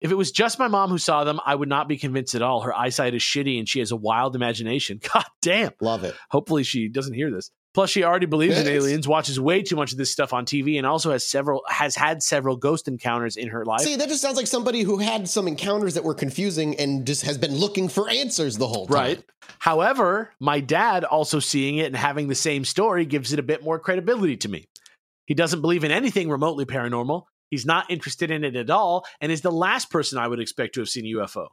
If 0.00 0.12
it 0.12 0.14
was 0.14 0.30
just 0.30 0.58
my 0.58 0.68
mom 0.68 0.90
who 0.90 0.98
saw 0.98 1.24
them, 1.24 1.40
I 1.44 1.54
would 1.54 1.68
not 1.68 1.88
be 1.88 1.96
convinced 1.96 2.34
at 2.34 2.42
all. 2.42 2.60
Her 2.60 2.74
eyesight 2.74 3.14
is 3.14 3.22
shitty 3.22 3.58
and 3.58 3.68
she 3.68 3.80
has 3.80 3.90
a 3.90 3.96
wild 3.96 4.36
imagination. 4.36 5.00
God 5.12 5.24
damn. 5.42 5.72
Love 5.80 6.04
it. 6.04 6.14
Hopefully 6.30 6.62
she 6.62 6.88
doesn't 6.88 7.14
hear 7.14 7.30
this. 7.30 7.50
Plus, 7.74 7.90
she 7.90 8.02
already 8.02 8.26
believes 8.26 8.58
in 8.58 8.66
aliens, 8.66 9.06
watches 9.06 9.38
way 9.38 9.62
too 9.62 9.76
much 9.76 9.92
of 9.92 9.98
this 9.98 10.10
stuff 10.10 10.32
on 10.32 10.46
TV, 10.46 10.78
and 10.78 10.86
also 10.86 11.12
has 11.12 11.28
several 11.28 11.62
has 11.68 11.94
had 11.94 12.22
several 12.22 12.56
ghost 12.56 12.88
encounters 12.88 13.36
in 13.36 13.48
her 13.48 13.64
life. 13.64 13.82
See, 13.82 13.94
that 13.94 14.08
just 14.08 14.22
sounds 14.22 14.36
like 14.36 14.46
somebody 14.46 14.82
who 14.82 14.98
had 14.98 15.28
some 15.28 15.46
encounters 15.46 15.94
that 15.94 16.02
were 16.02 16.14
confusing 16.14 16.76
and 16.76 17.06
just 17.06 17.22
has 17.22 17.38
been 17.38 17.54
looking 17.54 17.88
for 17.88 18.08
answers 18.08 18.56
the 18.56 18.66
whole 18.66 18.86
time. 18.86 18.94
Right. 18.94 19.24
However, 19.58 20.32
my 20.40 20.60
dad 20.60 21.04
also 21.04 21.38
seeing 21.40 21.76
it 21.76 21.86
and 21.86 21.96
having 21.96 22.26
the 22.26 22.34
same 22.34 22.64
story 22.64 23.04
gives 23.04 23.32
it 23.32 23.38
a 23.38 23.44
bit 23.44 23.62
more 23.62 23.78
credibility 23.78 24.38
to 24.38 24.48
me. 24.48 24.64
He 25.26 25.34
doesn't 25.34 25.60
believe 25.60 25.84
in 25.84 25.92
anything 25.92 26.30
remotely 26.30 26.64
paranormal. 26.64 27.24
He's 27.50 27.66
not 27.66 27.90
interested 27.90 28.30
in 28.30 28.44
it 28.44 28.56
at 28.56 28.70
all 28.70 29.04
and 29.20 29.32
is 29.32 29.40
the 29.40 29.52
last 29.52 29.90
person 29.90 30.18
I 30.18 30.28
would 30.28 30.40
expect 30.40 30.74
to 30.74 30.80
have 30.80 30.88
seen 30.88 31.06
a 31.06 31.18
UFO. 31.20 31.48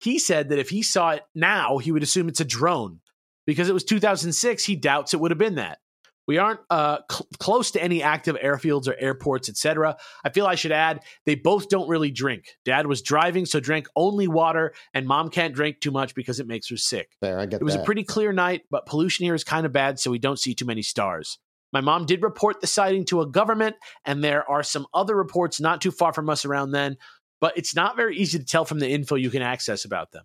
He 0.00 0.18
said 0.18 0.48
that 0.50 0.58
if 0.58 0.70
he 0.70 0.82
saw 0.82 1.10
it 1.10 1.22
now, 1.34 1.78
he 1.78 1.92
would 1.92 2.02
assume 2.02 2.28
it's 2.28 2.40
a 2.40 2.44
drone. 2.44 3.00
Because 3.46 3.68
it 3.68 3.72
was 3.72 3.84
2006, 3.84 4.64
he 4.64 4.76
doubts 4.76 5.14
it 5.14 5.20
would 5.20 5.30
have 5.30 5.38
been 5.38 5.54
that. 5.54 5.78
We 6.26 6.36
aren't 6.36 6.60
uh, 6.68 6.98
cl- 7.10 7.26
close 7.38 7.70
to 7.70 7.82
any 7.82 8.02
active 8.02 8.36
airfields 8.36 8.86
or 8.86 8.94
airports, 8.98 9.48
etc. 9.48 9.96
I 10.22 10.28
feel 10.28 10.44
I 10.44 10.56
should 10.56 10.72
add 10.72 11.02
they 11.24 11.34
both 11.34 11.70
don't 11.70 11.88
really 11.88 12.10
drink. 12.10 12.44
Dad 12.66 12.86
was 12.86 13.00
driving, 13.00 13.46
so 13.46 13.58
drank 13.60 13.88
only 13.96 14.28
water, 14.28 14.74
and 14.92 15.06
mom 15.06 15.30
can't 15.30 15.54
drink 15.54 15.80
too 15.80 15.90
much 15.90 16.14
because 16.14 16.38
it 16.38 16.46
makes 16.46 16.68
her 16.68 16.76
sick. 16.76 17.12
There, 17.22 17.40
I 17.40 17.46
get 17.46 17.62
It 17.62 17.64
was 17.64 17.74
that. 17.74 17.80
a 17.80 17.84
pretty 17.84 18.04
clear 18.04 18.34
night, 18.34 18.64
but 18.70 18.84
pollution 18.84 19.24
here 19.24 19.34
is 19.34 19.42
kind 19.42 19.64
of 19.64 19.72
bad, 19.72 19.98
so 19.98 20.10
we 20.10 20.18
don't 20.18 20.38
see 20.38 20.54
too 20.54 20.66
many 20.66 20.82
stars. 20.82 21.38
My 21.72 21.80
mom 21.80 22.06
did 22.06 22.22
report 22.22 22.60
the 22.60 22.66
sighting 22.66 23.04
to 23.06 23.20
a 23.20 23.26
government, 23.26 23.76
and 24.04 24.24
there 24.24 24.48
are 24.48 24.62
some 24.62 24.86
other 24.94 25.14
reports 25.14 25.60
not 25.60 25.80
too 25.80 25.90
far 25.90 26.12
from 26.12 26.30
us 26.30 26.44
around 26.44 26.70
then, 26.70 26.96
but 27.40 27.56
it's 27.56 27.74
not 27.74 27.96
very 27.96 28.16
easy 28.16 28.38
to 28.38 28.44
tell 28.44 28.64
from 28.64 28.78
the 28.78 28.90
info 28.90 29.14
you 29.14 29.30
can 29.30 29.42
access 29.42 29.84
about 29.84 30.12
them. 30.12 30.24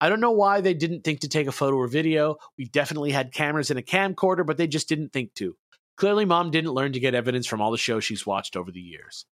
I 0.00 0.08
don't 0.08 0.20
know 0.20 0.32
why 0.32 0.60
they 0.60 0.74
didn't 0.74 1.04
think 1.04 1.20
to 1.20 1.28
take 1.28 1.46
a 1.46 1.52
photo 1.52 1.76
or 1.76 1.86
video. 1.86 2.36
We 2.58 2.64
definitely 2.64 3.12
had 3.12 3.32
cameras 3.32 3.70
and 3.70 3.78
a 3.78 3.82
camcorder, 3.82 4.44
but 4.44 4.56
they 4.56 4.66
just 4.66 4.88
didn't 4.88 5.12
think 5.12 5.32
to. 5.34 5.56
Clearly, 5.96 6.24
mom 6.24 6.50
didn't 6.50 6.72
learn 6.72 6.92
to 6.94 7.00
get 7.00 7.14
evidence 7.14 7.46
from 7.46 7.60
all 7.60 7.70
the 7.70 7.78
shows 7.78 8.04
she's 8.04 8.26
watched 8.26 8.56
over 8.56 8.72
the 8.72 8.80
years. 8.80 9.26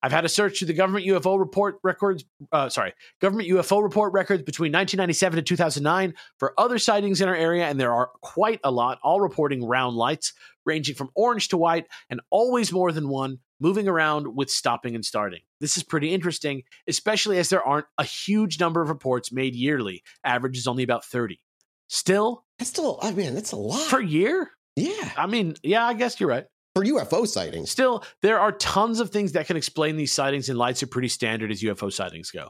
I've 0.00 0.12
had 0.12 0.24
a 0.24 0.28
search 0.28 0.58
through 0.58 0.68
the 0.68 0.74
government 0.74 1.06
UFO 1.06 1.38
report 1.38 1.78
records, 1.82 2.24
uh, 2.52 2.68
sorry, 2.68 2.94
government 3.20 3.48
UFO 3.48 3.82
report 3.82 4.12
records 4.12 4.42
between 4.42 4.72
1997 4.72 5.38
and 5.38 5.46
2009 5.46 6.14
for 6.38 6.54
other 6.56 6.78
sightings 6.78 7.20
in 7.20 7.28
our 7.28 7.34
area, 7.34 7.66
and 7.66 7.78
there 7.78 7.92
are 7.92 8.10
quite 8.20 8.60
a 8.64 8.70
lot, 8.70 8.98
all 9.02 9.20
reporting 9.20 9.64
round 9.64 9.96
lights 9.96 10.32
ranging 10.64 10.94
from 10.94 11.10
orange 11.14 11.48
to 11.48 11.56
white, 11.56 11.86
and 12.10 12.20
always 12.30 12.72
more 12.72 12.92
than 12.92 13.08
one, 13.08 13.38
moving 13.60 13.88
around 13.88 14.34
with 14.36 14.50
stopping 14.50 14.94
and 14.94 15.04
starting. 15.04 15.40
This 15.60 15.76
is 15.76 15.82
pretty 15.82 16.12
interesting, 16.12 16.62
especially 16.88 17.38
as 17.38 17.48
there 17.48 17.62
aren't 17.62 17.86
a 17.98 18.04
huge 18.04 18.58
number 18.60 18.82
of 18.82 18.88
reports 18.88 19.32
made 19.32 19.54
yearly. 19.54 20.02
Average 20.24 20.56
is 20.58 20.66
only 20.66 20.82
about 20.82 21.04
30. 21.04 21.40
Still, 21.88 22.44
That's 22.58 22.70
still, 22.70 22.98
I 23.02 23.12
mean, 23.12 23.34
that's 23.34 23.52
a 23.52 23.56
lot. 23.56 23.88
per 23.90 24.00
year? 24.00 24.50
yeah. 24.76 25.10
I 25.16 25.26
mean, 25.26 25.54
yeah, 25.62 25.86
I 25.86 25.94
guess 25.94 26.18
you're 26.18 26.28
right. 26.28 26.46
For 26.74 26.82
UFO 26.84 27.26
sightings. 27.28 27.70
Still, 27.70 28.02
there 28.22 28.40
are 28.40 28.50
tons 28.52 28.98
of 29.00 29.10
things 29.10 29.32
that 29.32 29.46
can 29.46 29.58
explain 29.58 29.96
these 29.96 30.12
sightings, 30.12 30.48
and 30.48 30.56
lights 30.58 30.82
are 30.82 30.86
pretty 30.86 31.08
standard 31.08 31.50
as 31.50 31.60
UFO 31.62 31.92
sightings 31.92 32.30
go. 32.30 32.48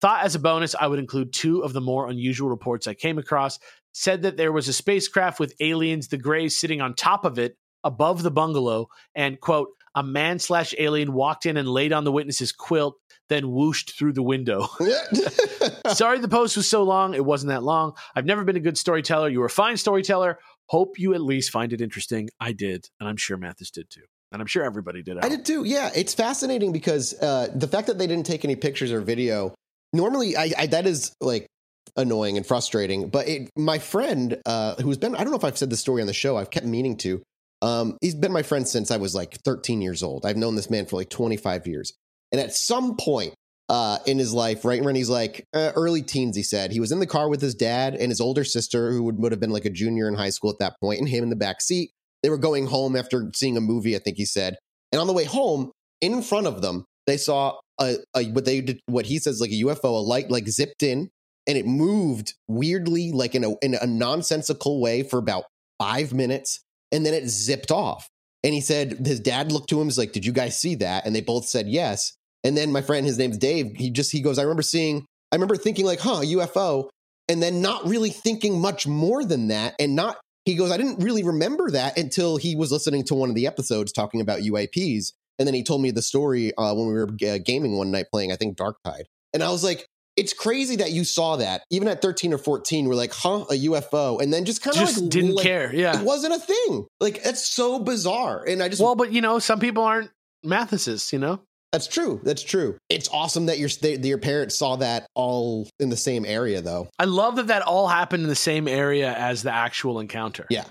Thought 0.00 0.24
as 0.24 0.34
a 0.34 0.38
bonus, 0.40 0.74
I 0.74 0.88
would 0.88 0.98
include 0.98 1.32
two 1.32 1.62
of 1.62 1.72
the 1.72 1.80
more 1.80 2.08
unusual 2.08 2.48
reports 2.48 2.88
I 2.88 2.94
came 2.94 3.18
across. 3.18 3.60
Said 3.92 4.22
that 4.22 4.36
there 4.36 4.52
was 4.52 4.68
a 4.68 4.72
spacecraft 4.72 5.40
with 5.40 5.54
aliens, 5.60 6.08
the 6.08 6.18
Greys, 6.18 6.56
sitting 6.56 6.80
on 6.80 6.94
top 6.94 7.24
of 7.24 7.38
it 7.38 7.56
above 7.82 8.22
the 8.22 8.30
bungalow, 8.30 8.88
and 9.14 9.40
quote, 9.40 9.68
a 9.94 10.02
man 10.02 10.38
slash 10.38 10.74
alien 10.78 11.12
walked 11.12 11.46
in 11.46 11.56
and 11.56 11.68
laid 11.68 11.92
on 11.92 12.04
the 12.04 12.12
witness's 12.12 12.52
quilt, 12.52 12.96
then 13.28 13.50
whooshed 13.50 13.96
through 13.98 14.12
the 14.12 14.22
window. 14.22 14.68
Sorry 15.88 16.18
the 16.18 16.28
post 16.28 16.56
was 16.56 16.68
so 16.68 16.82
long. 16.82 17.14
It 17.14 17.24
wasn't 17.24 17.50
that 17.50 17.62
long. 17.62 17.96
I've 18.14 18.24
never 18.24 18.44
been 18.44 18.56
a 18.56 18.60
good 18.60 18.78
storyteller. 18.78 19.28
You 19.28 19.40
were 19.40 19.46
a 19.46 19.50
fine 19.50 19.76
storyteller. 19.76 20.38
Hope 20.66 20.98
you 20.98 21.14
at 21.14 21.20
least 21.20 21.50
find 21.50 21.72
it 21.72 21.80
interesting. 21.80 22.28
I 22.38 22.52
did, 22.52 22.88
and 23.00 23.08
I'm 23.08 23.16
sure 23.16 23.36
Mathas 23.36 23.72
did 23.72 23.90
too, 23.90 24.04
and 24.30 24.40
I'm 24.40 24.46
sure 24.46 24.62
everybody 24.62 25.02
did. 25.02 25.18
I 25.18 25.28
did 25.28 25.44
too. 25.44 25.64
Yeah, 25.64 25.90
it's 25.94 26.14
fascinating 26.14 26.72
because 26.72 27.20
uh, 27.20 27.48
the 27.54 27.66
fact 27.66 27.88
that 27.88 27.98
they 27.98 28.06
didn't 28.06 28.26
take 28.26 28.44
any 28.44 28.56
pictures 28.56 28.92
or 28.92 29.00
video. 29.00 29.54
Normally, 29.92 30.36
I, 30.36 30.52
I 30.56 30.66
that 30.66 30.86
is 30.86 31.16
like 31.20 31.48
annoying 31.96 32.36
and 32.36 32.46
frustrating. 32.46 33.08
But 33.08 33.28
it, 33.28 33.50
my 33.56 33.78
friend, 33.78 34.40
uh, 34.46 34.76
who's 34.76 34.98
been, 34.98 35.14
I 35.14 35.18
don't 35.18 35.30
know 35.30 35.36
if 35.36 35.44
I've 35.44 35.58
said 35.58 35.70
this 35.70 35.80
story 35.80 36.00
on 36.00 36.06
the 36.06 36.12
show, 36.12 36.36
I've 36.36 36.50
kept 36.50 36.66
meaning 36.66 36.96
to. 36.98 37.22
Um, 37.62 37.98
he's 38.00 38.14
been 38.14 38.32
my 38.32 38.42
friend 38.42 38.66
since 38.66 38.90
I 38.90 38.96
was 38.96 39.14
like 39.14 39.38
13 39.44 39.82
years 39.82 40.02
old. 40.02 40.24
I've 40.24 40.36
known 40.36 40.56
this 40.56 40.70
man 40.70 40.86
for 40.86 40.96
like 40.96 41.10
25 41.10 41.66
years. 41.66 41.92
And 42.32 42.40
at 42.40 42.54
some 42.54 42.96
point 42.96 43.34
uh, 43.68 43.98
in 44.06 44.18
his 44.18 44.32
life, 44.32 44.64
right 44.64 44.82
when 44.82 44.96
he's 44.96 45.10
like 45.10 45.44
uh, 45.52 45.72
early 45.76 46.02
teens, 46.02 46.36
he 46.36 46.42
said 46.42 46.72
he 46.72 46.80
was 46.80 46.92
in 46.92 47.00
the 47.00 47.06
car 47.06 47.28
with 47.28 47.40
his 47.40 47.54
dad 47.54 47.94
and 47.94 48.10
his 48.10 48.20
older 48.20 48.44
sister, 48.44 48.92
who 48.92 49.02
would, 49.04 49.18
would 49.18 49.32
have 49.32 49.40
been 49.40 49.50
like 49.50 49.64
a 49.64 49.70
junior 49.70 50.08
in 50.08 50.14
high 50.14 50.30
school 50.30 50.50
at 50.50 50.58
that 50.58 50.74
point, 50.80 51.00
and 51.00 51.08
him 51.08 51.22
in 51.22 51.30
the 51.30 51.36
back 51.36 51.60
seat. 51.60 51.90
They 52.22 52.30
were 52.30 52.38
going 52.38 52.66
home 52.66 52.96
after 52.96 53.30
seeing 53.34 53.56
a 53.56 53.62
movie, 53.62 53.96
I 53.96 53.98
think 53.98 54.16
he 54.16 54.26
said. 54.26 54.56
And 54.92 55.00
on 55.00 55.06
the 55.06 55.12
way 55.12 55.24
home, 55.24 55.70
in 56.00 56.22
front 56.22 56.46
of 56.46 56.62
them, 56.62 56.84
they 57.06 57.16
saw 57.16 57.58
a, 57.80 57.96
a 58.14 58.24
what 58.26 58.44
they 58.44 58.60
did, 58.60 58.80
what 58.86 59.06
he 59.06 59.18
says 59.18 59.40
like 59.40 59.50
a 59.50 59.62
UFO, 59.62 59.84
a 59.84 59.88
light 59.88 60.30
like 60.30 60.48
zipped 60.48 60.82
in 60.82 61.10
and 61.46 61.56
it 61.56 61.66
moved 61.66 62.34
weirdly, 62.48 63.12
like 63.12 63.34
in 63.34 63.44
a 63.44 63.54
in 63.62 63.74
a 63.74 63.86
nonsensical 63.86 64.80
way 64.80 65.02
for 65.02 65.18
about 65.18 65.44
five 65.78 66.12
minutes, 66.12 66.60
and 66.92 67.04
then 67.04 67.14
it 67.14 67.28
zipped 67.28 67.70
off. 67.70 68.08
And 68.42 68.54
he 68.54 68.60
said 68.60 69.06
his 69.06 69.20
dad 69.20 69.52
looked 69.52 69.68
to 69.70 69.80
him, 69.80 69.86
he's 69.86 69.98
like, 69.98 70.12
"Did 70.12 70.24
you 70.24 70.32
guys 70.32 70.58
see 70.58 70.76
that?" 70.76 71.06
And 71.06 71.14
they 71.14 71.20
both 71.20 71.46
said 71.46 71.68
yes. 71.68 72.14
And 72.42 72.56
then 72.56 72.72
my 72.72 72.80
friend, 72.80 73.06
his 73.06 73.18
name's 73.18 73.38
Dave, 73.38 73.72
he 73.76 73.90
just 73.90 74.12
he 74.12 74.20
goes, 74.20 74.38
"I 74.38 74.42
remember 74.42 74.62
seeing, 74.62 75.04
I 75.32 75.36
remember 75.36 75.56
thinking 75.56 75.84
like, 75.84 76.00
huh, 76.00 76.20
UFO," 76.22 76.88
and 77.28 77.42
then 77.42 77.62
not 77.62 77.86
really 77.86 78.10
thinking 78.10 78.60
much 78.60 78.86
more 78.86 79.24
than 79.24 79.48
that, 79.48 79.74
and 79.78 79.94
not. 79.94 80.18
He 80.46 80.56
goes, 80.56 80.72
I 80.72 80.78
didn't 80.78 81.04
really 81.04 81.22
remember 81.22 81.70
that 81.70 81.98
until 81.98 82.38
he 82.38 82.56
was 82.56 82.72
listening 82.72 83.04
to 83.04 83.14
one 83.14 83.28
of 83.28 83.34
the 83.34 83.46
episodes 83.46 83.92
talking 83.92 84.22
about 84.22 84.40
UAPs. 84.40 85.12
And 85.38 85.46
then 85.46 85.54
he 85.54 85.62
told 85.62 85.82
me 85.82 85.90
the 85.90 86.02
story 86.02 86.52
uh, 86.56 86.74
when 86.74 86.86
we 86.86 86.94
were 86.94 87.08
uh, 87.08 87.38
gaming 87.44 87.76
one 87.76 87.90
night 87.90 88.06
playing, 88.10 88.32
I 88.32 88.36
think, 88.36 88.56
Darktide. 88.56 89.04
And 89.34 89.42
I 89.42 89.50
was 89.50 89.62
like, 89.62 89.86
it's 90.20 90.32
crazy 90.32 90.76
that 90.76 90.92
you 90.92 91.02
saw 91.02 91.36
that 91.36 91.62
even 91.70 91.88
at 91.88 92.02
13 92.02 92.32
or 92.34 92.38
14 92.38 92.88
we're 92.88 92.94
like 92.94 93.12
huh 93.12 93.44
a 93.50 93.54
ufo 93.66 94.20
and 94.20 94.32
then 94.32 94.44
just 94.44 94.62
kind 94.62 94.76
of 94.76 94.82
Just 94.82 95.00
like, 95.00 95.10
didn't 95.10 95.34
like, 95.34 95.46
care. 95.46 95.74
Yeah. 95.74 95.98
it 95.98 96.04
wasn't 96.04 96.34
a 96.34 96.38
thing 96.38 96.86
like 97.00 97.20
it's 97.24 97.46
so 97.46 97.78
bizarre 97.78 98.44
and 98.46 98.62
i 98.62 98.68
just 98.68 98.82
Well, 98.82 98.94
but 98.94 99.12
you 99.12 99.20
know, 99.20 99.38
some 99.38 99.58
people 99.58 99.82
aren't 99.82 100.10
Mathases, 100.44 101.12
you 101.12 101.18
know? 101.18 101.40
that's 101.72 101.86
true 101.86 102.20
that's 102.24 102.42
true 102.42 102.76
it's 102.88 103.08
awesome 103.12 103.46
that 103.46 103.58
your 103.58 103.68
that 103.80 104.04
your 104.04 104.18
parents 104.18 104.56
saw 104.56 104.76
that 104.76 105.06
all 105.14 105.68
in 105.78 105.88
the 105.88 105.96
same 105.96 106.24
area 106.24 106.60
though 106.60 106.88
I 106.98 107.04
love 107.04 107.36
that 107.36 107.46
that 107.46 107.62
all 107.62 107.86
happened 107.88 108.24
in 108.24 108.28
the 108.28 108.34
same 108.34 108.66
area 108.66 109.14
as 109.14 109.42
the 109.42 109.52
actual 109.52 110.00
encounter. 110.00 110.46
Yeah. 110.50 110.64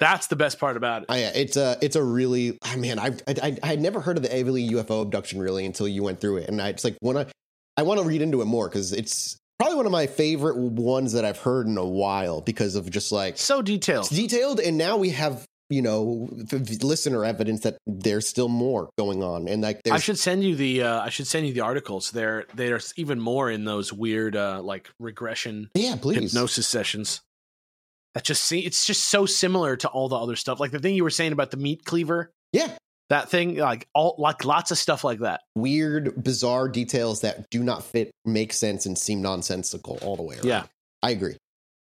That's 0.00 0.26
the 0.26 0.36
best 0.36 0.58
part 0.58 0.76
about 0.76 1.02
it. 1.02 1.06
Oh, 1.08 1.14
I, 1.14 1.18
it's 1.18 1.56
a 1.56 1.76
it's 1.80 1.96
a 1.96 2.02
really 2.02 2.58
ah, 2.64 2.72
I 2.72 2.76
mean 2.76 2.98
I 2.98 3.16
I 3.28 3.56
I 3.62 3.66
had 3.66 3.80
never 3.80 4.00
heard 4.00 4.16
of 4.16 4.22
the 4.22 4.28
Aveley 4.28 4.70
UFO 4.70 5.02
abduction 5.02 5.40
really 5.40 5.64
until 5.66 5.88
you 5.88 6.02
went 6.02 6.20
through 6.20 6.38
it 6.38 6.48
and 6.48 6.60
I 6.60 6.68
it's 6.68 6.84
like 6.84 6.96
when 7.00 7.16
I 7.16 7.26
I 7.76 7.82
want 7.82 8.00
to 8.00 8.06
read 8.06 8.22
into 8.22 8.40
it 8.42 8.46
more 8.46 8.68
because 8.68 8.92
it's 8.92 9.36
probably 9.58 9.76
one 9.76 9.86
of 9.86 9.92
my 9.92 10.06
favorite 10.06 10.56
ones 10.56 11.12
that 11.12 11.24
I've 11.24 11.38
heard 11.38 11.66
in 11.66 11.76
a 11.76 11.84
while 11.84 12.40
because 12.40 12.76
of 12.76 12.90
just 12.90 13.12
like 13.12 13.38
so 13.38 13.62
detailed. 13.62 14.06
it's 14.06 14.14
detailed 14.14 14.60
and 14.60 14.76
now 14.78 14.96
we 14.96 15.10
have 15.10 15.44
you 15.70 15.82
know 15.82 16.28
listener 16.82 17.24
evidence 17.24 17.62
that 17.62 17.78
there's 17.86 18.28
still 18.28 18.48
more 18.48 18.90
going 18.98 19.22
on 19.22 19.48
and 19.48 19.62
like 19.62 19.80
I 19.90 19.98
should 19.98 20.18
send 20.18 20.44
you 20.44 20.54
the 20.56 20.82
uh, 20.82 21.00
I 21.00 21.08
should 21.08 21.26
send 21.26 21.46
you 21.46 21.54
the 21.54 21.62
articles. 21.62 22.10
There 22.10 22.44
there's 22.54 22.92
even 22.96 23.18
more 23.18 23.50
in 23.50 23.64
those 23.64 23.92
weird 23.92 24.36
uh, 24.36 24.60
like 24.62 24.90
regression 24.98 25.70
yeah 25.74 25.96
please 25.96 26.32
hypnosis 26.32 26.66
sessions. 26.66 27.22
That 28.14 28.24
just 28.24 28.44
see 28.44 28.60
it's 28.60 28.86
just 28.86 29.04
so 29.04 29.26
similar 29.26 29.76
to 29.76 29.88
all 29.88 30.08
the 30.08 30.16
other 30.16 30.36
stuff. 30.36 30.60
Like 30.60 30.70
the 30.70 30.78
thing 30.78 30.94
you 30.94 31.02
were 31.02 31.10
saying 31.10 31.32
about 31.32 31.50
the 31.50 31.56
meat 31.56 31.84
cleaver, 31.84 32.30
yeah 32.52 32.70
that 33.10 33.30
thing, 33.30 33.56
like 33.56 33.86
all 33.94 34.14
like 34.18 34.44
lots 34.44 34.70
of 34.70 34.78
stuff 34.78 35.04
like 35.04 35.20
that. 35.20 35.42
weird 35.54 36.22
bizarre 36.22 36.68
details 36.68 37.20
that 37.20 37.48
do 37.50 37.62
not 37.62 37.84
fit 37.84 38.10
make 38.24 38.52
sense 38.52 38.86
and 38.86 38.96
seem 38.96 39.22
nonsensical 39.22 39.98
all 40.02 40.16
the 40.16 40.22
way 40.22 40.36
around. 40.36 40.46
Yeah. 40.46 40.64
I 41.02 41.10
agree. 41.10 41.36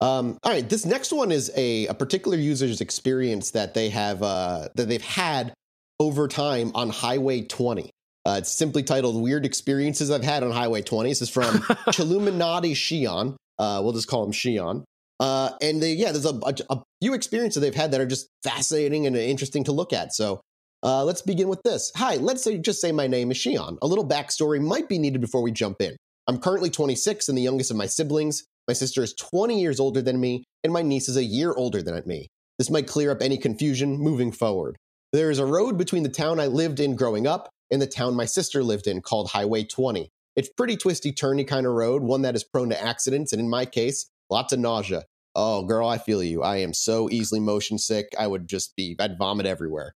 Um, 0.02 0.38
all 0.44 0.54
right, 0.54 0.68
this 0.68 0.86
next 0.86 1.12
one 1.12 1.32
is 1.32 1.52
a, 1.58 1.88
a 1.88 1.94
particular 1.94 2.38
user's 2.38 2.80
experience 2.80 3.52
that 3.52 3.74
they 3.74 3.90
have 3.90 4.24
uh, 4.24 4.70
that 4.76 4.88
they've 4.88 5.02
had 5.02 5.54
over 6.00 6.30
time 6.30 6.72
on 6.74 6.90
Highway 6.90 7.42
20. 7.42 7.90
Uh, 8.26 8.36
it's 8.40 8.52
simply 8.52 8.84
titled 8.84 9.22
"Weird 9.22 9.46
Experiences 9.46 10.10
I've 10.10 10.24
Had 10.24 10.44
on 10.44 10.52
Highway 10.52 10.82
20." 10.84 11.10
This 11.10 11.22
is 11.22 11.30
from 11.30 11.44
Chilluminati 11.90 12.72
Shion. 12.72 13.36
Uh, 13.58 13.82
we'll 13.84 13.92
just 13.92 14.08
call 14.08 14.24
him 14.24 14.32
Shion. 14.32 14.84
Uh, 15.20 15.52
and 15.62 15.84
they, 15.84 15.94
yeah, 15.94 16.14
there's 16.14 16.26
a, 16.26 16.40
a, 16.46 16.56
a 16.70 16.82
few 17.02 17.14
experiences 17.14 17.62
they've 17.62 17.76
had 17.76 17.92
that 17.92 18.00
are 18.00 18.06
just 18.06 18.30
fascinating 18.42 19.06
and 19.06 19.18
interesting 19.18 19.66
to 19.66 19.74
look 19.74 19.92
at. 19.92 20.14
So 20.14 20.40
uh, 20.84 21.04
let's 21.04 21.22
begin 21.22 21.48
with 21.48 21.62
this. 21.64 21.92
Hi, 21.96 22.16
let's 22.16 22.44
say 22.44 22.58
just 22.58 22.82
say 22.82 22.92
my 22.92 23.08
name 23.08 23.32
is 23.32 23.38
Shion. 23.38 23.78
A 23.82 23.88
little 23.88 24.08
backstory 24.08 24.62
might 24.62 24.88
be 24.88 25.00
needed 25.00 25.22
before 25.22 25.42
we 25.42 25.52
jump 25.52 25.82
in. 25.82 25.96
I'm 26.28 26.40
currently 26.40 26.70
26 26.70 27.28
and 27.28 27.38
the 27.38 27.42
youngest 27.42 27.72
of 27.72 27.78
my 27.78 27.86
siblings. 27.86 28.44
My 28.68 28.74
sister 28.74 29.02
is 29.02 29.14
20 29.16 29.60
years 29.60 29.80
older 29.80 30.02
than 30.02 30.20
me, 30.20 30.44
and 30.64 30.72
my 30.72 30.82
niece 30.82 31.10
is 31.10 31.18
a 31.18 31.24
year 31.24 31.54
older 31.54 31.82
than 31.82 32.02
me. 32.06 32.28
This 32.58 32.70
might 32.70 32.88
clear 32.88 33.12
up 33.12 33.22
any 33.22 33.38
confusion 33.38 33.98
moving 33.98 34.32
forward. 34.32 34.78
There 35.12 35.32
is 35.32 35.40
a 35.40 35.46
road 35.46 35.78
between 35.78 36.04
the 36.04 36.10
town 36.10 36.40
I 36.40 36.48
lived 36.48 36.80
in 36.80 36.96
growing 36.96 37.26
up 37.26 37.50
and 37.72 37.82
the 37.82 37.88
town 37.88 38.16
my 38.16 38.26
sister 38.26 38.64
lived 38.64 38.88
in 38.88 39.02
called 39.02 39.30
Highway 39.30 39.64
20. 39.64 40.10
It's 40.36 40.50
pretty 40.50 40.78
twisty, 40.78 41.12
turny 41.12 41.48
kind 41.48 41.66
of 41.66 41.74
road, 41.74 42.04
one 42.04 42.22
that 42.22 42.36
is 42.36 42.44
prone 42.44 42.70
to 42.70 42.82
accidents, 42.82 43.34
and 43.34 43.40
in 43.40 43.50
my 43.50 43.66
case, 43.66 44.10
lots 44.30 44.54
of 44.54 44.60
nausea. 44.60 45.04
Oh, 45.36 45.64
girl, 45.64 45.88
I 45.88 45.98
feel 45.98 46.24
you. 46.24 46.42
I 46.42 46.58
am 46.58 46.74
so 46.74 47.10
easily 47.10 47.40
motion 47.40 47.78
sick. 47.78 48.08
I 48.18 48.28
would 48.28 48.48
just 48.48 48.76
be, 48.76 48.96
I'd 49.00 49.18
vomit 49.18 49.46
everywhere. 49.46 49.94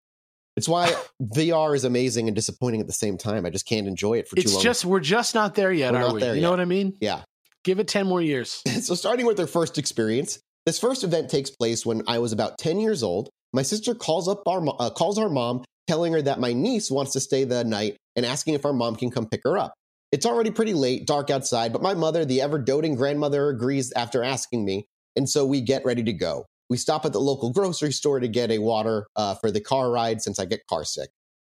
It's 0.55 0.69
why 0.69 0.93
VR 1.21 1.75
is 1.75 1.83
amazing 1.83 2.27
and 2.27 2.35
disappointing 2.35 2.79
at 2.81 2.87
the 2.87 2.93
same 2.93 3.17
time. 3.17 3.45
I 3.45 3.49
just 3.49 3.65
can't 3.67 3.87
enjoy 3.87 4.19
it 4.19 4.27
for 4.27 4.35
too 4.35 4.41
It's 4.41 4.53
long. 4.53 4.63
just 4.63 4.85
we're 4.85 4.99
just 4.99 5.33
not 5.33 5.55
there 5.55 5.71
yet, 5.71 5.93
We're 5.93 6.03
are 6.03 6.13
we? 6.13 6.23
you 6.23 6.41
know 6.41 6.51
what 6.51 6.59
I 6.59 6.65
mean? 6.65 6.95
Yeah. 7.01 7.23
Give 7.63 7.79
it 7.79 7.87
ten 7.87 8.05
more 8.05 8.21
years. 8.21 8.61
so 8.81 8.93
starting 8.93 9.25
with 9.25 9.37
their 9.37 9.47
first 9.47 9.77
experience, 9.77 10.39
this 10.65 10.79
first 10.79 11.03
event 11.03 11.29
takes 11.29 11.49
place 11.49 11.85
when 11.85 12.03
I 12.07 12.19
was 12.19 12.31
about 12.31 12.57
10 12.57 12.79
years 12.79 13.03
old. 13.03 13.29
My 13.51 13.63
sister 13.63 13.93
calls 13.93 14.27
up 14.27 14.41
our 14.47 14.63
uh, 14.79 14.89
calls 14.91 15.17
our 15.17 15.29
mom, 15.29 15.63
telling 15.87 16.13
her 16.13 16.21
that 16.21 16.39
my 16.39 16.53
niece 16.53 16.89
wants 16.89 17.13
to 17.13 17.19
stay 17.19 17.43
the 17.43 17.63
night 17.63 17.97
and 18.15 18.25
asking 18.25 18.53
if 18.53 18.65
our 18.65 18.73
mom 18.73 18.95
can 18.95 19.11
come 19.11 19.27
pick 19.27 19.41
her 19.43 19.57
up. 19.57 19.73
It's 20.11 20.25
already 20.25 20.51
pretty 20.51 20.73
late, 20.73 21.07
dark 21.07 21.29
outside, 21.31 21.73
but 21.73 21.81
my 21.81 21.95
mother, 21.95 22.23
the 22.23 22.41
ever 22.41 22.59
doting 22.59 22.95
grandmother, 22.95 23.49
agrees 23.49 23.91
after 23.93 24.23
asking 24.23 24.63
me, 24.63 24.85
and 25.15 25.27
so 25.27 25.45
we 25.45 25.59
get 25.61 25.83
ready 25.85 26.03
to 26.03 26.13
go. 26.13 26.45
We 26.73 26.77
stop 26.77 27.05
at 27.05 27.13
the 27.13 27.21
local 27.21 27.51
grocery 27.51 27.91
store 27.91 28.19
to 28.19 28.27
get 28.27 28.49
a 28.49 28.57
water 28.57 29.05
uh, 29.15 29.35
for 29.35 29.51
the 29.51 29.61
car 29.61 29.91
ride 29.91 30.23
since 30.23 30.39
I 30.39 30.45
get 30.45 30.65
car 30.65 30.83
sick. 30.83 31.11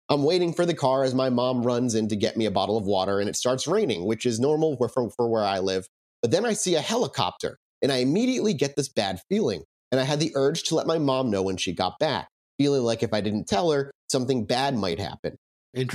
I'm 0.10 0.22
waiting 0.22 0.54
for 0.54 0.64
the 0.64 0.76
car 0.76 1.04
as 1.04 1.16
my 1.16 1.32
mom 1.32 1.64
runs 1.64 1.96
in 1.96 2.08
to 2.10 2.16
get 2.16 2.38
me 2.38 2.46
a 2.46 2.52
bottle 2.52 2.78
of 2.78 2.86
water, 2.86 3.20
and 3.20 3.28
it 3.28 3.36
starts 3.36 3.66
raining, 3.66 4.06
which 4.06 4.28
is 4.28 4.40
normal 4.40 4.78
for, 4.78 5.10
for, 5.10 5.28
where 5.28 5.44
I 5.44 5.58
live. 5.58 5.88
But 6.22 6.30
then 6.30 6.46
I 6.46 6.54
see 6.54 6.76
a 6.76 6.82
helicopter, 6.82 7.58
and 7.82 7.92
I 7.92 7.96
immediately 7.96 8.54
get 8.54 8.76
this 8.76 8.90
bad 8.90 9.20
feeling. 9.28 9.64
And 9.92 10.00
I 10.00 10.04
had 10.04 10.20
the 10.20 10.34
urge 10.36 10.62
to 10.66 10.76
let 10.76 10.86
my 10.86 11.00
mom 11.00 11.32
know 11.32 11.42
when 11.42 11.58
she 11.58 11.74
got 11.74 11.98
back, 11.98 12.28
feeling 12.60 12.84
like 12.84 13.02
if 13.02 13.12
I 13.12 13.22
didn't 13.22 13.48
tell 13.48 13.72
her, 13.72 13.90
something 14.12 14.46
bad 14.46 14.78
might 14.78 15.00
happen. 15.00 15.36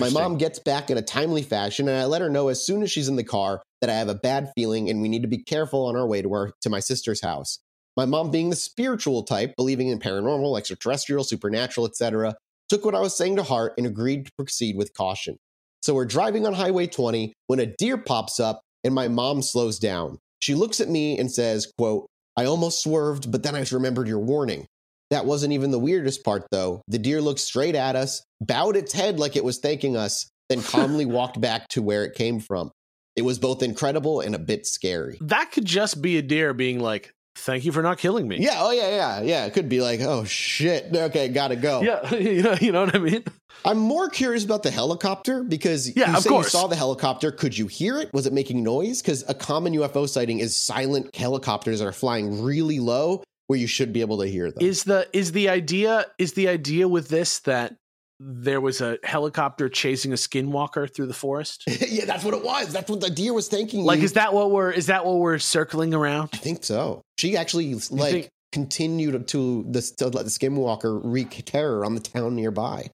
My 0.00 0.08
mom 0.08 0.36
gets 0.36 0.58
back 0.58 0.90
in 0.90 0.98
a 0.98 1.02
timely 1.02 1.44
fashion, 1.44 1.86
and 1.86 1.96
I 1.96 2.06
let 2.06 2.22
her 2.22 2.28
know 2.28 2.48
as 2.48 2.66
soon 2.66 2.82
as 2.82 2.90
she's 2.90 3.06
in 3.06 3.14
the 3.14 3.22
car 3.22 3.62
that 3.82 3.88
I 3.88 3.94
have 3.94 4.08
a 4.08 4.16
bad 4.16 4.50
feeling 4.56 4.90
and 4.90 5.00
we 5.00 5.08
need 5.08 5.22
to 5.22 5.28
be 5.28 5.44
careful 5.44 5.86
on 5.86 5.94
our 5.94 6.08
way 6.08 6.22
to 6.22 6.32
our 6.32 6.52
to 6.62 6.70
my 6.70 6.80
sister's 6.80 7.22
house. 7.22 7.60
My 7.96 8.06
mom, 8.06 8.30
being 8.30 8.50
the 8.50 8.56
spiritual 8.56 9.22
type, 9.22 9.54
believing 9.56 9.88
in 9.88 9.98
paranormal, 9.98 10.58
extraterrestrial, 10.58 11.24
supernatural, 11.24 11.86
etc., 11.86 12.34
took 12.68 12.84
what 12.84 12.94
I 12.94 13.00
was 13.00 13.16
saying 13.16 13.36
to 13.36 13.42
heart 13.42 13.74
and 13.76 13.86
agreed 13.86 14.26
to 14.26 14.32
proceed 14.38 14.76
with 14.76 14.94
caution. 14.94 15.36
So 15.82 15.94
we're 15.94 16.06
driving 16.06 16.46
on 16.46 16.54
Highway 16.54 16.86
20 16.86 17.34
when 17.48 17.60
a 17.60 17.66
deer 17.66 17.98
pops 17.98 18.40
up 18.40 18.62
and 18.84 18.94
my 18.94 19.08
mom 19.08 19.42
slows 19.42 19.78
down. 19.78 20.18
She 20.40 20.54
looks 20.54 20.80
at 20.80 20.88
me 20.88 21.18
and 21.18 21.30
says, 21.30 21.70
quote, 21.76 22.06
I 22.36 22.46
almost 22.46 22.82
swerved, 22.82 23.30
but 23.30 23.42
then 23.42 23.54
I 23.54 23.64
remembered 23.70 24.08
your 24.08 24.20
warning. 24.20 24.66
That 25.10 25.26
wasn't 25.26 25.52
even 25.52 25.70
the 25.70 25.78
weirdest 25.78 26.24
part, 26.24 26.46
though. 26.50 26.80
The 26.88 26.98
deer 26.98 27.20
looked 27.20 27.40
straight 27.40 27.74
at 27.74 27.96
us, 27.96 28.22
bowed 28.40 28.76
its 28.76 28.94
head 28.94 29.18
like 29.18 29.36
it 29.36 29.44
was 29.44 29.58
thanking 29.58 29.96
us, 29.96 30.30
then 30.48 30.62
calmly 30.62 31.04
walked 31.04 31.40
back 31.40 31.68
to 31.68 31.82
where 31.82 32.04
it 32.04 32.14
came 32.14 32.40
from. 32.40 32.70
It 33.14 33.22
was 33.22 33.38
both 33.38 33.62
incredible 33.62 34.20
and 34.20 34.34
a 34.34 34.38
bit 34.38 34.66
scary. 34.66 35.18
that 35.20 35.52
could 35.52 35.66
just 35.66 36.00
be 36.00 36.16
a 36.16 36.22
deer 36.22 36.54
being 36.54 36.80
like, 36.80 37.12
"Thank 37.36 37.64
you 37.64 37.72
for 37.72 37.82
not 37.82 37.98
killing 37.98 38.26
me." 38.28 38.38
Yeah, 38.40 38.56
oh 38.58 38.70
yeah, 38.70 38.88
yeah, 38.90 39.20
yeah. 39.22 39.44
It 39.46 39.52
could 39.54 39.68
be 39.68 39.80
like, 39.80 40.00
oh 40.00 40.24
shit, 40.24 40.94
okay, 40.94 41.28
gotta 41.28 41.56
go. 41.56 41.82
yeah, 41.82 42.14
you 42.14 42.42
know, 42.42 42.56
you 42.60 42.72
know 42.72 42.84
what 42.84 42.94
I 42.94 42.98
mean. 42.98 43.24
I'm 43.64 43.78
more 43.78 44.08
curious 44.08 44.44
about 44.44 44.62
the 44.64 44.70
helicopter 44.70 45.42
because 45.44 45.94
Yeah, 45.96 46.10
you 46.10 46.16
of 46.16 46.22
say 46.24 46.28
course. 46.30 46.46
you 46.46 46.50
saw 46.58 46.66
the 46.66 46.74
helicopter. 46.76 47.30
Could 47.30 47.56
you 47.56 47.66
hear 47.68 48.00
it? 48.00 48.12
Was 48.12 48.26
it 48.26 48.32
making 48.32 48.62
noise? 48.64 49.00
Because 49.02 49.24
a 49.28 49.34
common 49.34 49.72
UFO 49.74 50.08
sighting 50.08 50.40
is 50.40 50.56
silent 50.56 51.14
helicopters 51.14 51.78
that 51.78 51.86
are 51.86 51.92
flying 51.92 52.42
really 52.42 52.80
low, 52.80 53.22
where 53.46 53.58
you 53.58 53.66
should 53.68 53.92
be 53.92 54.00
able 54.00 54.18
to 54.18 54.26
hear 54.26 54.50
them. 54.50 54.64
Is 54.66 54.84
the 54.84 55.08
is 55.12 55.32
the 55.32 55.48
idea 55.48 56.06
is 56.18 56.32
the 56.32 56.48
idea 56.48 56.88
with 56.88 57.08
this 57.08 57.38
that 57.40 57.76
there 58.24 58.60
was 58.60 58.80
a 58.80 58.98
helicopter 59.02 59.68
chasing 59.68 60.12
a 60.12 60.16
skinwalker 60.16 60.92
through 60.92 61.06
the 61.06 61.14
forest? 61.14 61.64
yeah, 61.88 62.04
that's 62.04 62.24
what 62.24 62.34
it 62.34 62.44
was. 62.44 62.72
That's 62.72 62.88
what 62.90 63.00
the 63.00 63.10
deer 63.10 63.32
was 63.32 63.48
thinking. 63.48 63.84
Like, 63.84 64.00
is 64.00 64.12
that 64.14 64.32
what 64.32 64.50
we're 64.50 64.70
is 64.70 64.86
that 64.86 65.04
what 65.04 65.18
we're 65.18 65.38
circling 65.38 65.92
around? 65.94 66.30
I 66.32 66.36
think 66.38 66.64
so. 66.64 67.02
She 67.22 67.36
actually 67.36 67.72
like 67.92 68.12
think- 68.12 68.30
continue 68.50 69.12
to, 69.12 69.20
to, 69.20 69.64
the, 69.70 69.80
to 69.98 70.08
let 70.08 70.24
the 70.24 70.30
skinwalker 70.30 71.00
wreak 71.04 71.40
terror 71.46 71.84
on 71.84 71.94
the 71.94 72.00
town 72.00 72.34
nearby. 72.34 72.90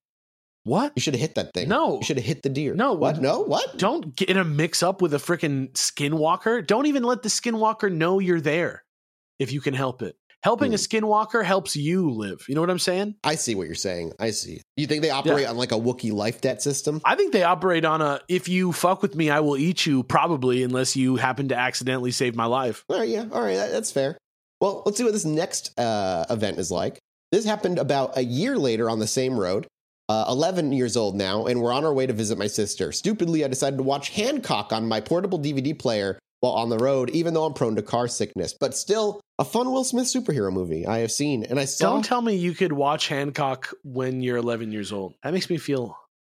What? 0.64 0.92
You 0.96 1.00
should 1.00 1.14
have 1.14 1.20
hit 1.22 1.34
that 1.36 1.54
thing. 1.54 1.66
No. 1.70 1.96
You 1.96 2.04
should 2.04 2.18
have 2.18 2.26
hit 2.26 2.42
the 2.42 2.50
deer. 2.50 2.74
No. 2.74 2.92
What? 2.92 3.22
No? 3.22 3.40
What? 3.40 3.78
Don't 3.78 4.14
get 4.14 4.28
in 4.28 4.36
a 4.36 4.44
mix 4.44 4.82
up 4.82 5.00
with 5.00 5.14
a 5.14 5.16
freaking 5.16 5.72
skinwalker. 5.72 6.66
Don't 6.66 6.84
even 6.84 7.04
let 7.04 7.22
the 7.22 7.30
skinwalker 7.30 7.90
know 7.90 8.18
you're 8.18 8.38
there 8.42 8.84
if 9.38 9.50
you 9.50 9.62
can 9.62 9.72
help 9.72 10.02
it. 10.02 10.14
Helping 10.44 10.72
a 10.72 10.76
Hmm. 10.76 10.80
skinwalker 10.80 11.44
helps 11.44 11.74
you 11.74 12.10
live. 12.10 12.44
You 12.48 12.54
know 12.54 12.60
what 12.60 12.70
I'm 12.70 12.78
saying? 12.78 13.16
I 13.24 13.34
see 13.34 13.54
what 13.56 13.66
you're 13.66 13.74
saying. 13.74 14.12
I 14.20 14.30
see. 14.30 14.62
You 14.76 14.86
think 14.86 15.02
they 15.02 15.10
operate 15.10 15.46
on 15.48 15.56
like 15.56 15.72
a 15.72 15.76
Wookiee 15.76 16.12
life 16.12 16.40
debt 16.40 16.62
system? 16.62 17.00
I 17.04 17.16
think 17.16 17.32
they 17.32 17.42
operate 17.42 17.84
on 17.84 18.00
a 18.00 18.20
if 18.28 18.48
you 18.48 18.72
fuck 18.72 19.02
with 19.02 19.16
me, 19.16 19.30
I 19.30 19.40
will 19.40 19.56
eat 19.56 19.84
you, 19.84 20.04
probably, 20.04 20.62
unless 20.62 20.94
you 20.94 21.16
happen 21.16 21.48
to 21.48 21.56
accidentally 21.56 22.12
save 22.12 22.36
my 22.36 22.44
life. 22.46 22.84
All 22.88 22.98
right, 22.98 23.08
yeah, 23.08 23.24
all 23.32 23.42
right, 23.42 23.56
that- 23.56 23.72
that's 23.72 23.90
fair. 23.90 24.16
Well, 24.60 24.82
let's 24.86 24.96
see 24.98 25.04
what 25.04 25.12
this 25.12 25.24
next 25.24 25.78
uh, 25.78 26.24
event 26.30 26.58
is 26.58 26.70
like. 26.70 26.98
This 27.32 27.44
happened 27.44 27.78
about 27.78 28.16
a 28.16 28.24
year 28.24 28.56
later 28.58 28.88
on 28.88 29.00
the 29.00 29.06
same 29.06 29.38
road. 29.38 29.66
Uh, 30.08 30.24
11 30.28 30.72
years 30.72 30.96
old 30.96 31.14
now, 31.16 31.44
and 31.44 31.60
we're 31.60 31.72
on 31.72 31.84
our 31.84 31.92
way 31.92 32.06
to 32.06 32.14
visit 32.14 32.38
my 32.38 32.46
sister. 32.46 32.90
Stupidly, 32.92 33.44
I 33.44 33.48
decided 33.48 33.76
to 33.76 33.82
watch 33.82 34.08
Hancock 34.08 34.72
on 34.72 34.88
my 34.88 35.00
portable 35.02 35.38
DVD 35.38 35.74
player 35.78 36.18
while 36.40 36.52
on 36.52 36.68
the 36.68 36.78
road, 36.78 37.10
even 37.10 37.34
though 37.34 37.44
I'm 37.44 37.54
prone 37.54 37.76
to 37.76 37.82
car 37.82 38.08
sickness. 38.08 38.54
But 38.58 38.76
still, 38.76 39.20
a 39.38 39.44
fun 39.44 39.70
Will 39.72 39.84
Smith 39.84 40.06
superhero 40.06 40.52
movie 40.52 40.86
I 40.86 40.98
have 40.98 41.12
seen, 41.12 41.44
and 41.44 41.58
I 41.58 41.64
saw. 41.64 41.92
Don't 41.92 42.04
tell 42.04 42.22
me 42.22 42.34
you 42.34 42.54
could 42.54 42.72
watch 42.72 43.08
Hancock 43.08 43.70
when 43.84 44.20
you're 44.22 44.36
11 44.36 44.72
years 44.72 44.92
old. 44.92 45.14
That 45.22 45.32
makes 45.32 45.50
me 45.50 45.58
feel 45.58 45.96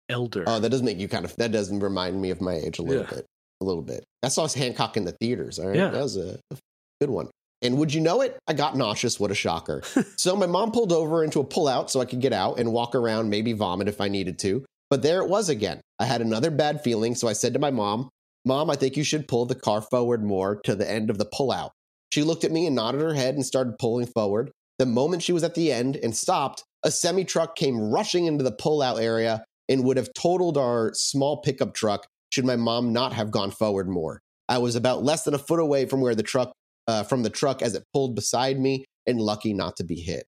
elder. 0.09 0.43
Oh, 0.47 0.59
that 0.59 0.69
does 0.69 0.81
make 0.83 0.97
you 0.99 1.07
kind 1.07 1.25
of. 1.25 1.35
That 1.37 1.51
doesn't 1.51 1.79
remind 1.79 2.21
me 2.21 2.29
of 2.31 2.41
my 2.41 2.53
age 2.55 2.79
a 2.79 2.81
little 2.83 3.03
Yeah. 3.03 3.09
bit. 3.09 3.25
A 3.61 3.65
little 3.65 3.81
bit. 3.83 4.03
I 4.23 4.29
saw 4.29 4.47
Hancock 4.47 4.95
in 4.97 5.03
the 5.05 5.11
theaters. 5.11 5.59
All 5.59 5.67
right, 5.67 5.75
Yeah. 5.75 5.89
that 5.89 6.01
was 6.01 6.15
a, 6.17 6.39
a 6.51 6.55
good 7.01 7.09
one. 7.09 7.29
And 7.61 7.77
would 7.77 7.93
you 7.93 7.99
know 7.99 8.21
it? 8.21 8.37
I 8.47 8.53
got 8.53 8.77
nauseous. 8.77 9.19
What 9.19 9.31
a 9.31 9.35
shocker! 9.35 9.83
so 10.17 10.33
my 10.37 10.45
mom 10.45 10.71
pulled 10.71 10.93
over 10.93 11.25
into 11.25 11.41
a 11.41 11.45
pullout 11.45 11.89
so 11.89 11.99
I 11.99 12.05
could 12.05 12.21
get 12.21 12.31
out 12.31 12.57
and 12.57 12.71
walk 12.71 12.95
around, 12.95 13.29
maybe 13.29 13.51
vomit 13.51 13.89
if 13.89 13.99
I 13.99 14.07
needed 14.07 14.39
to. 14.39 14.63
But 14.89 15.01
there 15.01 15.21
it 15.21 15.27
was 15.29 15.49
again. 15.49 15.81
I 15.99 16.05
had 16.05 16.21
another 16.21 16.51
bad 16.51 16.81
feeling, 16.81 17.15
so 17.15 17.27
I 17.27 17.33
said 17.33 17.51
to 17.53 17.59
my 17.59 17.69
mom, 17.69 18.07
"Mom, 18.49 18.69
I 18.69 18.75
think 18.75 18.97
you 18.97 19.03
should 19.03 19.27
pull 19.27 19.45
the 19.45 19.55
car 19.55 19.81
forward 19.81 20.23
more 20.23 20.59
to 20.63 20.75
the 20.75 20.89
end 20.89 21.09
of 21.09 21.17
the 21.19 21.25
pullout." 21.25 21.69
She 22.11 22.23
looked 22.23 22.43
at 22.43 22.51
me 22.51 22.65
and 22.65 22.75
nodded 22.75 23.01
her 23.01 23.13
head 23.13 23.35
and 23.35 23.45
started 23.45 23.77
pulling 23.79 24.07
forward. 24.07 24.51
The 24.79 24.85
moment 24.87 25.21
she 25.23 25.31
was 25.33 25.43
at 25.43 25.53
the 25.55 25.71
end 25.71 25.95
and 25.97 26.15
stopped, 26.15 26.63
a 26.83 26.89
semi 26.89 27.23
truck 27.23 27.55
came 27.55 27.79
rushing 27.79 28.25
into 28.25 28.43
the 28.43 28.51
pullout 28.51 28.99
area 28.99 29.43
and 29.69 29.83
would 29.83 29.97
have 29.97 30.09
totaled 30.13 30.57
our 30.57 30.91
small 30.95 31.41
pickup 31.41 31.73
truck 31.75 32.07
should 32.31 32.45
my 32.45 32.55
mom 32.55 32.91
not 32.91 33.13
have 33.13 33.29
gone 33.31 33.51
forward 33.51 33.87
more. 33.87 34.19
I 34.47 34.57
was 34.57 34.75
about 34.75 35.03
less 35.03 35.23
than 35.23 35.33
a 35.35 35.37
foot 35.39 35.59
away 35.59 35.85
from 35.85 36.01
where 36.01 36.15
the 36.15 36.23
truck 36.23 36.51
uh, 36.87 37.03
from 37.03 37.21
the 37.21 37.29
truck 37.29 37.61
as 37.61 37.75
it 37.75 37.83
pulled 37.93 38.15
beside 38.15 38.59
me, 38.59 38.83
and 39.05 39.21
lucky 39.21 39.53
not 39.53 39.77
to 39.77 39.83
be 39.83 39.95
hit. 39.95 40.25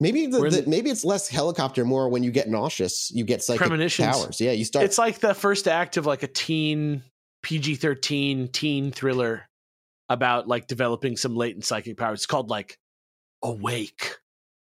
Maybe 0.00 0.26
the, 0.26 0.38
the- 0.64 0.68
maybe 0.68 0.90
it's 0.90 1.04
less 1.04 1.28
helicopter, 1.28 1.84
more 1.84 2.10
when 2.10 2.22
you 2.22 2.30
get 2.30 2.48
nauseous, 2.48 3.10
you 3.14 3.24
get 3.24 3.42
psychic 3.42 3.60
powers. 4.20 4.38
Yeah, 4.40 4.52
you 4.52 4.64
start. 4.66 4.84
It's 4.84 4.98
like 4.98 5.20
the 5.20 5.32
first 5.32 5.66
act 5.66 5.96
of 5.96 6.04
like 6.04 6.22
a 6.22 6.26
teen 6.26 7.02
PG 7.44 7.76
13 7.76 8.48
teen 8.48 8.90
thriller 8.90 9.48
about 10.08 10.48
like 10.48 10.66
developing 10.66 11.16
some 11.16 11.36
latent 11.36 11.64
psychic 11.64 11.96
powers. 11.96 12.20
It's 12.20 12.26
called 12.26 12.50
like 12.50 12.78
Awake 13.42 14.16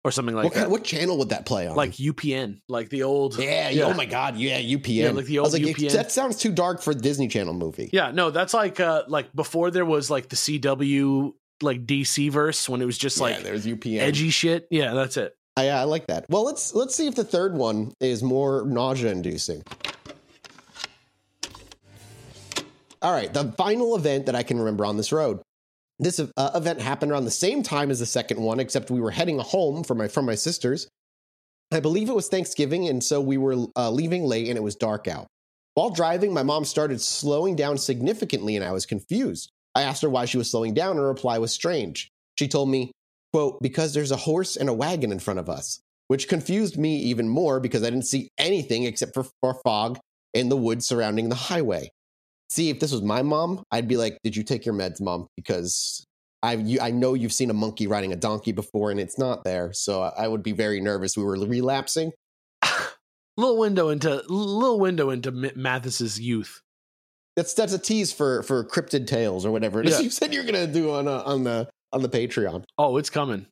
or 0.04 0.12
something 0.12 0.36
like 0.36 0.46
what, 0.46 0.54
that. 0.54 0.70
what 0.70 0.84
channel 0.84 1.18
would 1.18 1.30
that 1.30 1.46
play 1.46 1.68
on? 1.68 1.76
like 1.76 1.94
UPN, 1.94 2.62
like 2.68 2.90
the 2.90 3.04
old. 3.04 3.40
yeah, 3.40 3.70
yeah. 3.70 3.84
oh 3.86 3.94
my 3.94 4.06
god, 4.06 4.38
yeah, 4.38 4.60
UPN. 4.60 4.88
Yeah, 4.88 5.12
like 5.12 5.26
the 5.26 5.40
old 5.40 5.54
like, 5.54 5.62
UPN. 5.62 5.94
That 5.94 6.12
sounds 6.12 6.38
too 6.38 6.52
dark 6.52 6.82
for 6.82 6.92
a 6.92 6.96
Disney 6.96 7.28
Channel 7.28 7.54
movie. 7.54 7.90
Yeah, 7.92 8.12
no, 8.12 8.30
that's 8.30 8.54
like 8.54 8.80
uh 8.80 9.04
like 9.08 9.34
before 9.34 9.72
there 9.72 9.86
was 9.86 10.12
like 10.12 10.30
the 10.30 10.36
CW 10.36 11.34
like 11.62 11.86
DC 11.86 12.30
verse 12.32 12.70
when 12.70 12.82
it 12.82 12.86
was 12.86 12.98
just 12.98 13.20
like 13.20 13.38
Yeah, 13.38 13.44
there's 13.44 13.66
UPN. 13.66 14.00
edgy 14.00 14.30
shit. 14.30 14.68
Yeah, 14.70 14.94
that's 14.94 15.18
it. 15.18 15.34
I, 15.56 15.70
I 15.70 15.84
like 15.84 16.08
that. 16.08 16.26
Well, 16.30 16.46
let's 16.46 16.76
let's 16.76 16.96
see 16.96 17.08
if 17.08 17.16
the 17.16 17.24
third 17.24 17.56
one 17.56 17.94
is 18.00 18.22
more 18.22 18.64
nausea 18.68 19.12
inducing. 19.12 19.64
All 23.02 23.12
right, 23.12 23.32
the 23.34 23.52
final 23.54 23.96
event 23.96 24.26
that 24.26 24.36
I 24.36 24.44
can 24.44 24.58
remember 24.58 24.86
on 24.86 24.98
this 24.98 25.12
road. 25.12 25.42
This 26.00 26.20
uh, 26.20 26.52
event 26.54 26.82
happened 26.82 27.12
around 27.12 27.26
the 27.26 27.32
same 27.32 27.64
time 27.64 27.90
as 27.90 28.00
the 28.00 28.06
second 28.06 28.40
one, 28.40 28.60
except 28.60 28.92
we 28.92 29.02
were 29.02 29.12
heading 29.12 29.40
home 29.40 29.84
from 29.84 29.98
my 29.98 30.08
from 30.08 30.26
my 30.26 30.36
sister's. 30.36 30.88
I 31.72 31.80
believe 31.80 32.10
it 32.10 32.16
was 32.16 32.30
Thanksgiving, 32.30 32.88
and 32.88 33.04
so 33.04 33.20
we 33.20 33.38
were 33.38 33.68
uh, 33.76 33.92
leaving 33.92 34.24
late, 34.24 34.48
and 34.48 34.58
it 34.58 34.64
was 34.64 34.76
dark 34.76 35.08
out. 35.08 35.28
While 35.74 35.90
driving, 35.90 36.34
my 36.34 36.44
mom 36.44 36.66
started 36.66 37.02
slowing 37.02 37.56
down 37.56 37.78
significantly, 37.78 38.56
and 38.56 38.64
I 38.64 38.72
was 38.72 38.86
confused. 38.86 39.52
I 39.76 39.82
asked 39.84 40.02
her 40.02 40.10
why 40.10 40.26
she 40.26 40.38
was 40.38 40.50
slowing 40.50 40.74
down, 40.74 40.92
and 40.92 41.00
her 41.00 41.08
reply 41.08 41.40
was 41.40 41.52
strange. 41.52 42.10
She 42.40 42.48
told 42.48 42.70
me, 42.70 42.92
quote, 43.34 43.62
because 43.62 43.94
there's 43.94 44.12
a 44.12 44.18
horse 44.18 44.56
and 44.56 44.70
a 44.70 44.74
wagon 44.74 45.12
in 45.12 45.20
front 45.20 45.40
of 45.40 45.50
us, 45.50 45.80
which 46.08 46.28
confused 46.28 46.78
me 46.78 46.98
even 46.98 47.28
more 47.28 47.60
because 47.60 47.84
I 47.84 47.90
didn't 47.90 48.08
see 48.08 48.30
anything 48.38 48.84
except 48.84 49.14
for, 49.14 49.26
for 49.42 49.56
fog 49.64 50.00
and 50.34 50.50
the 50.50 50.58
woods 50.58 50.88
surrounding 50.88 51.30
the 51.30 51.36
highway. 51.36 51.92
See, 52.50 52.70
if 52.70 52.80
this 52.80 52.92
was 52.92 53.02
my 53.02 53.22
mom, 53.22 53.64
I'd 53.72 53.88
be 53.88 53.98
like, 53.98 54.18
did 54.24 54.36
you 54.36 54.44
take 54.44 54.66
your 54.66 54.74
meds, 54.76 55.02
mom? 55.02 55.28
Because 55.36 56.06
I, 56.42 56.54
you, 56.54 56.80
I 56.80 56.92
know 56.92 57.14
you've 57.14 57.34
seen 57.34 57.50
a 57.50 57.54
monkey 57.54 57.88
riding 57.88 58.14
a 58.14 58.16
donkey 58.16 58.52
before 58.54 58.90
and 58.92 59.00
it's 59.00 59.18
not 59.18 59.44
there. 59.44 59.74
So 59.74 60.02
I 60.02 60.28
would 60.28 60.44
be 60.44 60.54
very 60.54 60.80
nervous. 60.80 61.18
We 61.18 61.24
were 61.24 61.34
relapsing. 61.38 62.12
little 63.38 63.58
window 63.58 63.90
into 63.90 64.24
little 64.30 64.80
window 64.80 65.10
into 65.10 65.30
M- 65.30 65.52
Mathas's 65.62 66.20
youth. 66.20 66.62
That's 67.36 67.54
that's 67.54 67.74
a 67.74 67.78
tease 67.78 68.12
for 68.12 68.42
for 68.44 68.64
cryptid 68.64 69.06
tales 69.06 69.46
or 69.46 69.52
whatever 69.52 69.80
it 69.82 69.88
is 69.88 69.98
Yeah. 69.98 70.02
you 70.06 70.10
said 70.10 70.34
you're 70.34 70.44
gonna 70.44 70.66
do 70.66 70.92
on 70.92 71.08
uh, 71.08 71.22
on 71.26 71.44
the 71.44 71.70
on 71.94 72.02
the 72.02 72.10
Patreon. 72.10 72.64
Oh, 72.80 72.98
it's 72.98 73.12
coming. 73.12 73.46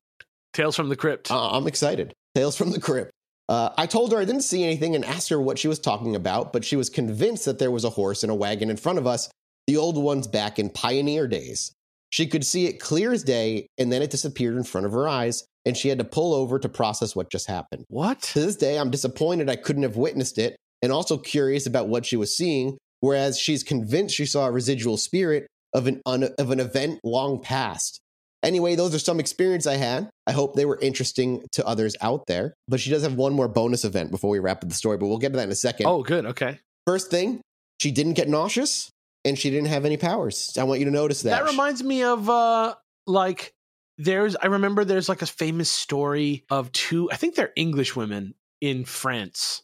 Tales 0.54 0.76
from 0.76 0.90
the 0.90 0.96
Crypt. 0.96 1.30
Uh, 1.30 1.50
I'm 1.52 1.68
excited. 1.68 2.14
Tales 2.34 2.56
from 2.56 2.72
the 2.72 2.80
Crypt. 2.80 3.12
Uh, 3.48 3.70
I 3.78 3.86
told 3.86 4.12
her 4.12 4.20
I 4.20 4.26
didn't 4.26 4.42
see 4.42 4.64
anything 4.64 4.96
and 4.96 5.06
asked 5.06 5.30
her 5.30 5.40
what 5.40 5.60
she 5.60 5.68
was 5.68 5.80
talking 5.80 6.16
about, 6.16 6.52
but 6.52 6.66
she 6.66 6.76
was 6.76 6.90
convinced 6.90 7.46
that 7.46 7.60
there 7.60 7.72
was 7.72 7.84
a 7.84 7.92
horse 7.92 8.24
and 8.24 8.32
a 8.32 8.36
wagon 8.36 8.70
in 8.70 8.78
front 8.78 8.98
of 8.98 9.06
us, 9.06 9.30
the 9.68 9.78
old 9.78 9.98
ones 9.98 10.28
back 10.28 10.58
in 10.58 10.70
pioneer 10.70 11.28
days. 11.28 11.72
She 12.10 12.28
could 12.28 12.46
see 12.46 12.66
it 12.66 12.80
clear 12.80 13.12
as 13.12 13.24
day, 13.24 13.68
and 13.78 13.92
then 13.92 14.02
it 14.02 14.10
disappeared 14.10 14.56
in 14.56 14.64
front 14.64 14.88
of 14.88 14.94
her 14.94 15.08
eyes, 15.08 15.44
and 15.66 15.76
she 15.76 15.90
had 15.90 15.98
to 15.98 16.04
pull 16.04 16.34
over 16.34 16.58
to 16.60 16.70
process 16.70 17.16
what 17.16 17.32
just 17.32 17.48
happened. 17.48 17.86
what? 17.90 18.22
To 18.22 18.40
this 18.40 18.56
day, 18.56 18.80
I'm 18.80 18.92
disappointed 18.92 19.50
I 19.50 19.56
couldn't 19.56 19.84
have 19.84 19.98
witnessed 19.98 20.38
it, 20.38 20.56
and 20.82 20.92
also 20.92 21.18
curious 21.18 21.66
about 21.66 21.88
what 21.88 22.06
she 22.06 22.16
was 22.16 22.36
seeing, 22.36 22.78
whereas 23.00 23.40
she's 23.40 23.64
convinced 23.64 24.16
she 24.16 24.26
saw 24.26 24.48
a 24.48 24.52
residual 24.52 24.98
spirit 24.98 25.48
of 25.74 25.88
an, 25.88 26.02
un- 26.06 26.30
of 26.40 26.52
an 26.52 26.60
event 26.60 27.00
long 27.04 27.42
past. 27.42 28.00
Anyway, 28.46 28.76
those 28.76 28.94
are 28.94 29.00
some 29.00 29.20
experience 29.20 29.66
I 29.66 29.76
had. 29.76 30.10
I 30.28 30.32
hope 30.32 30.56
they 30.56 30.66
were 30.66 30.80
interesting 30.82 31.46
to 31.54 31.66
others 31.66 31.96
out 32.02 32.28
there. 32.28 32.54
But 32.68 32.80
she 32.80 32.90
does 32.92 33.04
have 33.04 33.16
one 33.16 33.34
more 33.34 33.48
bonus 33.48 33.84
event 33.84 34.12
before 34.12 34.30
we 34.30 34.40
wrap 34.40 34.64
up 34.64 34.70
the 34.70 34.76
story, 34.76 34.98
but 34.98 35.08
we'll 35.08 35.18
get 35.18 35.32
to 35.32 35.38
that 35.38 35.44
in 35.44 35.52
a 35.52 35.56
second. 35.56 35.88
Oh, 35.88 36.04
good. 36.04 36.26
Okay. 36.26 36.60
First 36.86 37.10
thing, 37.10 37.42
she 37.82 37.92
didn't 37.92 38.14
get 38.14 38.30
nauseous 38.30 38.90
and 39.24 39.38
she 39.38 39.50
didn't 39.50 39.68
have 39.68 39.86
any 39.86 39.98
powers. 39.98 40.56
I 40.58 40.64
want 40.64 40.80
you 40.80 40.86
to 40.86 40.92
notice 40.92 41.24
that. 41.24 41.32
That 41.32 41.50
reminds 41.50 41.84
me 41.84 42.04
of 42.04 42.30
uh 42.30 42.76
like 43.08 43.52
there's 43.98 44.36
I 44.36 44.48
remember 44.48 44.86
there's 44.86 45.10
like 45.10 45.22
a 45.22 45.28
famous 45.28 45.70
story 45.70 46.46
of 46.50 46.72
two 46.72 47.12
I 47.12 47.16
think 47.16 47.36
they're 47.36 47.52
English 47.56 47.96
women 47.96 48.36
in 48.62 48.86
France 48.86 49.64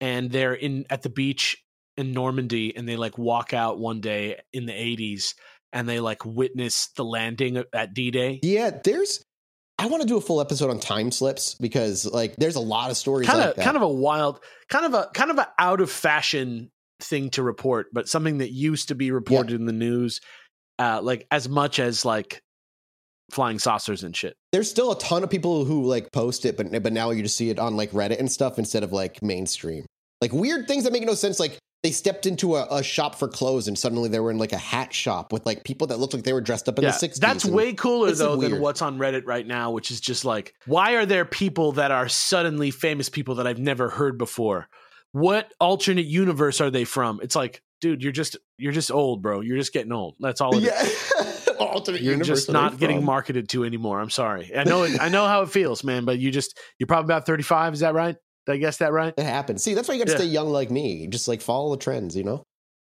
and 0.00 0.30
they're 0.30 0.54
in 0.54 0.86
at 0.90 1.02
the 1.02 1.10
beach 1.10 1.62
in 1.96 2.12
Normandy 2.12 2.76
and 2.76 2.88
they 2.88 2.96
like 2.96 3.18
walk 3.18 3.52
out 3.52 3.78
one 3.78 4.00
day 4.00 4.40
in 4.52 4.66
the 4.66 4.72
80s 4.72 5.34
and 5.74 5.86
they 5.88 6.00
like 6.00 6.24
witness 6.24 6.88
the 6.96 7.04
landing 7.04 7.62
at 7.74 7.92
D-Day. 7.92 8.40
yeah, 8.42 8.70
there's. 8.82 9.22
I 9.76 9.86
want 9.86 10.02
to 10.02 10.08
do 10.08 10.16
a 10.16 10.20
full 10.20 10.40
episode 10.40 10.70
on 10.70 10.78
time 10.78 11.10
slips 11.10 11.56
because, 11.56 12.06
like, 12.06 12.36
there's 12.36 12.54
a 12.54 12.60
lot 12.60 12.90
of 12.92 12.96
stories 12.96 13.28
Kind 13.28 13.42
of 13.42 13.56
that. 13.56 13.64
kind 13.64 13.76
of 13.76 13.82
a 13.82 13.88
wild 13.88 14.38
kind 14.70 14.86
of 14.86 14.94
a 14.94 15.10
kind 15.12 15.32
of 15.32 15.38
a 15.38 15.48
out 15.58 15.80
of 15.80 15.90
fashion 15.90 16.70
thing 17.00 17.28
to 17.30 17.42
report 17.42 17.88
but 17.92 18.08
something 18.08 18.38
that 18.38 18.52
used 18.52 18.88
to 18.88 18.94
be 18.94 19.10
reported 19.10 19.52
in 19.52 19.66
the 19.66 19.72
news 19.72 20.20
uh 20.78 21.00
like 21.02 21.26
as 21.32 21.48
much 21.48 21.80
as 21.80 22.04
like 22.04 22.40
flying 23.32 23.58
saucers 23.58 24.04
and 24.04 24.16
shit. 24.16 24.36
there's 24.52 24.70
still 24.70 24.92
a 24.92 24.98
ton 24.98 25.24
of 25.24 25.30
people 25.30 25.64
who 25.64 25.84
like 25.84 26.12
post 26.12 26.44
it, 26.44 26.56
but 26.56 26.70
but 26.82 26.92
now 26.92 27.10
you 27.10 27.22
just 27.22 27.36
see 27.36 27.50
it 27.50 27.58
on 27.58 27.76
like 27.76 27.90
Reddit 27.90 28.20
and 28.20 28.30
stuff 28.30 28.58
instead 28.58 28.84
of 28.84 28.92
like 28.92 29.22
mainstream. 29.22 29.84
Like 30.20 30.32
weird 30.32 30.68
things 30.68 30.84
that 30.84 30.92
make 30.92 31.04
no 31.04 31.14
sense. 31.14 31.40
Like 31.40 31.58
they 31.84 31.90
stepped 31.90 32.24
into 32.24 32.56
a, 32.56 32.66
a 32.70 32.82
shop 32.82 33.14
for 33.14 33.28
clothes 33.28 33.68
and 33.68 33.78
suddenly 33.78 34.08
they 34.08 34.18
were 34.18 34.30
in 34.30 34.38
like 34.38 34.54
a 34.54 34.58
hat 34.58 34.94
shop 34.94 35.34
with 35.34 35.44
like 35.44 35.64
people 35.64 35.86
that 35.88 35.98
looked 35.98 36.14
like 36.14 36.22
they 36.22 36.32
were 36.32 36.40
dressed 36.40 36.66
up 36.66 36.78
in 36.78 36.84
the 36.84 36.90
60s. 36.90 37.16
That's 37.16 37.44
way 37.44 37.74
cooler 37.74 38.10
though 38.12 38.36
than 38.36 38.58
what's 38.58 38.80
on 38.80 38.96
Reddit 38.96 39.24
right 39.26 39.46
now, 39.46 39.70
which 39.70 39.90
is 39.90 40.00
just 40.00 40.24
like, 40.24 40.54
why 40.64 40.94
are 40.94 41.04
there 41.04 41.26
people 41.26 41.72
that 41.72 41.90
are 41.90 42.08
suddenly 42.08 42.70
famous 42.70 43.10
people 43.10 43.34
that 43.34 43.46
I've 43.46 43.58
never 43.58 43.90
heard 43.90 44.16
before? 44.16 44.66
What 45.12 45.52
alternate 45.60 46.06
universe 46.06 46.62
are 46.62 46.70
they 46.70 46.84
from? 46.84 47.20
It's 47.22 47.36
like, 47.36 47.62
dude, 47.82 48.02
you're 48.02 48.12
just 48.12 48.38
you're 48.56 48.72
just 48.72 48.90
old, 48.90 49.20
bro. 49.20 49.42
You're 49.42 49.58
just 49.58 49.74
getting 49.74 49.92
old. 49.92 50.16
That's 50.20 50.40
all. 50.40 50.56
It 50.56 50.62
is. 50.62 51.12
yeah. 51.14 51.54
Alternate 51.58 52.00
You're 52.02 52.12
universe 52.14 52.46
just 52.46 52.50
not 52.50 52.78
getting 52.78 52.98
from? 52.98 53.04
marketed 53.04 53.48
to 53.50 53.64
anymore. 53.64 54.00
I'm 54.00 54.10
sorry. 54.10 54.50
I 54.56 54.64
know 54.64 54.82
it, 54.84 55.00
I 55.00 55.08
know 55.08 55.26
how 55.26 55.42
it 55.42 55.50
feels, 55.50 55.84
man. 55.84 56.04
But 56.04 56.18
you 56.18 56.30
just 56.30 56.58
you're 56.78 56.86
probably 56.86 57.06
about 57.06 57.26
35. 57.26 57.74
Is 57.74 57.80
that 57.80 57.94
right? 57.94 58.16
Did 58.46 58.52
I 58.52 58.56
guess 58.58 58.76
that 58.78 58.92
right? 58.92 59.14
It 59.16 59.24
happens. 59.24 59.62
See, 59.62 59.74
that's 59.74 59.88
why 59.88 59.94
you 59.94 60.00
got 60.00 60.06
to 60.08 60.12
Yeah. 60.12 60.18
stay 60.18 60.26
young 60.28 60.50
like 60.50 60.70
me. 60.70 61.06
Just 61.06 61.28
like 61.28 61.40
follow 61.40 61.70
the 61.70 61.82
trends, 61.82 62.16
you 62.16 62.24
know. 62.24 62.42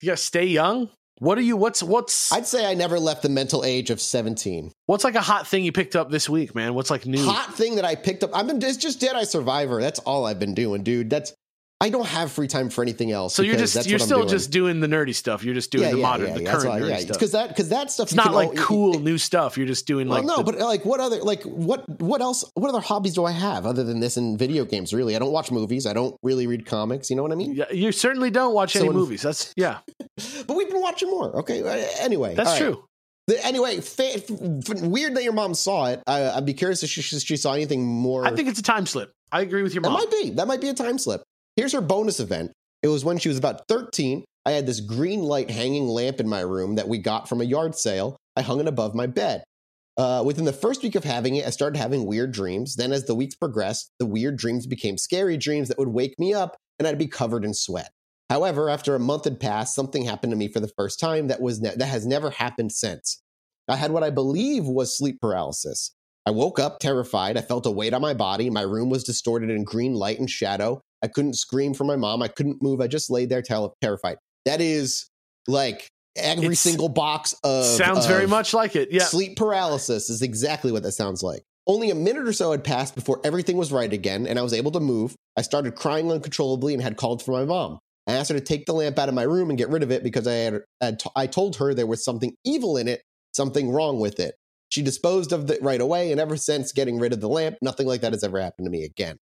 You 0.02 0.08
gotta 0.08 0.18
stay 0.18 0.46
young. 0.46 0.90
What 1.20 1.40
are 1.40 1.42
you? 1.42 1.58
What's 1.58 1.82
what's 1.82 2.32
I'd 2.32 2.46
say 2.46 2.70
I 2.70 2.76
never 2.76 3.00
left 3.00 3.24
the 3.24 3.30
mental 3.30 3.64
age 3.66 3.90
of 3.90 4.00
17. 4.00 4.72
what's 4.86 5.04
like 5.04 5.16
a 5.16 5.22
hot 5.22 5.48
thing 5.48 5.64
you 5.64 5.72
picked 5.72 5.96
up 5.96 6.12
this 6.12 6.30
week, 6.30 6.54
man? 6.54 6.76
What's 6.76 6.92
like 6.92 7.08
new? 7.08 7.26
Hot 7.26 7.56
thing 7.56 7.76
that 7.78 7.86
I 7.86 7.96
picked 7.96 8.24
up. 8.24 8.30
I've 8.36 8.46
been 8.46 8.62
it's 8.62 8.78
just 8.78 9.00
Dead 9.00 9.16
Eye 9.16 9.24
Survivor. 9.24 9.82
That's 9.82 9.98
all 10.00 10.26
I've 10.28 10.38
been 10.40 10.54
doing, 10.54 10.84
dude. 10.84 11.10
That's 11.10 11.34
I 11.80 11.90
don't 11.92 12.08
have 12.08 12.32
free 12.32 12.48
time 12.48 12.70
for 12.72 12.82
anything 12.82 13.12
else. 13.12 13.36
so 13.36 13.44
you're 13.44 13.56
just 13.56 13.76
that's 13.76 13.86
you're 13.88 14.00
still 14.00 14.20
doing. 14.20 14.30
just 14.30 14.50
doing 14.50 14.80
the 14.80 14.88
nerdy 14.88 15.14
stuff. 15.14 15.44
You're 15.44 15.54
just 15.54 15.70
doing 15.72 15.84
yeah, 15.84 15.92
the 15.92 15.98
yeah, 15.98 16.02
modern, 16.04 16.28
yeah, 16.30 16.34
the 16.34 16.42
yeah, 16.44 16.52
current 16.52 16.84
nerdy 16.84 16.90
yeah, 16.90 16.98
stuff. 16.98 17.08
because 17.18 17.32
that 17.34 17.50
because 17.50 17.70
that 17.70 17.92
stuff 17.92 18.08
It's 18.08 18.16
not 18.16 18.34
like 18.34 18.50
all- 18.50 18.56
cool 18.56 19.00
new 19.00 19.20
stuff. 19.20 19.58
You're 19.58 19.68
just 19.68 19.86
doing 19.86 20.08
Well, 20.08 20.18
like 20.18 20.26
no, 20.26 20.38
the- 20.38 20.44
but 20.52 20.58
like, 20.60 20.86
what 20.86 21.00
other 21.00 21.18
like 21.22 21.44
what 21.44 21.88
what 22.02 22.20
else? 22.22 22.44
What 22.56 22.70
other 22.70 22.80
hobbies 22.80 23.14
do 23.14 23.26
I 23.26 23.32
have 23.32 23.68
other 23.68 23.84
than 23.84 24.00
this 24.00 24.18
and 24.18 24.40
video 24.40 24.66
games? 24.66 24.92
Really, 24.92 25.16
I 25.16 25.20
don't 25.20 25.32
watch 25.32 25.52
movies. 25.52 25.86
I 25.86 25.94
don't 25.94 26.18
really 26.24 26.48
read 26.48 26.66
comics. 26.66 27.12
You 27.12 27.16
know 27.16 27.22
what 27.22 27.32
I 27.32 27.36
mean? 27.36 27.54
yeah, 27.54 27.72
you 27.72 27.92
certainly 27.92 28.32
don't 28.32 28.56
watch 28.56 28.74
So 28.74 28.80
any 28.80 28.90
movies. 28.94 29.22
That's 29.22 29.54
yeah, 29.56 29.78
But 30.48 30.56
we've 30.58 30.70
been 30.70 30.82
watching 30.82 31.12
more. 31.12 31.38
Okay. 31.42 31.62
uh, 31.62 31.86
Anyway, 32.00 32.34
that's 32.34 32.60
right. 32.60 32.74
true. 32.74 32.84
Anyway, 33.44 33.82
fa- 33.82 34.16
f- 34.16 34.30
weird 34.82 35.14
that 35.16 35.24
your 35.24 35.34
mom 35.34 35.54
saw 35.54 35.88
it. 35.90 36.02
I, 36.08 36.30
I'd 36.32 36.46
be 36.46 36.54
curious 36.54 36.82
if 36.82 36.90
she, 36.90 37.02
she 37.02 37.36
saw 37.38 37.54
anything 37.54 37.86
more. 37.86 38.26
I 38.26 38.32
think 38.34 38.48
it's 38.48 38.60
a 38.60 38.64
time 38.64 38.86
slip. 38.88 39.12
I 39.32 39.42
agree 39.42 39.62
with 39.64 39.74
your 39.76 39.82
mom. 39.82 39.94
that 39.94 40.00
might 40.00 40.12
be. 40.24 40.30
That 40.32 40.48
might 40.48 40.62
be 40.62 40.70
a 40.70 40.74
time 40.74 40.98
slip. 40.98 41.22
Here's 41.58 41.74
her 41.74 41.82
bonus 41.82 42.20
event. 42.20 42.52
It 42.84 42.88
was 42.88 43.04
when 43.04 43.18
she 43.18 43.30
was 43.30 43.38
about 43.40 43.68
13. 43.68 44.24
I 44.46 44.52
had 44.52 44.68
this 44.68 44.80
green 44.80 45.24
light 45.24 45.50
hanging 45.50 45.88
lamp 45.88 46.20
in 46.20 46.30
my 46.30 46.42
room 46.42 46.76
that 46.76 46.88
we 46.88 47.00
got 47.00 47.28
from 47.28 47.42
a 47.42 47.46
yard 47.46 47.76
sale. 47.76 48.16
I 48.36 48.44
hung 48.44 48.60
it 48.60 48.68
above 48.68 48.94
my 48.94 49.08
bed. 49.08 49.44
Uh, 49.98 50.22
within 50.24 50.46
the 50.46 50.54
first 50.54 50.84
week 50.84 50.94
of 50.94 51.04
having 51.04 51.36
it, 51.36 51.48
I 51.48 51.50
started 51.50 51.80
having 51.80 52.06
weird 52.06 52.32
dreams. 52.32 52.76
Then, 52.76 52.94
as 52.94 53.06
the 53.06 53.16
weeks 53.16 53.34
progressed, 53.34 53.90
the 53.98 54.06
weird 54.06 54.38
dreams 54.38 54.68
became 54.68 55.00
scary 55.00 55.36
dreams 55.36 55.68
that 55.68 55.80
would 55.80 55.88
wake 55.88 56.20
me 56.20 56.32
up 56.36 56.56
and 56.78 56.88
I'd 56.88 57.00
be 57.00 57.08
covered 57.08 57.44
in 57.44 57.56
sweat. 57.56 57.90
However, 58.30 58.70
after 58.70 58.94
a 58.94 59.00
month 59.00 59.24
had 59.24 59.40
passed, 59.40 59.74
something 59.74 60.06
happened 60.06 60.32
to 60.34 60.38
me 60.38 60.50
for 60.50 60.60
the 60.60 60.72
first 60.78 61.00
time 61.00 61.28
that 61.28 61.42
was 61.42 61.60
ne- 61.60 61.76
that 61.76 61.88
has 61.88 62.06
never 62.06 62.30
happened 62.30 62.72
since. 62.72 63.24
I 63.68 63.78
had 63.78 63.92
what 63.92 64.04
I 64.04 64.12
believe 64.12 64.66
was 64.66 64.96
sleep 64.96 65.20
paralysis. 65.20 65.96
I 66.28 66.32
woke 66.32 66.60
up 66.60 66.80
terrified. 66.80 67.36
I 67.36 67.42
felt 67.42 67.66
a 67.66 67.72
weight 67.72 67.94
on 67.94 68.02
my 68.02 68.14
body. 68.14 68.52
My 68.52 68.62
room 68.62 68.90
was 68.90 69.04
distorted 69.04 69.50
in 69.50 69.64
green 69.64 69.94
light 69.94 70.20
and 70.20 70.30
shadow. 70.30 70.82
I 71.04 71.08
couldn't 71.08 71.36
scream 71.36 71.74
for 71.74 71.84
my 71.84 71.96
mom. 71.96 72.22
I 72.22 72.28
couldn't 72.28 72.62
move. 72.62 72.82
I 72.82 72.88
just 72.88 73.10
laid 73.10 73.30
there 73.30 73.42
ter- 73.42 73.70
terrified. 73.82 74.18
That 74.46 74.62
is 74.62 75.10
like 75.48 75.88
every 76.16 76.46
It's- 76.46 76.60
single 76.60 76.90
box 76.90 77.36
of 77.44 77.66
Sounds 77.66 78.06
very 78.06 78.28
much 78.28 78.54
like 78.54 78.76
it. 78.76 78.90
Yeah. 78.92 79.04
Sleep 79.06 79.36
paralysis 79.38 80.10
is 80.10 80.22
exactly 80.22 80.72
what 80.72 80.84
that 80.84 80.94
sounds 80.94 81.22
like. 81.22 81.44
Only 81.68 81.90
a 81.90 81.96
minute 81.96 82.28
or 82.28 82.34
so 82.34 82.52
had 82.52 82.64
passed 82.64 82.96
before 82.96 83.20
everything 83.26 83.58
was 83.58 83.72
right 83.74 83.92
again, 83.92 84.26
and 84.26 84.40
I 84.40 84.42
was 84.42 84.54
able 84.54 84.72
to 84.72 84.80
move. 84.80 85.16
I 85.36 85.42
started 85.42 85.76
crying 85.76 86.10
uncontrollably 86.12 86.74
and 86.74 86.82
had 86.82 86.96
called 86.98 87.22
for 87.22 87.32
my 87.32 87.44
mom. 87.44 87.80
I 88.08 88.14
asked 88.14 88.30
her 88.30 88.40
to 88.40 88.44
take 88.44 88.66
the 88.66 88.74
lamp 88.74 88.98
out 88.98 89.10
of 89.10 89.16
my 89.16 89.24
room 89.24 89.50
and 89.50 89.58
get 89.58 89.68
rid 89.70 89.84
of 89.84 89.92
it 89.92 90.02
because 90.02 90.26
I 90.28 90.34
had, 90.34 90.62
had 90.80 91.00
t- 91.00 91.10
I 91.14 91.28
told 91.28 91.58
her 91.58 91.74
there 91.74 91.86
was 91.86 92.06
something 92.06 92.34
evil 92.46 92.78
in 92.78 92.88
it, 92.88 93.02
something 93.34 93.70
wrong 93.70 94.00
with 94.00 94.18
it. 94.18 94.36
She 94.70 94.82
disposed 94.82 95.34
of 95.34 95.52
it 95.52 95.62
right 95.62 95.82
away, 95.82 96.12
and 96.14 96.22
ever 96.22 96.38
since 96.38 96.72
getting 96.72 97.00
rid 97.00 97.12
of 97.12 97.20
the 97.20 97.28
lamp, 97.30 97.58
nothing 97.62 97.86
like 97.86 98.00
that 98.00 98.14
has 98.14 98.24
ever 98.24 98.40
happened 98.40 98.66
to 98.66 98.72
me 98.72 98.84
again. 98.86 99.18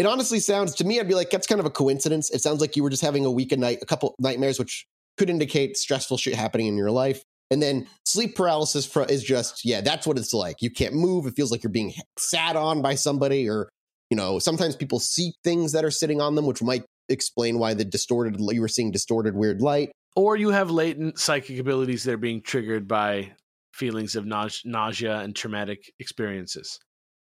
It 0.00 0.06
honestly 0.06 0.40
sounds 0.40 0.74
to 0.76 0.84
me, 0.84 0.98
I'd 0.98 1.08
be 1.08 1.14
like, 1.14 1.28
that's 1.28 1.46
kind 1.46 1.60
of 1.60 1.66
a 1.66 1.70
coincidence. 1.70 2.30
It 2.30 2.40
sounds 2.40 2.62
like 2.62 2.74
you 2.74 2.82
were 2.82 2.88
just 2.88 3.02
having 3.02 3.26
a 3.26 3.30
week 3.30 3.52
a 3.52 3.56
night, 3.58 3.80
a 3.82 3.84
couple 3.84 4.14
nightmares, 4.18 4.58
which 4.58 4.86
could 5.18 5.28
indicate 5.28 5.76
stressful 5.76 6.16
shit 6.16 6.34
happening 6.34 6.68
in 6.68 6.76
your 6.78 6.90
life. 6.90 7.22
And 7.50 7.60
then 7.62 7.86
sleep 8.06 8.34
paralysis 8.34 8.96
is 9.10 9.22
just, 9.22 9.62
yeah, 9.62 9.82
that's 9.82 10.06
what 10.06 10.16
it's 10.16 10.32
like. 10.32 10.62
You 10.62 10.70
can't 10.70 10.94
move. 10.94 11.26
It 11.26 11.34
feels 11.36 11.52
like 11.52 11.62
you're 11.62 11.70
being 11.70 11.92
sat 12.18 12.56
on 12.56 12.80
by 12.80 12.94
somebody, 12.94 13.46
or, 13.46 13.68
you 14.08 14.16
know, 14.16 14.38
sometimes 14.38 14.74
people 14.74 15.00
see 15.00 15.34
things 15.44 15.72
that 15.72 15.84
are 15.84 15.90
sitting 15.90 16.18
on 16.18 16.34
them, 16.34 16.46
which 16.46 16.62
might 16.62 16.84
explain 17.10 17.58
why 17.58 17.74
the 17.74 17.84
distorted, 17.84 18.40
you 18.40 18.62
were 18.62 18.68
seeing 18.68 18.90
distorted 18.90 19.34
weird 19.34 19.60
light. 19.60 19.92
or 20.16 20.34
you 20.34 20.48
have 20.48 20.70
latent 20.70 21.18
psychic 21.18 21.58
abilities 21.58 22.04
that 22.04 22.12
are 22.14 22.16
being 22.16 22.40
triggered 22.40 22.88
by 22.88 23.32
feelings 23.74 24.16
of 24.16 24.24
nau- 24.24 24.48
nausea 24.64 25.18
and 25.18 25.36
traumatic 25.36 25.92
experiences. 25.98 26.78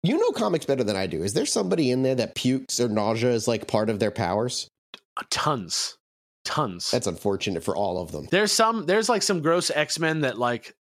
You 0.05 0.19
know 0.19 0.33
comics 0.33 0.67
better 0.67 0.85
than 0.85 0.97
I 0.97 1.07
do. 1.07 1.23
Is 1.23 1.33
there 1.33 1.47
somebody 1.47 1.91
in 1.91 2.03
there 2.03 2.15
that 2.15 2.35
pukes 2.35 2.79
or 2.79 2.89
nausea 2.89 3.31
is 3.31 3.49
like 3.49 3.67
part 3.67 3.89
of 3.89 3.99
their 3.99 4.11
powers? 4.11 4.69
Uh, 5.17 5.23
Tons, 5.31 5.97
tons. 6.45 6.91
That's 6.91 7.07
unfortunate 7.07 7.65
for 7.65 7.75
all 7.75 8.03
of 8.03 8.13
them. 8.13 8.29
there's 8.31 8.53
some. 8.53 8.85
There's 8.85 9.09
like 9.09 9.23
some 9.23 9.41
gross 9.41 9.71
X 9.71 9.99
Men 9.99 10.21
that 10.21 10.39
like, 10.39 10.75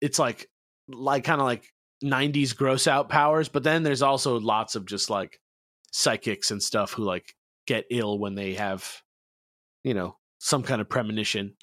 it's 0.00 0.18
like, 0.18 0.48
like 0.88 1.24
kind 1.24 1.42
of 1.42 1.46
like 1.46 1.66
'90s 2.02 2.56
gross 2.56 2.86
out 2.86 3.10
powers. 3.10 3.50
But 3.50 3.64
then 3.64 3.82
there's 3.82 4.02
also 4.02 4.40
lots 4.40 4.76
of 4.76 4.86
just 4.86 5.10
like 5.10 5.38
psychics 5.92 6.50
and 6.50 6.62
stuff 6.62 6.94
who 6.94 7.04
like 7.04 7.34
get 7.66 7.84
ill 7.90 8.18
when 8.18 8.34
they 8.34 8.54
have, 8.54 9.02
you 9.82 9.92
know, 9.92 10.16
some 10.38 10.62
kind 10.62 10.80
of 10.80 10.88
premonition. 10.88 11.54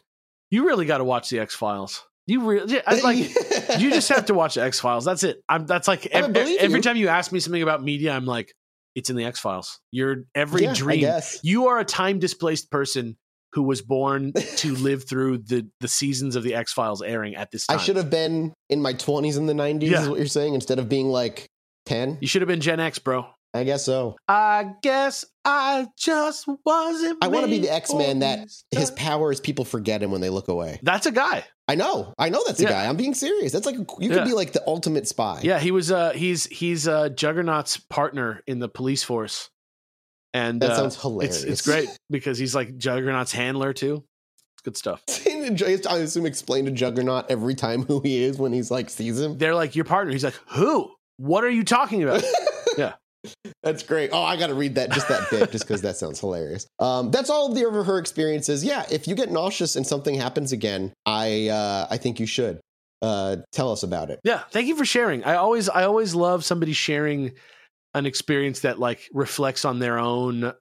You 0.51 0.67
really 0.67 0.85
got 0.85 0.99
to 0.99 1.03
watch 1.03 1.29
the 1.29 1.39
X 1.39 1.55
Files. 1.55 2.05
You 2.27 2.41
really 2.41 2.81
I- 2.85 2.99
like. 3.01 3.17
you 3.79 3.89
just 3.91 4.09
have 4.09 4.25
to 4.27 4.33
watch 4.33 4.57
X 4.57 4.79
Files. 4.79 5.05
That's 5.05 5.23
it. 5.23 5.41
I'm. 5.49 5.65
That's 5.65 5.87
like 5.87 6.05
ev- 6.07 6.35
every 6.35 6.77
you. 6.77 6.81
time 6.81 6.95
you 6.97 7.07
ask 7.07 7.31
me 7.31 7.39
something 7.39 7.61
about 7.61 7.83
media, 7.83 8.11
I'm 8.13 8.25
like, 8.25 8.53
it's 8.95 9.09
in 9.09 9.15
the 9.15 9.25
X 9.25 9.39
Files. 9.39 9.79
You're 9.91 10.23
every 10.35 10.63
Yeah, 10.63 10.73
dream. 10.73 11.09
You 11.43 11.67
are 11.67 11.79
a 11.79 11.85
time 11.85 12.19
displaced 12.19 12.69
person 12.71 13.17
who 13.53 13.63
was 13.63 13.81
born 13.81 14.31
to 14.57 14.75
live 14.75 15.07
through 15.09 15.39
the 15.39 15.67
the 15.81 15.87
seasons 15.87 16.35
of 16.35 16.43
the 16.43 16.55
X 16.55 16.71
Files 16.73 17.01
airing 17.01 17.35
at 17.35 17.51
this 17.51 17.65
time. 17.67 17.77
I 17.79 17.81
should 17.81 17.97
have 17.97 18.09
been 18.09 18.53
in 18.69 18.81
my 18.81 18.93
20s 18.93 19.35
in 19.37 19.45
the 19.47 19.53
90s, 19.53 19.81
Yeah. 19.89 20.01
is 20.03 20.09
what 20.09 20.17
you're 20.19 20.27
saying, 20.27 20.53
instead 20.53 20.79
of 20.79 20.87
being 20.87 21.07
like 21.09 21.47
10. 21.87 22.19
You 22.21 22.27
should 22.27 22.41
have 22.43 22.47
been 22.47 22.61
Gen 22.61 22.79
X, 22.79 22.99
bro. 22.99 23.25
I 23.53 23.63
guess 23.65 23.83
so. 23.83 24.15
I 24.29 24.71
guess 24.81 25.25
I 25.43 25.87
just 25.97 26.47
wasn't. 26.65 27.21
I 27.21 27.27
wanna 27.27 27.47
be 27.47 27.59
the 27.59 27.69
X-Man 27.73 28.19
that 28.19 28.43
this 28.43 28.63
His 28.71 28.87
stuff. 28.87 28.97
power 28.97 29.31
is 29.31 29.41
people 29.41 29.65
forget 29.65 30.01
him 30.01 30.09
when 30.11 30.21
they 30.21 30.29
look 30.29 30.47
away. 30.47 30.79
That's 30.83 31.05
a 31.05 31.11
guy. 31.11 31.43
I 31.67 31.75
know. 31.75 32.13
I 32.17 32.29
know 32.29 32.41
that's 32.45 32.59
a 32.59 32.63
Yeah. 32.63 32.69
guy. 32.69 32.85
I'm 32.87 32.95
being 32.97 33.13
serious. 33.13 33.51
That's 33.51 33.65
like, 33.65 33.75
you 33.75 33.85
Yeah. 33.99 34.13
could 34.15 34.25
be 34.25 34.33
like 34.33 34.53
the 34.53 34.63
ultimate 34.67 35.07
spy. 35.07 35.41
Yeah, 35.43 35.59
he 35.59 35.71
was. 35.71 35.91
Uh, 35.91 36.11
he's 36.11 36.45
he's 36.45 36.87
uh, 36.87 37.09
Juggernaut's 37.09 37.77
partner 37.77 38.41
in 38.47 38.59
the 38.59 38.69
police 38.69 39.03
force, 39.03 39.49
and 40.33 40.61
That 40.61 40.71
uh, 40.71 40.75
sounds 40.77 41.01
hilarious. 41.01 41.43
It's 41.43 41.51
it's 41.51 41.61
great 41.63 41.89
because 42.09 42.37
he's 42.37 42.55
like 42.55 42.77
Juggernaut's 42.77 43.31
handler 43.33 43.73
too. 43.73 44.03
It's 44.55 44.61
good 44.63 44.77
stuff. 44.77 45.01
I 45.89 45.97
assume 45.97 46.25
explain 46.25 46.65
to 46.65 46.71
Juggernaut 46.71 47.25
every 47.29 47.55
time 47.55 47.83
who 47.83 47.99
he 47.99 48.23
is 48.23 48.37
when 48.37 48.53
he's 48.53 48.71
like 48.71 48.89
sees 48.89 49.19
him. 49.19 49.37
They're 49.37 49.55
like 49.55 49.75
your 49.75 49.85
partner. 49.85 50.13
He's 50.13 50.23
like, 50.23 50.39
who? 50.47 50.89
What 51.17 51.43
are 51.43 51.49
you 51.49 51.63
talking 51.65 52.01
about? 52.03 52.23
Yeah. 52.77 52.93
That's 53.63 53.83
great. 53.83 54.09
Oh, 54.13 54.23
I 54.23 54.37
got 54.37 54.47
to 54.47 54.55
read 54.55 54.75
that 54.75 54.91
just 54.91 55.07
that 55.07 55.29
bit 55.29 55.51
just 55.51 55.65
because 55.65 55.81
that 55.81 55.97
sounds 55.97 56.19
hilarious. 56.19 56.65
Um, 56.79 57.11
that's 57.11 57.29
all 57.29 57.47
of 57.47 57.55
the 57.55 57.65
over 57.65 57.83
her 57.83 57.99
experiences. 57.99 58.63
Yeah, 58.63 58.85
if 58.91 59.07
you 59.07 59.15
get 59.15 59.31
nauseous 59.31 59.75
and 59.75 59.85
something 59.85 60.15
happens 60.15 60.51
again, 60.51 60.93
I 61.05 61.49
uh, 61.49 61.87
I 61.89 61.97
think 61.97 62.19
you 62.19 62.25
should 62.25 62.59
uh, 63.01 63.37
tell 63.51 63.71
us 63.71 63.83
about 63.83 64.09
it. 64.09 64.19
Yeah, 64.23 64.41
thank 64.51 64.67
you 64.67 64.75
for 64.75 64.85
sharing. 64.85 65.23
I 65.23 65.35
always 65.35 65.69
I 65.69 65.83
always 65.83 66.15
love 66.15 66.43
somebody 66.43 66.73
sharing 66.73 67.33
an 67.93 68.05
experience 68.05 68.61
that 68.61 68.79
like 68.79 69.09
reflects 69.13 69.65
on 69.65 69.79
their 69.79 69.99
own 69.99 70.53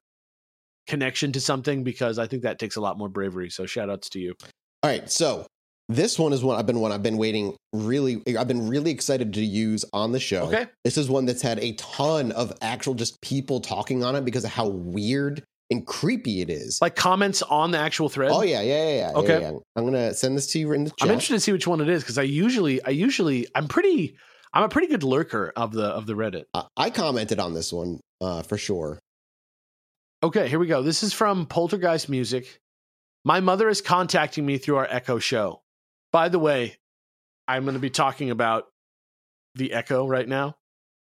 connection 0.87 1.33
to 1.33 1.41
something 1.41 1.85
because 1.85 2.19
I 2.19 2.27
think 2.27 2.43
that 2.43 2.59
takes 2.59 2.77
a 2.77 2.81
lot 2.81 2.99
more 2.99 3.09
bravery. 3.09 3.49
So 3.51 3.65
shout 3.67 3.89
outs 3.89 4.09
to 4.11 4.19
you. 4.19 4.35
All 4.83 4.91
right, 4.91 5.11
so 5.11 5.47
this 5.91 6.18
one 6.18 6.32
is 6.32 6.43
one 6.43 6.57
I've 6.59 6.66
been 6.66 6.80
one 6.80 6.93
I've 6.93 7.03
been 7.03 7.16
waiting 7.18 7.55
really. 7.72 8.22
I've 8.38 8.49
been 8.49 8.68
really 8.68 8.91
excited 8.91 9.34
to 9.34 9.45
use 9.45 9.84
on 9.93 10.12
the 10.12 10.20
show. 10.20 10.45
Okay. 10.45 10.66
This 10.84 10.97
is 10.97 11.09
one 11.11 11.26
that's 11.26 11.43
had 11.43 11.59
a 11.59 11.72
ton 11.72 12.32
of 12.32 12.53
actual 12.62 12.95
just 12.95 13.20
people 13.20 13.61
talking 13.61 14.03
on 14.05 14.14
it 14.16 14.24
because 14.24 14.45
of 14.45 14.51
how 14.51 14.68
weird 14.68 15.43
and 15.70 15.86
creepy 15.86 16.41
it 16.41 16.51
is. 16.51 16.78
Like 16.82 16.97
comments 16.97 17.43
on 17.43 17.70
the 17.70 17.78
actual 17.78 18.09
thread. 18.09 18.30
oh 18.32 18.43
yeah, 18.43 18.61
yeah, 18.61 18.88
yeah, 18.88 18.97
yeah. 18.97 19.12
Okay. 19.18 19.41
yeah, 19.41 19.51
yeah. 19.53 19.59
I'm 19.76 19.84
gonna 19.84 20.14
send 20.14 20.36
this 20.36 20.47
to 20.53 20.59
you 20.59 20.72
in 20.72 20.84
the 20.84 20.91
chat. 20.91 20.97
I'm 21.03 21.11
interested 21.11 21.34
to 21.34 21.41
see 21.41 21.53
which 21.53 21.66
one 21.66 21.80
it 21.80 21.88
is 21.88 22.03
because 22.03 22.18
I 22.18 22.22
usually 22.22 22.82
I 22.82 22.91
usually 22.91 23.47
I'm 23.55 23.68
pretty 23.68 24.16
I'm 24.53 24.64
a 24.64 24.68
pretty 24.68 24.88
good 24.88 25.03
lurker 25.05 25.53
of 25.57 25.72
the 25.72 25.84
of 25.84 26.07
the 26.07 26.14
Reddit. 26.14 26.45
I- 26.55 26.66
I 26.76 26.91
commented 26.91 27.38
on 27.38 27.55
this 27.55 27.72
one 27.72 28.01
uh, 28.20 28.43
for 28.43 28.59
sure. 28.59 28.99
Okay, 30.22 30.49
here 30.49 30.59
we 30.59 30.66
go. 30.66 30.82
This 30.82 31.03
is 31.03 31.12
from 31.12 31.47
Poltergeist 31.47 32.09
Music. 32.09 32.59
My 33.24 33.41
mother 33.41 33.68
is 33.68 33.80
contacting 33.80 34.45
me 34.45 34.59
through 34.59 34.76
our 34.76 34.86
Echo 34.91 35.18
show. 35.18 35.61
By 36.13 36.29
the 36.29 36.39
way, 36.39 36.77
I'm 37.49 37.65
going 37.65 37.75
to 37.75 37.81
be 37.81 37.91
talking 37.91 38.31
about 38.31 38.65
the 39.55 39.73
Echo 39.73 40.07
right 40.07 40.27
now. 40.29 40.57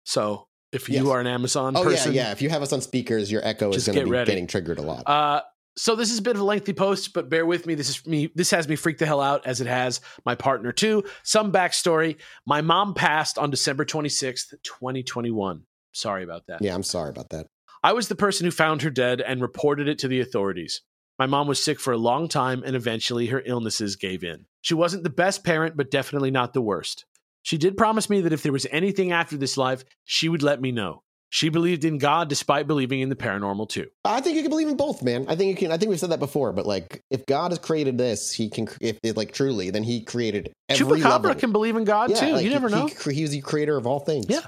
So 0.03 0.47
if 0.71 0.89
you 0.89 0.95
Yes. 0.95 1.07
are 1.07 1.19
an 1.19 1.27
Amazon 1.27 1.75
Oh 1.75 1.83
person, 1.83 2.13
yeah, 2.13 2.25
yeah. 2.27 2.31
If 2.31 2.41
you 2.41 2.49
have 2.49 2.61
us 2.61 2.73
on 2.73 2.81
speakers, 2.81 3.31
your 3.31 3.45
echo 3.45 3.71
is 3.73 3.85
going 3.85 3.95
to 3.95 3.99
get 4.01 4.05
be 4.05 4.11
ready. 4.11 4.31
getting 4.31 4.47
triggered 4.47 4.79
a 4.79 4.81
lot. 4.81 5.03
Uh, 5.07 5.41
so 5.75 5.95
this 5.95 6.11
is 6.11 6.19
a 6.19 6.21
bit 6.21 6.35
of 6.35 6.41
a 6.41 6.45
lengthy 6.45 6.73
post, 6.73 7.13
but 7.13 7.29
bear 7.29 7.45
with 7.45 7.65
me. 7.65 7.73
This 7.75 7.89
is 7.89 8.05
me. 8.05 8.31
This 8.35 8.51
has 8.51 8.67
me 8.67 8.75
freaked 8.75 8.99
the 8.99 9.05
hell 9.05 9.21
out, 9.21 9.45
as 9.47 9.61
it 9.61 9.67
has 9.67 10.01
my 10.25 10.35
partner 10.35 10.71
too. 10.71 11.03
Some 11.23 11.51
backstory: 11.53 12.17
My 12.45 12.61
mom 12.61 12.93
passed 12.93 13.37
on 13.37 13.49
December 13.49 13.85
26th, 13.85 14.53
2021. 14.63 15.63
Sorry 15.93 16.23
about 16.23 16.43
that. 16.47 16.61
yeah, 16.61 16.75
I'm 16.75 16.83
sorry 16.83 17.09
about 17.09 17.29
that. 17.29 17.47
I 17.81 17.93
was 17.93 18.09
the 18.09 18.15
person 18.15 18.45
who 18.45 18.51
found 18.51 18.81
her 18.81 18.89
dead 18.89 19.21
and 19.21 19.41
reported 19.41 19.87
it 19.87 19.99
to 19.99 20.07
the 20.09 20.19
authorities. 20.19 20.81
My 21.19 21.25
mom 21.25 21.47
was 21.47 21.61
sick 21.61 21.79
for 21.81 21.91
a 21.91 21.97
long 21.97 22.29
time 22.29 22.63
and 22.65 22.75
eventually 22.75 23.27
her 23.27 23.43
illnesses 23.45 23.97
gave 23.97 24.23
in. 24.23 24.45
She 24.61 24.73
wasn't 24.73 25.03
the 25.03 25.09
best 25.09 25.43
parent, 25.43 25.75
but 25.75 25.91
definitely 25.91 26.31
not 26.31 26.53
the 26.53 26.61
worst. 26.61 27.05
She 27.43 27.57
did 27.57 27.77
promise 27.77 28.09
me 28.09 28.21
that 28.21 28.33
if 28.33 28.41
there 28.41 28.53
was 28.53 28.65
anything 28.71 29.11
after 29.11 29.35
this 29.37 29.57
life, 29.57 29.83
she 30.05 30.29
would 30.29 30.43
let 30.43 30.61
me 30.61 30.71
know. 30.71 31.03
She 31.31 31.49
believed 31.49 31.85
in 31.85 31.99
God 31.99 32.27
despite 32.27 32.67
believing 32.67 33.01
in 33.01 33.09
the 33.09 33.15
paranormal 33.15 33.69
too. 33.69 33.87
I 34.03 34.19
think 34.19 34.35
you 34.35 34.41
can 34.41 34.49
believe 34.49 34.67
in 34.67 34.77
both, 34.77 35.03
man. 35.03 35.25
I 35.27 35.35
think 35.35 35.49
you 35.51 35.55
can. 35.55 35.71
I 35.71 35.77
think 35.77 35.89
we've 35.89 35.99
said 35.99 36.09
that 36.09 36.19
before, 36.19 36.53
but 36.53 36.65
like, 36.65 37.03
if 37.11 37.25
God 37.27 37.51
has 37.51 37.59
created 37.59 37.99
this, 37.99 38.31
he 38.31 38.49
can. 38.49 38.67
If 38.81 38.97
it, 39.03 39.15
like 39.15 39.31
truly, 39.31 39.69
then 39.69 39.83
he 39.83 40.03
created 40.03 40.51
every 40.67 40.99
Chupacabra 40.99 41.03
level. 41.23 41.35
can 41.35 41.51
believe 41.51 41.75
in 41.75 41.83
God 41.83 42.15
too. 42.15 42.31
like, 42.31 42.43
you 42.43 42.49
never 42.49 42.67
he- 42.67 42.75
know. 42.75 42.87
He, 42.87 43.13
he 43.13 43.21
was 43.21 43.31
the 43.31 43.41
creator 43.41 43.77
of 43.77 43.85
all 43.85 43.99
things. 43.99 44.25
Yeah. 44.27 44.39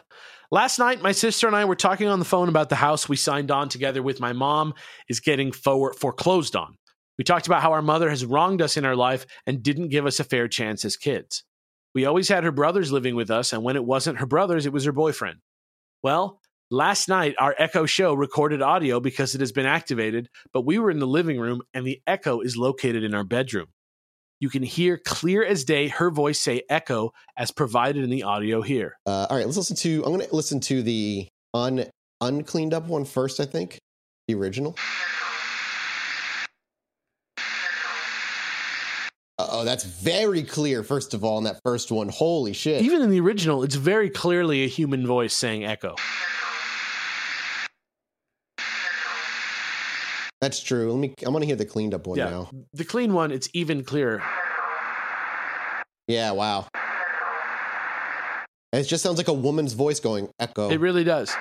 Last 0.53 0.79
night, 0.79 1.01
my 1.01 1.13
sister 1.13 1.47
and 1.47 1.55
I 1.55 1.63
were 1.63 1.77
talking 1.77 2.09
on 2.09 2.19
the 2.19 2.25
phone 2.25 2.49
about 2.49 2.67
the 2.67 2.75
house 2.75 3.07
we 3.07 3.15
signed 3.15 3.51
on 3.51 3.69
together 3.69 4.03
with 4.03 4.19
my 4.19 4.33
mom 4.33 4.73
is 5.07 5.21
getting 5.21 5.53
for- 5.53 5.93
foreclosed 5.93 6.57
on. 6.57 6.75
We 7.17 7.23
talked 7.23 7.47
about 7.47 7.61
how 7.61 7.71
our 7.71 7.81
mother 7.81 8.09
has 8.09 8.25
wronged 8.25 8.61
us 8.61 8.75
in 8.75 8.83
our 8.83 8.95
life 8.95 9.25
and 9.47 9.63
didn't 9.63 9.89
give 9.89 10.05
us 10.05 10.19
a 10.19 10.25
fair 10.25 10.49
chance 10.49 10.83
as 10.83 10.97
kids. 10.97 11.45
We 11.95 12.03
always 12.03 12.27
had 12.27 12.43
her 12.43 12.51
brothers 12.51 12.91
living 12.91 13.15
with 13.15 13.31
us, 13.31 13.53
and 13.53 13.63
when 13.63 13.77
it 13.77 13.85
wasn't 13.85 14.19
her 14.19 14.25
brothers, 14.25 14.65
it 14.65 14.73
was 14.73 14.83
her 14.83 14.91
boyfriend. 14.91 15.39
Well, 16.03 16.41
last 16.69 17.07
night, 17.07 17.35
our 17.39 17.55
Echo 17.57 17.85
show 17.85 18.13
recorded 18.13 18.61
audio 18.61 18.99
because 18.99 19.33
it 19.35 19.39
has 19.39 19.53
been 19.53 19.65
activated, 19.65 20.27
but 20.51 20.65
we 20.65 20.79
were 20.79 20.91
in 20.91 20.99
the 20.99 21.07
living 21.07 21.39
room 21.39 21.61
and 21.73 21.87
the 21.87 22.01
Echo 22.05 22.41
is 22.41 22.57
located 22.57 23.05
in 23.05 23.13
our 23.13 23.23
bedroom. 23.23 23.67
You 24.41 24.49
can 24.49 24.63
hear 24.63 24.97
clear 24.97 25.45
as 25.45 25.63
day 25.63 25.87
her 25.89 26.09
voice 26.09 26.39
say 26.39 26.63
Echo 26.67 27.13
as 27.37 27.51
provided 27.51 28.03
in 28.03 28.09
the 28.09 28.23
audio 28.23 28.63
here. 28.63 28.97
Uh, 29.05 29.27
all 29.29 29.37
right, 29.37 29.45
let's 29.45 29.55
listen 29.55 29.75
to. 29.77 30.03
I'm 30.03 30.11
going 30.11 30.27
to 30.27 30.35
listen 30.35 30.59
to 30.61 30.81
the 30.81 31.27
un 31.53 31.85
uncleaned 32.21 32.73
up 32.73 32.87
one 32.87 33.05
first. 33.05 33.39
I 33.39 33.45
think 33.45 33.77
the 34.27 34.33
original. 34.33 34.75
Oh, 39.37 39.63
that's 39.63 39.83
very 39.83 40.41
clear. 40.41 40.81
First 40.81 41.13
of 41.13 41.23
all, 41.23 41.37
in 41.37 41.43
that 41.43 41.59
first 41.63 41.91
one, 41.91 42.09
holy 42.09 42.53
shit! 42.53 42.81
Even 42.81 43.03
in 43.03 43.11
the 43.11 43.19
original, 43.19 43.61
it's 43.61 43.75
very 43.75 44.09
clearly 44.09 44.63
a 44.63 44.67
human 44.67 45.05
voice 45.05 45.35
saying 45.35 45.65
echo. 45.65 45.95
That's 50.41 50.61
true. 50.61 50.91
Let 50.91 50.99
me. 50.99 51.13
I'm 51.23 51.31
going 51.31 51.41
to 51.41 51.47
hear 51.47 51.55
the 51.55 51.65
cleaned 51.65 51.93
up 51.93 52.07
one 52.07 52.17
Yeah. 52.17 52.29
now. 52.29 52.49
The 52.73 52.83
clean 52.83 53.13
one, 53.13 53.31
it's 53.31 53.47
even 53.53 53.83
clearer. 53.83 54.23
Yeah. 56.07 56.31
Wow. 56.31 56.67
And 58.73 58.83
it 58.83 58.87
just 58.87 59.03
sounds 59.03 59.17
like 59.17 59.27
a 59.27 59.33
woman's 59.33 59.73
voice 59.73 59.99
going 59.99 60.29
echo. 60.39 60.69
It 60.69 60.79
really 60.79 61.03
does. 61.03 61.31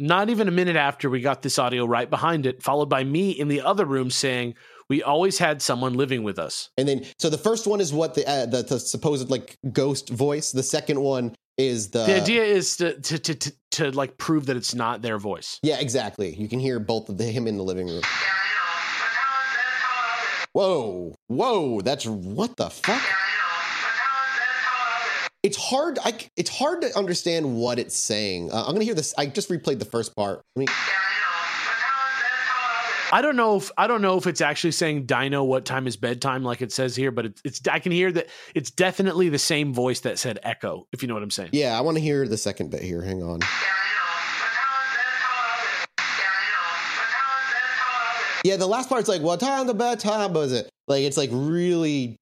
Not 0.00 0.30
even 0.30 0.46
a 0.46 0.52
minute 0.52 0.76
after 0.76 1.10
we 1.10 1.20
got 1.20 1.42
this 1.42 1.58
audio 1.58 1.84
right 1.84 2.08
behind 2.08 2.46
it, 2.46 2.62
followed 2.62 2.88
by 2.88 3.02
me 3.02 3.30
in 3.30 3.48
the 3.48 3.62
other 3.62 3.84
room 3.84 4.10
saying, 4.10 4.54
We 4.88 5.02
always 5.02 5.38
had 5.38 5.60
someone 5.60 5.94
living 5.94 6.22
with 6.22 6.38
us. 6.38 6.70
And 6.76 6.86
then, 6.86 7.04
so 7.18 7.28
the 7.28 7.38
first 7.38 7.66
one 7.66 7.80
is 7.80 7.92
what 7.92 8.14
the 8.14 8.28
uh, 8.28 8.46
the, 8.46 8.62
the 8.62 8.78
supposed 8.78 9.28
like 9.28 9.56
ghost 9.72 10.08
voice. 10.08 10.52
The 10.52 10.62
second 10.62 11.00
one 11.00 11.34
is 11.58 11.90
the. 11.90 12.06
The 12.06 12.16
idea 12.16 12.44
is 12.44 12.76
to, 12.78 12.98
to, 13.00 13.18
to, 13.18 13.34
to, 13.34 13.52
to 13.72 13.90
like 13.90 14.16
prove 14.16 14.46
that 14.46 14.56
it's 14.56 14.74
not 14.74 15.02
their 15.02 15.18
voice. 15.18 15.58
Yeah, 15.62 15.78
exactly. 15.78 16.34
You 16.34 16.48
can 16.48 16.60
hear 16.60 16.78
both 16.78 17.08
of 17.08 17.18
the, 17.18 17.24
him 17.24 17.46
in 17.46 17.56
the 17.56 17.64
living 17.64 17.88
room. 17.88 18.02
Whoa, 20.52 21.14
whoa! 21.26 21.80
That's 21.82 22.06
what 22.06 22.56
the 22.56 22.70
fuck. 22.70 23.02
It's 25.42 25.56
hard. 25.56 25.98
I, 26.04 26.14
it's 26.36 26.50
hard 26.50 26.82
to 26.82 26.96
understand 26.98 27.56
what 27.56 27.78
it's 27.78 27.96
saying. 27.96 28.50
Uh, 28.50 28.64
I'm 28.66 28.72
gonna 28.72 28.84
hear 28.84 28.94
this. 28.94 29.14
I 29.16 29.26
just 29.26 29.50
replayed 29.50 29.78
the 29.78 29.84
first 29.84 30.16
part. 30.16 30.42
Let 30.56 30.60
me, 30.60 30.66
I 33.10 33.22
don't 33.22 33.36
know 33.36 33.56
if 33.56 33.70
I 33.78 33.86
don't 33.86 34.02
know 34.02 34.18
if 34.18 34.26
it's 34.26 34.40
actually 34.40 34.72
saying 34.72 35.06
Dino 35.06 35.42
what 35.42 35.64
time 35.64 35.86
is 35.86 35.96
bedtime 35.96 36.42
like 36.44 36.60
it 36.60 36.72
says 36.72 36.94
here, 36.94 37.10
but 37.10 37.26
it's, 37.26 37.42
it's 37.44 37.68
I 37.68 37.78
can 37.78 37.92
hear 37.92 38.12
that 38.12 38.28
it's 38.54 38.70
definitely 38.70 39.28
the 39.30 39.38
same 39.38 39.72
voice 39.72 40.00
that 40.00 40.18
said 40.18 40.38
echo, 40.42 40.86
if 40.92 41.02
you 41.02 41.08
know 41.08 41.14
what 41.14 41.22
I'm 41.22 41.30
saying. 41.30 41.50
yeah, 41.52 41.78
I 41.78 41.80
want 41.80 41.96
to 41.96 42.02
hear 42.02 42.28
the 42.28 42.36
second 42.36 42.70
bit 42.70 42.82
here. 42.82 43.02
Hang 43.02 43.22
on. 43.22 43.40
Yeah, 48.44 48.56
the 48.56 48.66
last 48.66 48.88
part's 48.88 49.08
like, 49.08 49.20
"What 49.22 49.40
time 49.40 49.66
the 49.66 49.74
bad 49.74 50.00
time 50.00 50.32
was 50.32 50.52
it?" 50.52 50.68
Like 50.86 51.02
it's 51.02 51.16
like 51.16 51.30
really. 51.32 52.16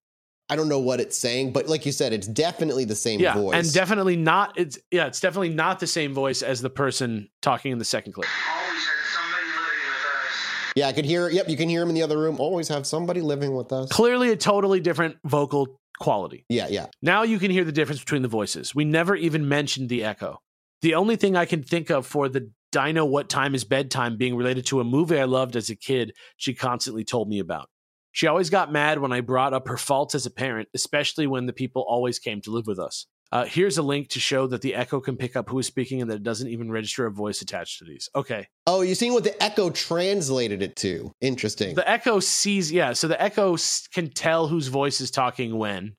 I 0.48 0.54
don't 0.54 0.68
know 0.68 0.78
what 0.78 1.00
it's 1.00 1.18
saying, 1.18 1.52
but 1.52 1.66
like 1.68 1.84
you 1.84 1.90
said, 1.90 2.12
it's 2.12 2.28
definitely 2.28 2.84
the 2.84 2.94
same 2.94 3.18
yeah, 3.18 3.34
voice. 3.34 3.54
and 3.54 3.72
definitely 3.74 4.14
not. 4.14 4.56
It's 4.56 4.78
yeah, 4.92 5.06
it's 5.06 5.18
definitely 5.20 5.48
not 5.48 5.80
the 5.80 5.88
same 5.88 6.14
voice 6.14 6.40
as 6.40 6.62
the 6.62 6.70
person 6.70 7.28
talking 7.42 7.72
in 7.72 7.78
the 7.78 7.84
second 7.84 8.12
clip. 8.12 8.28
Always 8.48 8.86
had 8.86 8.94
somebody 9.12 9.44
living 9.44 9.88
with 9.88 10.06
us. 10.06 10.65
Yeah, 10.76 10.88
I 10.88 10.92
could 10.92 11.06
hear. 11.06 11.28
Yep, 11.30 11.48
you 11.48 11.56
can 11.56 11.70
hear 11.70 11.82
him 11.82 11.88
in 11.88 11.94
the 11.94 12.02
other 12.02 12.18
room. 12.18 12.36
Always 12.38 12.68
have 12.68 12.86
somebody 12.86 13.22
living 13.22 13.56
with 13.56 13.72
us. 13.72 13.90
Clearly, 13.90 14.30
a 14.30 14.36
totally 14.36 14.78
different 14.78 15.16
vocal 15.24 15.80
quality. 15.98 16.44
Yeah, 16.50 16.68
yeah. 16.68 16.86
Now 17.00 17.22
you 17.22 17.38
can 17.38 17.50
hear 17.50 17.64
the 17.64 17.72
difference 17.72 18.00
between 18.00 18.20
the 18.20 18.28
voices. 18.28 18.74
We 18.74 18.84
never 18.84 19.16
even 19.16 19.48
mentioned 19.48 19.88
the 19.88 20.04
echo. 20.04 20.42
The 20.82 20.94
only 20.94 21.16
thing 21.16 21.34
I 21.34 21.46
can 21.46 21.62
think 21.62 21.90
of 21.90 22.06
for 22.06 22.28
the 22.28 22.50
Dino 22.72 23.06
What 23.06 23.30
Time 23.30 23.54
is 23.54 23.64
Bedtime 23.64 24.18
being 24.18 24.36
related 24.36 24.66
to 24.66 24.80
a 24.80 24.84
movie 24.84 25.18
I 25.18 25.24
loved 25.24 25.56
as 25.56 25.70
a 25.70 25.76
kid, 25.76 26.12
she 26.36 26.52
constantly 26.52 27.04
told 27.04 27.28
me 27.28 27.38
about. 27.38 27.70
She 28.12 28.26
always 28.26 28.50
got 28.50 28.70
mad 28.70 28.98
when 28.98 29.12
I 29.12 29.22
brought 29.22 29.54
up 29.54 29.68
her 29.68 29.78
faults 29.78 30.14
as 30.14 30.26
a 30.26 30.30
parent, 30.30 30.68
especially 30.74 31.26
when 31.26 31.46
the 31.46 31.52
people 31.54 31.84
always 31.88 32.18
came 32.18 32.42
to 32.42 32.50
live 32.50 32.66
with 32.66 32.78
us. 32.78 33.06
Uh, 33.32 33.44
here's 33.44 33.76
a 33.76 33.82
link 33.82 34.08
to 34.08 34.20
show 34.20 34.46
that 34.46 34.62
the 34.62 34.74
echo 34.74 35.00
can 35.00 35.16
pick 35.16 35.34
up 35.34 35.48
who 35.48 35.58
is 35.58 35.66
speaking 35.66 36.00
and 36.00 36.10
that 36.10 36.16
it 36.16 36.22
doesn't 36.22 36.48
even 36.48 36.70
register 36.70 37.06
a 37.06 37.10
voice 37.10 37.42
attached 37.42 37.78
to 37.78 37.84
these. 37.84 38.08
Okay. 38.14 38.46
Oh, 38.66 38.82
you're 38.82 38.94
seeing 38.94 39.14
what 39.14 39.24
the 39.24 39.42
echo 39.42 39.70
translated 39.70 40.62
it 40.62 40.76
to. 40.76 41.12
Interesting. 41.20 41.74
The 41.74 41.88
echo 41.88 42.20
sees, 42.20 42.70
yeah. 42.70 42.92
So 42.92 43.08
the 43.08 43.20
echo 43.20 43.54
s- 43.54 43.88
can 43.92 44.10
tell 44.10 44.46
whose 44.46 44.68
voice 44.68 45.00
is 45.00 45.10
talking 45.10 45.58
when, 45.58 45.96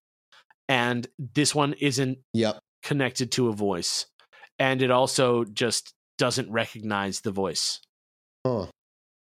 and 0.69 1.05
this 1.35 1.53
one 1.53 1.73
isn't 1.73 2.19
yep. 2.33 2.59
connected 2.81 3.31
to 3.33 3.49
a 3.49 3.53
voice, 3.53 4.05
and 4.57 4.81
it 4.81 4.91
also 4.91 5.43
just 5.43 5.93
doesn't 6.17 6.49
recognize 6.49 7.21
the 7.21 7.31
voice. 7.31 7.81
Huh. 8.45 8.67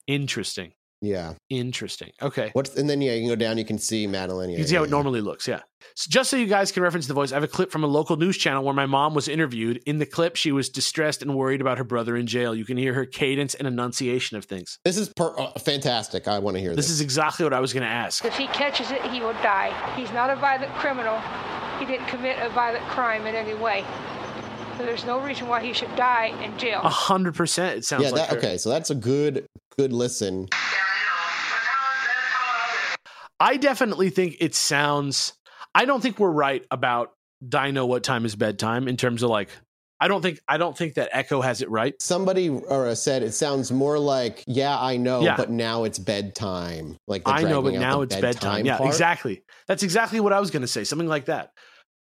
Interesting. 0.07 0.73
Yeah. 1.03 1.35
Interesting. 1.51 2.11
Okay. 2.23 2.51
What's 2.55 2.75
and 2.77 2.89
then 2.89 3.01
yeah, 3.01 3.13
you 3.13 3.21
can 3.21 3.29
go 3.29 3.37
down. 3.37 3.59
You 3.59 3.65
can 3.65 3.79
see 3.79 4.07
Madeline. 4.07 4.49
Yeah, 4.51 4.57
You 4.57 4.63
can 4.63 4.69
see 4.69 4.75
how 4.75 4.83
yeah, 4.83 4.87
it 4.87 4.91
normally 4.91 5.21
looks, 5.21 5.47
yeah. 5.47 5.61
So 5.95 6.09
just 6.11 6.31
so 6.31 6.37
you 6.37 6.47
guys 6.47 6.73
can 6.73 6.83
reference 6.83 7.07
the 7.07 7.15
voice, 7.15 7.33
I 7.33 7.37
have 7.37 7.45
a 7.45 7.49
clip 7.49 7.71
from 7.71 7.85
a 7.85 7.87
local 7.87 8.17
news 8.17 8.37
channel 8.37 8.65
where 8.65 8.75
my 8.75 8.87
mom 8.87 9.15
was 9.15 9.29
interviewed. 9.29 9.83
In 9.87 9.99
the 9.99 10.07
clip, 10.07 10.37
she 10.37 10.53
was 10.53 10.69
distressed 10.69 11.23
and 11.23 11.35
worried 11.37 11.61
about 11.61 11.79
her 11.79 11.85
brother 11.85 12.17
in 12.17 12.27
jail. 12.27 12.55
You 12.55 12.65
can 12.65 12.77
hear 12.77 12.93
her 12.95 13.05
cadence 13.05 13.55
and 13.55 13.69
enunciation 13.69 14.37
of 14.37 14.47
things. 14.47 14.79
This 14.85 14.97
is 14.97 15.11
per- 15.11 15.39
uh, 15.39 15.53
fantastic. 15.59 16.29
I 16.29 16.39
want 16.39 16.57
to 16.57 16.61
hear 16.61 16.75
this. 16.75 16.87
This 16.87 16.91
is 16.91 17.01
exactly 17.01 17.45
what 17.45 17.53
I 17.53 17.61
was 17.61 17.73
going 17.73 17.85
to 17.85 17.89
ask. 17.89 18.25
If 18.25 18.37
he 18.37 18.47
catches 18.49 18.91
it, 18.91 19.03
he 19.07 19.21
will 19.21 19.35
die. 19.35 19.73
He's 19.97 20.13
not 20.13 20.31
a 20.31 20.37
violent 20.37 20.73
criminal. 20.75 21.21
He 21.79 21.85
didn't 21.85 22.07
commit 22.09 22.39
a 22.41 22.49
violent 22.49 22.85
crime 22.87 23.27
in 23.27 23.35
any 23.35 23.55
way. 23.55 23.85
So 24.77 24.85
there's 24.85 25.07
no 25.07 25.21
reason 25.21 25.47
why 25.47 25.63
he 25.63 25.73
should 25.73 25.95
die 25.97 26.35
in 26.43 26.57
jail. 26.59 26.81
A 26.83 26.89
hundred 26.89 27.35
percent. 27.35 27.79
It 27.79 27.85
sounds 27.85 28.05
yeah. 28.05 28.11
like 28.11 28.29
That, 28.29 28.39
okay. 28.39 28.59
So 28.59 28.69
that's 28.69 28.91
a 28.91 28.95
good 28.95 29.47
good 29.79 29.93
listen. 29.93 30.49
I 33.41 33.57
definitely 33.57 34.11
think 34.11 34.37
it 34.41 34.55
sounds. 34.55 35.35
I 35.75 35.85
don't 35.85 36.01
think 36.01 36.19
we're 36.19 36.31
right 36.31 36.65
about 36.71 37.13
Dino. 37.47 37.85
What 37.87 38.03
time 38.03 38.25
is 38.25 38.35
bedtime? 38.35 38.89
In 38.89 38.97
terms 38.97 39.23
of 39.23 39.31
like, 39.31 39.51
I 40.01 40.09
don't 40.09 40.23
think 40.23 40.41
I 40.49 40.57
don't 40.59 40.77
think 40.77 40.95
that 40.95 41.11
Echo 41.13 41.41
has 41.41 41.61
it 41.63 41.71
right. 41.71 41.95
Somebody 42.01 42.49
or 42.49 42.95
said 42.95 43.23
it 43.23 43.33
sounds 43.33 43.71
more 43.73 43.99
like 43.99 44.43
yeah, 44.47 44.79
I 44.79 44.97
know, 44.97 45.23
Yeah. 45.23 45.37
but 45.37 45.51
now 45.51 45.85
it's 45.85 45.99
bedtime. 45.99 46.97
Like 47.07 47.23
I 47.27 47.43
know, 47.43 47.63
but 47.63 47.75
now 47.75 48.03
it's 48.03 48.17
bedtime. 48.17 48.65
Yeah, 48.67 48.79
part. 48.79 48.89
exactly. 48.89 49.43
That's 49.67 49.83
exactly 49.83 50.21
what 50.21 50.33
I 50.33 50.41
was 50.41 50.51
going 50.51 50.63
to 50.63 50.69
say. 50.69 50.85
Something 50.85 51.09
like 51.09 51.27
that. 51.27 51.51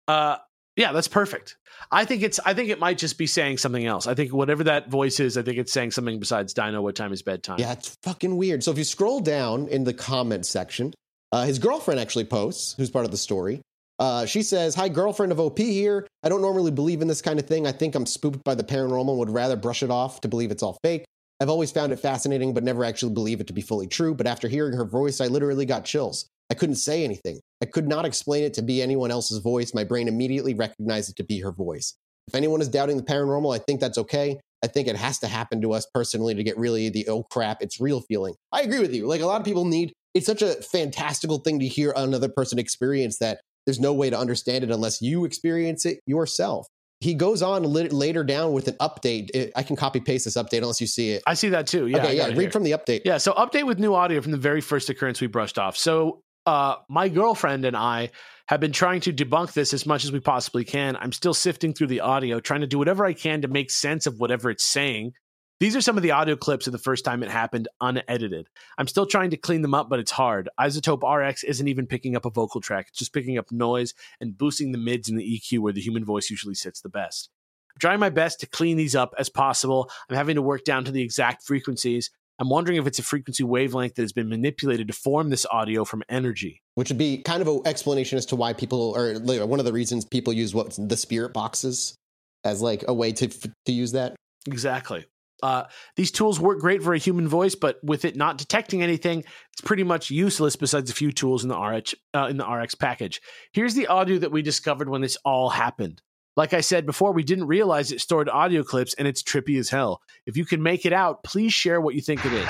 Uh, 0.08 0.38
yeah, 0.76 0.92
that's 0.92 1.08
perfect. 1.08 1.56
I 1.92 2.04
think 2.06 2.22
it's. 2.22 2.40
I 2.46 2.54
think 2.54 2.70
it 2.70 2.80
might 2.80 2.98
just 2.98 3.18
be 3.18 3.28
saying 3.28 3.60
something 3.60 3.86
else. 3.86 4.08
I 4.08 4.14
think 4.14 4.34
whatever 4.34 4.66
that 4.66 4.90
voice 4.90 5.20
is, 5.20 5.38
I 5.38 5.42
think 5.42 5.58
it's 5.58 5.72
saying 5.72 5.92
something 5.92 6.20
besides 6.20 6.54
Dino. 6.54 6.82
What 6.82 6.96
time 6.96 7.14
is 7.14 7.22
bedtime? 7.22 7.58
Yeah, 7.60 7.74
it's 7.74 7.96
fucking 8.04 8.36
weird. 8.36 8.64
So 8.64 8.72
if 8.72 8.78
you 8.78 8.84
scroll 8.84 9.20
down 9.22 9.68
in 9.68 9.84
the 9.86 9.94
comment 9.94 10.46
section, 10.46 10.94
uh, 11.32 11.46
his 11.46 11.60
girlfriend 11.60 12.00
actually 12.00 12.26
posts, 12.26 12.76
who's 12.78 12.90
part 12.90 13.06
of 13.06 13.12
the 13.12 13.18
story. 13.18 13.62
Uh, 13.98 14.26
she 14.26 14.44
says, 14.44 14.76
Hi, 14.76 14.90
girlfriend 14.90 15.32
of 15.32 15.40
OP 15.40 15.58
here. 15.58 16.08
I 16.24 16.30
don't 16.30 16.42
normally 16.42 16.72
believe 16.72 17.02
in 17.02 17.08
this 17.08 17.22
kind 17.22 17.40
of 17.40 17.48
thing. 17.48 17.66
I 17.66 17.72
think 17.72 17.96
I'm 17.96 18.06
spooked 18.06 18.44
by 18.44 18.56
the 18.56 18.64
paranormal 18.64 19.10
and 19.10 19.20
would 19.20 19.30
rather 19.30 19.56
brush 19.56 19.84
it 19.84 19.90
off 19.90 20.22
to 20.22 20.28
believe 20.28 20.52
it's 20.52 20.64
all 20.64 20.78
fake. 20.84 21.06
I've 21.42 21.50
always 21.50 21.72
found 21.72 21.92
it 21.92 22.00
fascinating, 22.00 22.54
but 22.54 22.64
never 22.64 22.86
actually 22.86 23.14
believe 23.14 23.42
it 23.42 23.48
to 23.48 23.54
be 23.54 23.62
fully 23.62 23.88
true. 23.88 24.14
But 24.14 24.28
after 24.28 24.48
hearing 24.48 24.74
her 24.74 24.86
voice, 24.86 25.20
I 25.20 25.28
literally 25.28 25.66
got 25.66 25.86
chills. 25.86 26.28
I 26.50 26.54
couldn't 26.54 26.76
say 26.76 27.04
anything. 27.04 27.40
I 27.62 27.66
could 27.66 27.88
not 27.88 28.06
explain 28.06 28.44
it 28.44 28.54
to 28.56 28.62
be 28.62 28.82
anyone 28.82 29.12
else's 29.12 29.40
voice. 29.40 29.74
My 29.74 29.84
brain 29.84 30.08
immediately 30.08 30.54
recognized 30.54 31.10
it 31.10 31.16
to 31.18 31.24
be 31.24 31.40
her 31.40 31.52
voice. 31.52 31.96
If 32.28 32.36
anyone 32.36 32.62
is 32.62 32.70
doubting 32.70 32.98
the 32.98 33.04
paranormal, 33.04 33.54
I 33.54 33.60
think 33.60 33.80
that's 33.80 33.98
okay. 33.98 34.40
I 34.64 34.68
think 34.68 34.88
it 34.88 34.96
has 34.96 35.20
to 35.20 35.28
happen 35.28 35.62
to 35.62 35.74
us 35.74 35.86
personally 35.94 36.34
to 36.34 36.44
get 36.44 36.58
really 36.58 36.90
the 36.90 37.08
oh 37.08 37.24
crap, 37.24 37.62
it's 37.62 37.80
real 37.80 38.02
feeling. 38.02 38.34
I 38.52 38.62
agree 38.62 38.80
with 38.80 38.94
you. 38.94 39.06
Like 39.06 39.22
a 39.22 39.26
lot 39.26 39.42
of 39.42 39.46
people 39.46 39.66
need, 39.66 39.94
it's 40.16 40.26
such 40.26 40.42
a 40.42 40.56
fantastical 40.64 41.40
thing 41.40 41.60
to 41.60 41.68
hear 41.68 41.94
another 41.96 42.30
person 42.30 42.58
experience 42.58 43.20
that 43.20 43.42
there's 43.66 43.80
no 43.80 43.94
way 43.94 44.10
to 44.10 44.18
understand 44.18 44.64
it 44.64 44.72
unless 44.72 45.02
you 45.02 45.26
experience 45.26 45.86
it 45.86 46.00
yourself. 46.08 46.68
He 47.02 47.14
goes 47.14 47.42
on 47.42 47.64
lit- 47.64 47.92
later 47.92 48.24
down 48.24 48.54
with 48.54 48.68
an 48.70 48.76
update. 48.76 49.52
I 49.56 49.64
can 49.64 49.76
copy 49.76 50.00
paste 50.00 50.26
this 50.26 50.38
update 50.38 50.60
unless 50.60 50.80
you 50.80 50.88
see 50.88 51.12
it. 51.12 51.24
I 51.28 51.34
see 51.34 51.50
that 51.50 51.68
too. 51.68 51.88
Yeah. 51.88 51.98
Okay, 51.98 52.18
yeah, 52.18 52.28
read 52.28 52.40
here. 52.40 52.52
from 52.52 52.64
the 52.64 52.72
update. 52.72 53.02
Yeah, 53.04 53.18
so 53.18 53.34
update 53.34 53.66
with 53.68 53.78
new 53.78 53.94
audio 53.94 54.22
from 54.22 54.32
the 54.32 54.38
very 54.38 54.62
first 54.62 54.90
occurrence 54.90 55.20
we 55.20 55.28
brushed 55.28 55.60
off. 55.60 55.76
So 55.76 56.22
uh, 56.46 56.76
my 56.90 57.10
girlfriend 57.10 57.66
and 57.66 57.76
I 57.76 58.12
have 58.48 58.60
been 58.60 58.72
trying 58.72 59.02
to 59.02 59.12
debunk 59.12 59.54
this 59.54 59.74
as 59.74 59.86
much 59.86 60.06
as 60.06 60.12
we 60.12 60.20
possibly 60.20 60.64
can. 60.64 60.96
I'm 60.96 61.12
still 61.12 61.34
sifting 61.34 61.74
through 61.74 61.88
the 61.88 62.02
audio, 62.02 62.40
trying 62.40 62.62
to 62.62 62.68
do 62.68 62.78
whatever 62.78 63.04
I 63.06 63.14
can 63.14 63.42
to 63.42 63.48
make 63.48 63.72
sense 63.72 64.08
of 64.08 64.20
whatever 64.20 64.50
it's 64.50 64.64
saying. 64.64 65.14
These 65.62 65.76
are 65.78 65.82
some 65.82 65.96
of 65.96 66.04
the 66.04 66.12
audio 66.12 66.36
clips 66.36 66.68
of 66.68 66.74
the 66.74 66.78
first 66.78 67.06
time 67.06 67.24
it 67.24 67.32
happened, 67.32 67.70
unedited. 67.80 68.50
I'm 68.78 68.90
still 68.90 69.06
trying 69.06 69.30
to 69.30 69.38
clean 69.38 69.62
them 69.62 69.74
up, 69.74 69.90
but 69.90 70.00
it's 70.00 70.12
hard. 70.12 70.50
iZotope 70.60 71.02
RX 71.02 71.46
isn't 71.46 71.68
even 71.70 71.88
picking 71.88 72.14
up 72.16 72.26
a 72.26 72.30
vocal 72.30 72.60
track, 72.60 72.88
it's 72.90 73.00
just 73.00 73.14
picking 73.14 73.38
up 73.38 73.52
noise 73.54 73.94
and 74.20 74.38
boosting 74.38 74.74
the 74.74 74.78
mids 74.78 75.08
and 75.08 75.18
the 75.18 75.40
EQ 75.40 75.60
where 75.60 75.72
the 75.72 75.80
human 75.80 76.04
voice 76.04 76.30
usually 76.30 76.56
sits 76.56 76.82
the 76.82 76.90
best. 76.90 77.30
I'm 77.74 77.80
trying 77.80 78.02
my 78.02 78.10
best 78.10 78.42
to 78.42 78.48
clean 78.48 78.76
these 78.76 78.96
up 78.96 79.14
as 79.18 79.30
possible. 79.30 79.90
I'm 80.10 80.18
having 80.18 80.36
to 80.36 80.42
work 80.42 80.66
down 80.66 80.84
to 80.86 80.92
the 80.92 81.02
exact 81.02 81.44
frequencies. 81.44 82.10
I'm 82.38 82.50
wondering 82.50 82.78
if 82.78 82.86
it's 82.86 83.00
a 83.00 83.04
frequency 83.04 83.44
wavelength 83.44 83.96
that 83.96 84.02
has 84.02 84.12
been 84.12 84.28
manipulated 84.28 84.88
to 84.88 84.94
form 84.94 85.30
this 85.30 85.46
audio 85.50 85.86
from 85.86 86.04
energy. 86.10 86.62
Which 86.74 86.90
would 86.90 86.98
be 86.98 87.20
kind 87.20 87.42
of 87.42 87.48
an 87.48 87.62
explanation 87.66 88.18
as 88.18 88.26
to 88.28 88.36
why 88.36 88.52
people, 88.52 88.94
or 88.94 89.14
one 89.46 89.60
of 89.60 89.66
the 89.66 89.72
reasons 89.72 90.04
people 90.04 90.34
use 90.34 90.54
what 90.54 90.78
the 90.78 90.98
spirit 90.98 91.32
boxes 91.32 91.96
as 92.44 92.62
like 92.62 92.84
a 92.90 92.94
way 92.94 93.14
to 93.14 93.28
to 93.28 93.72
use 93.72 93.94
that. 93.94 94.18
Exactly. 94.48 95.06
Uh, 95.44 95.64
these 95.96 96.12
tools 96.12 96.40
work 96.40 96.60
great 96.60 96.82
for 96.82 96.94
a 96.94 96.98
human 96.98 97.28
voice, 97.28 97.56
but 97.56 97.78
with 97.84 98.06
it 98.06 98.16
not 98.16 98.38
detecting 98.38 98.82
anything, 98.82 99.24
it's 99.52 99.62
pretty 99.64 99.84
much 99.84 100.10
useless. 100.10 100.56
Besides 100.56 100.90
a 100.90 100.94
few 100.94 101.12
tools 101.12 101.44
in 101.44 101.50
the 101.50 101.60
RX 101.60 101.94
uh, 102.14 102.28
in 102.28 102.38
the 102.38 102.48
RX 102.48 102.76
package. 102.76 103.22
Here's 103.52 103.74
the 103.74 103.88
audio 103.88 104.18
that 104.20 104.32
we 104.32 104.42
discovered 104.42 104.90
when 104.90 105.02
this 105.02 105.18
all 105.26 105.50
happened. 105.50 106.02
Like 106.38 106.54
I 106.54 106.62
said 106.62 106.86
before, 106.86 107.14
we 107.14 107.24
didn't 107.24 107.48
realize 107.48 107.92
it 107.92 108.02
stored 108.02 108.28
audio 108.28 108.62
clips, 108.62 108.94
and 108.96 109.08
it's 109.08 109.24
trippy 109.24 109.58
as 109.58 109.70
hell. 109.70 110.02
If 110.26 110.36
you 110.36 110.46
can 110.46 110.62
make 110.62 110.86
it 110.86 110.92
out, 110.92 111.24
please 111.24 111.54
share 111.54 111.80
what 111.80 111.96
you 111.96 112.02
think 112.02 112.26
it 112.26 112.34
is. 112.34 112.50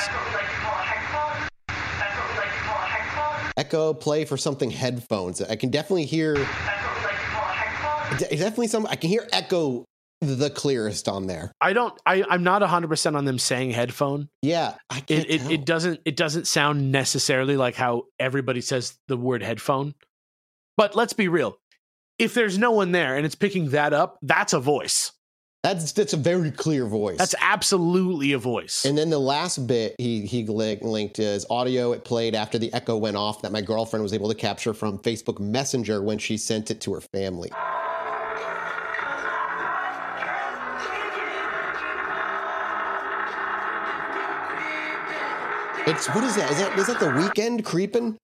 Echo 3.57 3.93
play 3.93 4.25
for 4.25 4.37
something 4.37 4.71
headphones. 4.71 5.41
I 5.41 5.55
can 5.55 5.69
definitely 5.69 6.05
hear 6.05 6.35
definitely 8.19 8.67
some. 8.67 8.85
I 8.87 8.95
can 8.95 9.09
hear 9.09 9.27
echo 9.31 9.85
the 10.21 10.49
clearest 10.49 11.07
on 11.07 11.27
there. 11.27 11.51
I 11.61 11.73
don't. 11.73 11.93
I, 12.05 12.23
I'm 12.29 12.43
not 12.43 12.61
100 12.61 12.87
percent 12.87 13.15
on 13.15 13.25
them 13.25 13.39
saying 13.39 13.71
headphone. 13.71 14.29
Yeah, 14.41 14.75
I 14.89 15.01
can't 15.01 15.25
It, 15.25 15.41
it 15.41 15.51
it 15.51 15.65
doesn't 15.65 16.01
it 16.05 16.15
doesn't 16.15 16.47
sound 16.47 16.91
necessarily 16.91 17.57
like 17.57 17.75
how 17.75 18.03
everybody 18.19 18.61
says 18.61 18.97
the 19.07 19.17
word 19.17 19.43
headphone. 19.43 19.93
But 20.77 20.95
let's 20.95 21.13
be 21.13 21.27
real. 21.27 21.57
If 22.17 22.33
there's 22.33 22.57
no 22.57 22.71
one 22.71 22.91
there 22.91 23.15
and 23.15 23.25
it's 23.25 23.35
picking 23.35 23.69
that 23.69 23.93
up, 23.93 24.17
that's 24.21 24.53
a 24.53 24.59
voice. 24.59 25.11
That's 25.63 25.93
that's 25.93 26.13
a 26.13 26.17
very 26.17 26.51
clear 26.51 26.85
voice. 26.85 27.17
That's 27.17 27.33
absolutely 27.41 28.33
a 28.33 28.37
voice. 28.37 28.85
and 28.85 28.95
then 28.95 29.09
the 29.09 29.19
last 29.19 29.65
bit 29.65 29.95
he 29.97 30.25
he 30.25 30.43
linked 30.45 31.17
is 31.17 31.43
audio 31.49 31.91
it 31.91 32.05
played 32.05 32.35
after 32.35 32.59
the 32.59 32.71
echo 32.71 32.95
went 32.97 33.17
off 33.17 33.41
that 33.41 33.51
my 33.51 33.61
girlfriend 33.61 34.03
was 34.03 34.13
able 34.13 34.29
to 34.29 34.35
capture 34.35 34.75
from 34.75 34.99
Facebook 34.99 35.39
Messenger 35.39 36.03
when 36.03 36.19
she 36.19 36.37
sent 36.37 36.69
it 36.69 36.81
to 36.81 36.93
her 36.93 37.01
family. 37.01 37.51
It's 45.87 46.07
what 46.13 46.23
is 46.23 46.35
that? 46.35 46.51
Is 46.51 46.57
that 46.57 46.77
is 46.79 46.87
that 46.87 46.99
the 46.99 47.07
Weeknd 47.07 47.63
creeping? 47.63 48.17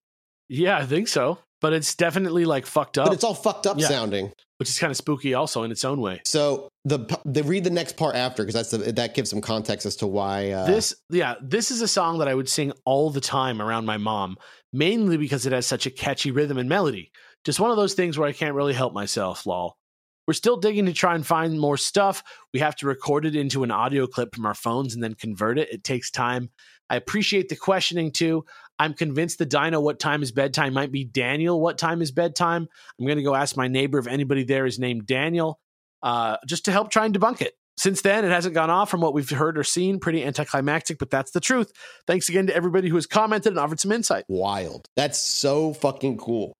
yeah, 0.48 0.76
I 0.78 0.84
think 0.86 1.08
so. 1.08 1.38
But 1.60 1.72
it's 1.72 1.94
definitely 1.94 2.44
like 2.44 2.66
fucked 2.66 2.98
up, 2.98 3.06
But 3.06 3.14
it's 3.14 3.22
all 3.24 3.34
fucked 3.34 3.66
up 3.68 3.78
Yeah. 3.78 3.86
sounding. 3.86 4.32
which 4.58 4.68
is 4.68 4.78
kind 4.78 4.90
of 4.90 4.96
spooky 4.96 5.32
also 5.34 5.62
in 5.62 5.70
its 5.70 5.84
own 5.84 6.00
way. 6.00 6.20
So 6.24 6.68
the 6.84 6.98
the 7.24 7.42
read 7.44 7.62
the 7.64 7.70
next 7.70 7.96
part 7.96 8.16
after 8.16 8.42
because 8.42 8.54
that's 8.54 8.70
the, 8.70 8.92
that 8.92 9.14
gives 9.14 9.30
some 9.30 9.40
context 9.40 9.86
as 9.86 9.94
to 9.96 10.06
why 10.08 10.50
uh, 10.50 10.66
this 10.66 10.94
yeah 11.10 11.34
this 11.40 11.70
is 11.70 11.80
a 11.82 11.86
song 11.88 12.18
that 12.18 12.26
i 12.26 12.34
would 12.34 12.48
sing 12.48 12.72
all 12.84 13.08
the 13.10 13.20
time 13.20 13.62
around 13.62 13.86
my 13.86 13.96
mom 13.98 14.36
mainly 14.72 15.16
because 15.16 15.46
it 15.46 15.52
has 15.52 15.64
such 15.64 15.86
a 15.86 15.90
catchy 15.90 16.32
rhythm 16.32 16.58
and 16.58 16.68
melody 16.68 17.12
just 17.44 17.60
one 17.60 17.70
of 17.70 17.76
those 17.76 17.94
things 17.94 18.18
where 18.18 18.28
i 18.28 18.32
can't 18.32 18.54
really 18.56 18.72
help 18.72 18.92
myself 18.92 19.46
lol 19.46 19.76
we're 20.26 20.34
still 20.34 20.56
digging 20.56 20.86
to 20.86 20.92
try 20.92 21.14
and 21.14 21.26
find 21.26 21.58
more 21.58 21.76
stuff 21.76 22.22
we 22.52 22.60
have 22.60 22.76
to 22.76 22.86
record 22.86 23.24
it 23.24 23.36
into 23.36 23.62
an 23.62 23.70
audio 23.70 24.06
clip 24.06 24.34
from 24.34 24.46
our 24.46 24.54
phones 24.54 24.94
and 24.94 25.02
then 25.02 25.14
convert 25.14 25.58
it 25.58 25.72
it 25.72 25.84
takes 25.84 26.10
time 26.10 26.50
i 26.90 26.96
appreciate 26.96 27.48
the 27.48 27.56
questioning 27.56 28.10
too 28.10 28.44
i'm 28.78 28.94
convinced 28.94 29.38
the 29.38 29.46
dino 29.46 29.80
what 29.80 29.98
time 29.98 30.22
is 30.22 30.32
bedtime 30.32 30.72
might 30.72 30.92
be 30.92 31.04
daniel 31.04 31.60
what 31.60 31.78
time 31.78 32.02
is 32.02 32.10
bedtime 32.10 32.68
i'm 32.98 33.06
going 33.06 33.18
to 33.18 33.24
go 33.24 33.34
ask 33.34 33.56
my 33.56 33.68
neighbor 33.68 33.98
if 33.98 34.06
anybody 34.06 34.44
there 34.44 34.66
is 34.66 34.78
named 34.78 35.06
daniel 35.06 35.58
uh, 36.02 36.36
just 36.48 36.64
to 36.64 36.72
help 36.72 36.90
try 36.90 37.04
and 37.04 37.16
debunk 37.16 37.40
it 37.40 37.54
since 37.76 38.02
then, 38.02 38.24
it 38.24 38.30
hasn't 38.30 38.54
gone 38.54 38.70
off 38.70 38.90
from 38.90 39.00
what 39.00 39.14
we've 39.14 39.28
heard 39.28 39.58
or 39.58 39.64
seen. 39.64 39.98
Pretty 39.98 40.22
anticlimactic, 40.24 40.98
but 40.98 41.10
that's 41.10 41.30
the 41.30 41.40
truth. 41.40 41.72
Thanks 42.06 42.28
again 42.28 42.46
to 42.48 42.54
everybody 42.54 42.88
who 42.88 42.96
has 42.96 43.06
commented 43.06 43.52
and 43.52 43.58
offered 43.58 43.80
some 43.80 43.92
insight. 43.92 44.24
wild. 44.28 44.86
That's 44.96 45.18
so 45.18 45.72
fucking 45.72 46.18
cool. 46.18 46.52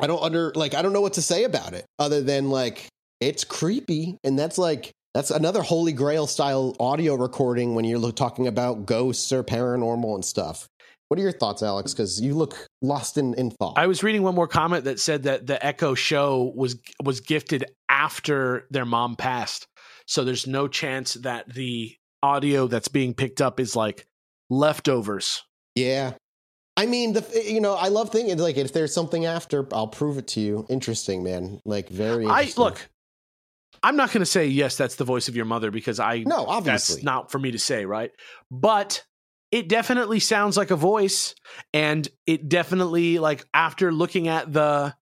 I 0.00 0.06
don't 0.06 0.22
under 0.22 0.52
like 0.54 0.74
I 0.74 0.82
don't 0.82 0.92
know 0.92 1.00
what 1.00 1.14
to 1.14 1.22
say 1.22 1.44
about 1.44 1.74
it 1.74 1.84
other 1.98 2.22
than 2.22 2.50
like 2.50 2.86
it's 3.20 3.44
creepy 3.44 4.18
and 4.24 4.38
that's 4.38 4.58
like 4.58 4.92
that's 5.14 5.30
another 5.30 5.62
holy 5.62 5.92
grail 5.92 6.26
style 6.26 6.74
audio 6.80 7.14
recording 7.14 7.74
when 7.74 7.84
you're 7.84 8.12
talking 8.12 8.46
about 8.46 8.86
ghosts 8.86 9.30
or 9.32 9.44
paranormal 9.44 10.14
and 10.14 10.24
stuff. 10.24 10.66
What 11.08 11.18
are 11.18 11.22
your 11.22 11.32
thoughts, 11.32 11.62
Alex? 11.62 11.92
Because 11.92 12.22
you 12.22 12.32
look 12.32 12.66
lost 12.80 13.18
in, 13.18 13.34
in 13.34 13.50
thought. 13.50 13.74
I 13.76 13.86
was 13.86 14.02
reading 14.02 14.22
one 14.22 14.34
more 14.34 14.48
comment 14.48 14.84
that 14.84 14.98
said 14.98 15.24
that 15.24 15.46
the 15.46 15.64
Echo 15.64 15.94
show 15.94 16.52
was 16.56 16.76
was 17.02 17.20
gifted 17.20 17.66
after 17.90 18.66
their 18.70 18.86
mom 18.86 19.16
passed, 19.16 19.66
so 20.06 20.24
there's 20.24 20.46
no 20.46 20.68
chance 20.68 21.14
that 21.14 21.52
the 21.52 21.94
audio 22.22 22.66
that's 22.66 22.88
being 22.88 23.12
picked 23.12 23.42
up 23.42 23.60
is 23.60 23.76
like 23.76 24.06
leftovers. 24.48 25.42
yeah. 25.74 26.12
I 26.76 26.86
mean, 26.86 27.12
the 27.12 27.44
you 27.46 27.60
know, 27.60 27.74
I 27.74 27.88
love 27.88 28.10
thinking 28.10 28.38
like 28.38 28.56
if 28.56 28.72
there's 28.72 28.94
something 28.94 29.26
after, 29.26 29.66
I'll 29.72 29.88
prove 29.88 30.18
it 30.18 30.26
to 30.28 30.40
you. 30.40 30.66
Interesting, 30.68 31.22
man. 31.22 31.60
Like 31.64 31.88
very. 31.88 32.26
I 32.26 32.50
look. 32.56 32.88
I'm 33.82 33.96
not 33.96 34.12
going 34.12 34.20
to 34.20 34.26
say 34.26 34.46
yes, 34.46 34.76
that's 34.76 34.94
the 34.94 35.04
voice 35.04 35.28
of 35.28 35.34
your 35.34 35.44
mother 35.44 35.70
because 35.70 35.98
I 35.98 36.18
No, 36.18 36.46
obviously. 36.46 36.96
that's 36.96 37.04
not 37.04 37.32
for 37.32 37.38
me 37.38 37.50
to 37.50 37.58
say, 37.58 37.84
right? 37.84 38.12
But 38.50 39.04
it 39.50 39.68
definitely 39.68 40.20
sounds 40.20 40.56
like 40.56 40.70
a 40.70 40.76
voice, 40.76 41.34
and 41.74 42.08
it 42.26 42.48
definitely 42.48 43.18
like 43.18 43.44
after 43.52 43.92
looking 43.92 44.28
at 44.28 44.52
the 44.52 44.94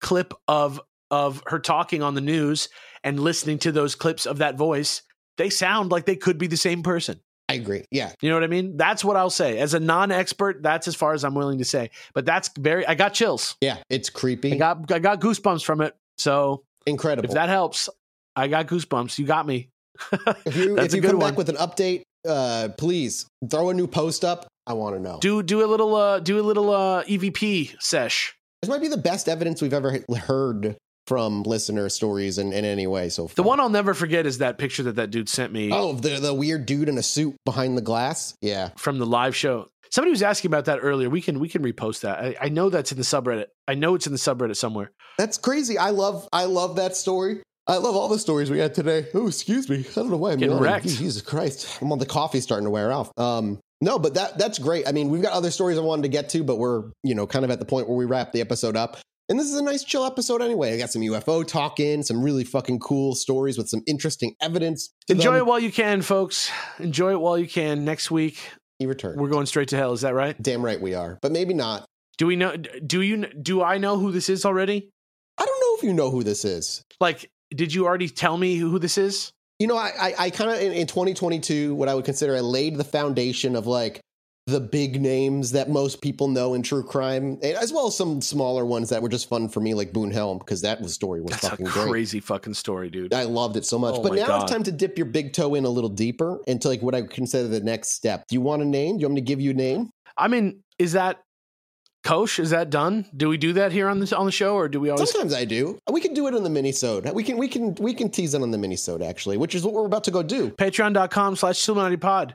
clip 0.00 0.34
of 0.48 0.80
of 1.10 1.42
her 1.46 1.58
talking 1.58 2.02
on 2.02 2.14
the 2.14 2.20
news 2.22 2.68
and 3.04 3.20
listening 3.20 3.58
to 3.58 3.72
those 3.72 3.94
clips 3.94 4.24
of 4.24 4.38
that 4.38 4.56
voice, 4.56 5.02
they 5.36 5.50
sound 5.50 5.90
like 5.90 6.06
they 6.06 6.16
could 6.16 6.38
be 6.38 6.46
the 6.46 6.56
same 6.56 6.82
person. 6.82 7.20
I 7.52 7.56
agree. 7.56 7.84
Yeah. 7.90 8.12
You 8.20 8.30
know 8.30 8.36
what 8.36 8.44
I 8.44 8.48
mean? 8.48 8.76
That's 8.76 9.04
what 9.04 9.16
I'll 9.16 9.30
say. 9.30 9.58
As 9.58 9.74
a 9.74 9.80
non-expert, 9.80 10.62
that's 10.62 10.88
as 10.88 10.94
far 10.94 11.12
as 11.12 11.24
I'm 11.24 11.34
willing 11.34 11.58
to 11.58 11.64
say. 11.64 11.90
But 12.14 12.24
that's 12.24 12.50
very 12.58 12.86
I 12.86 12.94
got 12.94 13.14
chills. 13.14 13.56
Yeah. 13.60 13.78
It's 13.90 14.10
creepy. 14.10 14.54
I 14.54 14.56
got 14.56 14.90
I 14.92 14.98
got 14.98 15.20
goosebumps 15.20 15.64
from 15.64 15.80
it. 15.80 15.94
So 16.18 16.62
Incredible. 16.86 17.28
if 17.28 17.34
that 17.34 17.48
helps, 17.48 17.88
I 18.36 18.48
got 18.48 18.66
goosebumps. 18.66 19.18
You 19.18 19.26
got 19.26 19.46
me. 19.46 19.68
If 20.46 20.56
you 20.56 20.78
if 20.78 20.92
a 20.92 20.96
you 20.96 21.02
good 21.02 21.10
come 21.12 21.20
one. 21.20 21.30
back 21.30 21.38
with 21.38 21.48
an 21.48 21.56
update, 21.56 22.02
uh, 22.28 22.68
please 22.78 23.26
throw 23.50 23.70
a 23.70 23.74
new 23.74 23.86
post 23.86 24.24
up. 24.24 24.46
I 24.66 24.72
want 24.74 24.96
to 24.96 25.00
know. 25.02 25.18
do 25.20 25.42
do 25.42 25.64
a 25.64 25.68
little 25.68 25.94
uh 25.94 26.20
do 26.20 26.38
a 26.40 26.42
little 26.42 26.70
uh 26.70 27.02
EVP 27.04 27.74
sesh. 27.80 28.34
this 28.62 28.68
might 28.70 28.80
be 28.80 28.88
the 28.88 28.96
best 28.96 29.28
evidence 29.28 29.60
we've 29.60 29.72
ever 29.74 29.98
heard 30.26 30.76
from 31.12 31.42
listener 31.42 31.88
stories 31.90 32.38
in, 32.38 32.52
in 32.54 32.64
any 32.64 32.86
way 32.86 33.10
so 33.10 33.28
far. 33.28 33.34
The 33.34 33.42
one 33.42 33.60
I'll 33.60 33.68
never 33.68 33.92
forget 33.92 34.24
is 34.24 34.38
that 34.38 34.56
picture 34.56 34.84
that 34.84 34.96
that 34.96 35.10
dude 35.10 35.28
sent 35.28 35.52
me 35.52 35.70
oh, 35.72 35.92
the 35.92 36.18
the 36.20 36.32
weird 36.32 36.64
dude 36.64 36.88
in 36.88 36.96
a 36.96 37.02
suit 37.02 37.36
behind 37.44 37.76
the 37.76 37.82
glass. 37.82 38.34
Yeah, 38.40 38.70
from 38.76 38.98
the 38.98 39.06
live 39.06 39.36
show. 39.36 39.68
Somebody 39.90 40.12
was 40.12 40.22
asking 40.22 40.48
about 40.48 40.64
that 40.64 40.78
earlier. 40.80 41.10
We 41.10 41.20
can 41.20 41.38
we 41.38 41.50
can 41.50 41.62
repost 41.62 42.00
that. 42.00 42.18
I, 42.18 42.36
I 42.40 42.48
know 42.48 42.70
that's 42.70 42.92
in 42.92 42.96
the 42.98 43.04
subreddit. 43.04 43.46
I 43.68 43.74
know 43.74 43.94
it's 43.94 44.06
in 44.06 44.12
the 44.12 44.18
subreddit 44.18 44.56
somewhere. 44.56 44.90
that's 45.18 45.36
crazy. 45.36 45.76
I 45.76 45.90
love 45.90 46.26
I 46.32 46.46
love 46.46 46.76
that 46.76 46.96
story. 46.96 47.42
I 47.66 47.76
love 47.76 47.94
all 47.94 48.08
the 48.08 48.18
stories 48.18 48.50
we 48.50 48.58
had 48.58 48.74
today. 48.74 49.06
Oh, 49.14 49.28
excuse 49.28 49.68
me. 49.68 49.80
I 49.80 49.92
don't 49.94 50.10
know 50.10 50.16
why 50.16 50.32
I'm 50.32 50.38
Getting 50.38 50.56
yelling. 50.56 50.64
wrecked. 50.64 50.88
Jesus 50.88 51.20
Christ, 51.22 51.78
I'm 51.80 51.92
on 51.92 51.98
the 51.98 52.06
coffee 52.06 52.40
starting 52.40 52.64
to 52.64 52.70
wear 52.70 52.90
off. 52.90 53.12
Um, 53.18 53.60
no, 53.82 53.98
but 53.98 54.14
that 54.14 54.38
that's 54.38 54.58
great. 54.58 54.88
I 54.88 54.92
mean, 54.92 55.10
we've 55.10 55.22
got 55.22 55.32
other 55.34 55.50
stories 55.50 55.76
I 55.76 55.82
wanted 55.82 56.02
to 56.02 56.08
get 56.08 56.30
to, 56.30 56.42
but 56.42 56.56
we're 56.56 56.84
you 57.04 57.14
know 57.14 57.26
kind 57.26 57.44
of 57.44 57.50
at 57.50 57.58
the 57.58 57.64
point 57.66 57.86
where 57.88 57.96
we 57.96 58.06
wrap 58.06 58.32
the 58.32 58.40
episode 58.40 58.76
up. 58.76 58.96
And 59.28 59.38
this 59.38 59.46
is 59.46 59.54
a 59.56 59.62
nice 59.62 59.84
chill 59.84 60.04
episode 60.04 60.42
anyway. 60.42 60.74
I 60.74 60.78
got 60.78 60.90
some 60.90 61.02
UFO 61.02 61.46
talk 61.46 61.80
in, 61.80 62.02
some 62.02 62.22
really 62.22 62.44
fucking 62.44 62.80
cool 62.80 63.14
stories 63.14 63.56
with 63.56 63.68
some 63.68 63.82
interesting 63.86 64.34
evidence. 64.42 64.90
Enjoy 65.08 65.32
them. 65.32 65.40
it 65.40 65.46
while 65.46 65.60
you 65.60 65.72
can, 65.72 66.02
folks. 66.02 66.50
Enjoy 66.78 67.12
it 67.12 67.20
while 67.20 67.38
you 67.38 67.48
can. 67.48 67.84
Next 67.84 68.10
week 68.10 68.38
He 68.78 68.86
returned. 68.86 69.20
we're 69.20 69.28
going 69.30 69.46
straight 69.46 69.68
to 69.68 69.76
hell. 69.76 69.92
Is 69.92 70.00
that 70.02 70.14
right? 70.14 70.40
Damn 70.42 70.64
right 70.64 70.80
we 70.80 70.94
are, 70.94 71.18
but 71.22 71.32
maybe 71.32 71.54
not. 71.54 71.86
Do 72.18 72.26
we 72.26 72.36
know? 72.36 72.56
Do 72.56 73.00
you? 73.00 73.26
Do 73.26 73.62
I 73.62 73.78
know 73.78 73.96
who 73.98 74.12
this 74.12 74.28
is 74.28 74.44
already? 74.44 74.90
I 75.38 75.46
don't 75.46 75.60
know 75.60 75.76
if 75.78 75.82
you 75.82 75.94
know 75.94 76.10
who 76.10 76.22
this 76.22 76.44
is. 76.44 76.82
Like, 77.00 77.30
did 77.50 77.72
you 77.72 77.86
already 77.86 78.08
tell 78.08 78.36
me 78.36 78.56
who 78.56 78.78
this 78.78 78.98
is? 78.98 79.32
You 79.58 79.66
know, 79.66 79.76
I 79.76 79.92
I, 79.98 80.14
I 80.18 80.30
kind 80.30 80.50
of 80.50 80.60
in, 80.60 80.72
in 80.72 80.86
2022, 80.86 81.74
what 81.74 81.88
I 81.88 81.94
would 81.94 82.04
consider, 82.04 82.36
I 82.36 82.40
laid 82.40 82.76
the 82.76 82.84
foundation 82.84 83.56
of 83.56 83.66
like 83.66 84.00
the 84.46 84.60
big 84.60 85.00
names 85.00 85.52
that 85.52 85.70
most 85.70 86.00
people 86.02 86.26
know 86.26 86.54
in 86.54 86.62
true 86.62 86.82
crime, 86.82 87.38
as 87.42 87.72
well 87.72 87.86
as 87.86 87.96
some 87.96 88.20
smaller 88.20 88.66
ones 88.66 88.88
that 88.88 89.00
were 89.00 89.08
just 89.08 89.28
fun 89.28 89.48
for 89.48 89.60
me, 89.60 89.72
like 89.72 89.92
Boone 89.92 90.10
Helm, 90.10 90.38
because 90.38 90.62
that 90.62 90.80
was 90.80 90.92
story 90.92 91.20
was 91.20 91.30
That's 91.30 91.44
a 91.44 91.50
fucking 91.50 91.66
great. 91.66 91.88
crazy 91.88 92.20
fucking 92.20 92.54
story, 92.54 92.90
dude. 92.90 93.14
I 93.14 93.22
loved 93.24 93.56
it 93.56 93.64
so 93.64 93.78
much. 93.78 93.94
Oh 93.96 94.02
but 94.02 94.14
now 94.14 94.26
God. 94.26 94.42
it's 94.42 94.52
time 94.52 94.64
to 94.64 94.72
dip 94.72 94.98
your 94.98 95.06
big 95.06 95.32
toe 95.32 95.54
in 95.54 95.64
a 95.64 95.68
little 95.70 95.90
deeper 95.90 96.40
into 96.46 96.68
like 96.68 96.82
what 96.82 96.94
I 96.94 97.02
consider 97.02 97.46
the 97.46 97.60
next 97.60 97.90
step. 97.90 98.24
Do 98.26 98.34
you 98.34 98.40
want 98.40 98.62
a 98.62 98.64
name? 98.64 98.96
Do 98.96 99.02
you 99.02 99.06
want 99.06 99.14
me 99.14 99.20
to 99.20 99.24
give 99.24 99.40
you 99.40 99.52
a 99.52 99.54
name? 99.54 99.90
I 100.16 100.28
mean, 100.28 100.62
is 100.78 100.92
that 100.92 101.20
Kosh, 102.04 102.40
is 102.40 102.50
that 102.50 102.68
done? 102.68 103.06
Do 103.16 103.28
we 103.28 103.36
do 103.36 103.52
that 103.52 103.70
here 103.70 103.88
on 103.88 104.00
the 104.00 104.16
on 104.16 104.26
the 104.26 104.32
show, 104.32 104.56
or 104.56 104.68
do 104.68 104.80
we 104.80 104.90
always? 104.90 105.12
Sometimes 105.12 105.34
I 105.34 105.44
do. 105.44 105.78
We 105.90 106.00
can 106.00 106.14
do 106.14 106.26
it 106.26 106.34
on 106.34 106.42
the 106.42 106.50
minisode. 106.50 107.12
We 107.14 107.22
can 107.22 107.36
we 107.38 107.46
can 107.46 107.76
we 107.76 107.94
can 107.94 108.10
tease 108.10 108.34
it 108.34 108.42
on 108.42 108.50
the 108.50 108.58
minisode 108.58 109.08
actually, 109.08 109.36
which 109.36 109.54
is 109.54 109.64
what 109.64 109.72
we're 109.72 109.86
about 109.86 110.02
to 110.04 110.10
go 110.10 110.24
do. 110.24 110.50
Patreon.com 110.50 111.36
slash 111.36 111.64
Chilluminati 111.64 112.00
Pod. 112.00 112.34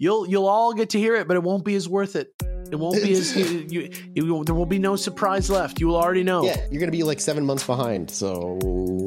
You'll 0.00 0.28
you'll 0.28 0.46
all 0.46 0.74
get 0.74 0.90
to 0.90 0.98
hear 0.98 1.16
it, 1.16 1.26
but 1.26 1.36
it 1.36 1.42
won't 1.42 1.64
be 1.64 1.74
as 1.74 1.88
worth 1.88 2.14
it. 2.14 2.32
It 2.70 2.76
won't 2.76 3.02
be 3.02 3.12
as 3.14 3.36
you, 3.36 3.66
you, 3.68 3.90
you, 4.14 4.44
there 4.44 4.54
will 4.54 4.66
be 4.66 4.78
no 4.78 4.94
surprise 4.94 5.50
left. 5.50 5.80
You 5.80 5.88
will 5.88 5.96
already 5.96 6.22
know. 6.22 6.44
Yeah, 6.44 6.64
you're 6.70 6.78
gonna 6.78 6.92
be 6.92 7.02
like 7.02 7.18
seven 7.18 7.44
months 7.44 7.64
behind. 7.66 8.08
So 8.08 8.58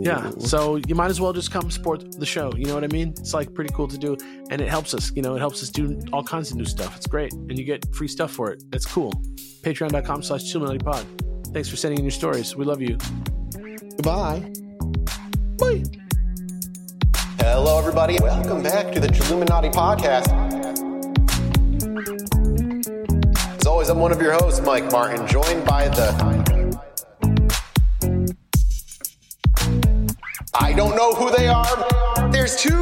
Yeah, 0.01 0.31
so 0.39 0.75
you 0.75 0.93
might 0.95 1.09
as 1.09 1.21
well 1.21 1.31
just 1.31 1.49
come 1.49 1.71
support 1.71 2.19
the 2.19 2.25
show. 2.25 2.51
You 2.57 2.65
know 2.65 2.73
what 2.75 2.83
I 2.83 2.87
mean? 2.87 3.09
It's 3.17 3.33
like 3.33 3.53
pretty 3.53 3.73
cool 3.73 3.87
to 3.87 3.97
do, 3.97 4.17
and 4.49 4.59
it 4.59 4.67
helps 4.67 4.93
us. 4.93 5.13
You 5.15 5.21
know, 5.21 5.33
it 5.33 5.39
helps 5.39 5.63
us 5.63 5.69
do 5.69 5.97
all 6.11 6.23
kinds 6.23 6.51
of 6.51 6.57
new 6.57 6.65
stuff. 6.65 6.97
It's 6.97 7.07
great, 7.07 7.31
and 7.31 7.57
you 7.57 7.63
get 7.63 7.85
free 7.95 8.09
stuff 8.09 8.31
for 8.31 8.51
it. 8.51 8.61
It's 8.73 8.85
cool. 8.85 9.13
Patreon.com 9.61 10.23
slash 10.23 10.51
Pod. 10.51 11.05
Thanks 11.53 11.69
for 11.69 11.77
sending 11.77 11.99
in 11.99 12.03
your 12.05 12.11
stories. 12.11 12.53
We 12.57 12.65
love 12.65 12.81
you. 12.81 12.97
goodbye. 13.95 14.51
Bye. 15.57 15.83
Hello, 17.37 17.79
everybody. 17.79 18.17
Welcome 18.19 18.61
back 18.61 18.91
to 18.91 18.99
the 18.99 19.07
Chilluminati 19.07 19.71
podcast. 19.71 20.70
Always, 23.71 23.87
I'm 23.87 23.99
one 23.99 24.11
of 24.11 24.21
your 24.21 24.33
hosts, 24.33 24.59
Mike 24.65 24.91
Martin, 24.91 25.25
joined 25.27 25.65
by 25.65 25.87
the. 25.87 26.11
I 30.53 30.73
don't 30.73 30.97
know 30.97 31.13
who 31.13 31.31
they 31.31 31.47
are. 31.47 32.29
There's 32.33 32.57
two. 32.57 32.75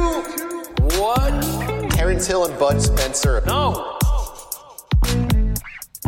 What? 0.98 1.90
Terence 1.92 2.26
Hill 2.26 2.44
and 2.44 2.58
Bud 2.58 2.82
Spencer. 2.82 3.40
No. 3.46 3.98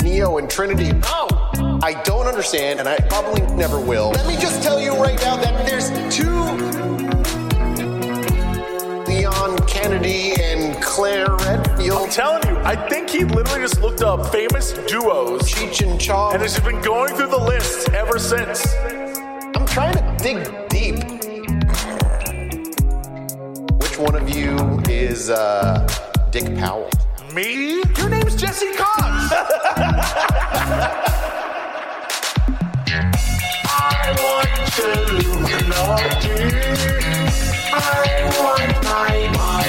Neo 0.02 0.38
and 0.38 0.50
Trinity. 0.50 0.92
No. 0.92 1.28
I 1.80 2.02
don't 2.04 2.26
understand, 2.26 2.80
and 2.80 2.88
I 2.88 2.96
probably 3.08 3.42
never 3.54 3.78
will. 3.80 4.10
Let 4.10 4.26
me 4.26 4.34
just 4.34 4.64
tell 4.64 4.80
you 4.80 4.96
right 4.96 5.18
now 5.20 5.36
that 5.36 5.64
there's 5.64 5.90
two 6.14 6.42
Leon 9.06 9.58
Kennedy 9.68 10.32
and 10.42 10.82
Claire 10.82 11.30
Redfield. 11.36 11.71
Telling 11.90 12.46
you, 12.46 12.56
I 12.58 12.76
think 12.88 13.08
he 13.08 13.24
literally 13.24 13.62
just 13.62 13.80
looked 13.80 14.02
up 14.02 14.30
famous 14.30 14.72
duos 14.86 15.42
Cheech 15.50 15.88
and 15.88 15.98
Chong. 16.00 16.34
and 16.34 16.42
has 16.42 16.52
just 16.54 16.64
been 16.64 16.80
going 16.82 17.14
through 17.14 17.28
the 17.28 17.38
list 17.38 17.88
ever 17.90 18.18
since. 18.18 18.66
I'm 19.56 19.66
trying 19.66 19.94
to 19.94 20.16
dig 20.22 20.68
deep. 20.68 20.96
Which 23.80 23.98
one 23.98 24.14
of 24.14 24.28
you 24.28 24.56
is 24.88 25.30
uh, 25.30 25.88
Dick 26.30 26.54
Powell? 26.58 26.90
Me? 27.34 27.82
Your 27.96 28.10
name's 28.10 28.36
Jesse 28.36 28.72
Cox. 28.74 29.32
I 33.74 34.14
want 34.22 34.52
to 34.74 34.92
Illuminati. 35.16 36.52
I 37.72 38.30
want 38.38 38.84
my 38.84 39.38
mind 39.38 39.61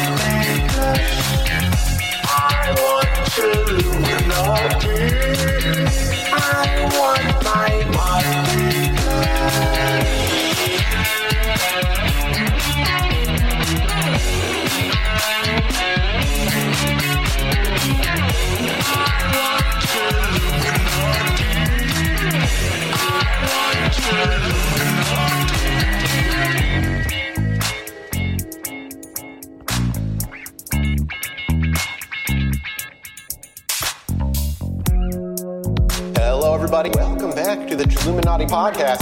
Chilluminati 38.03 38.45
podcast. 38.49 38.99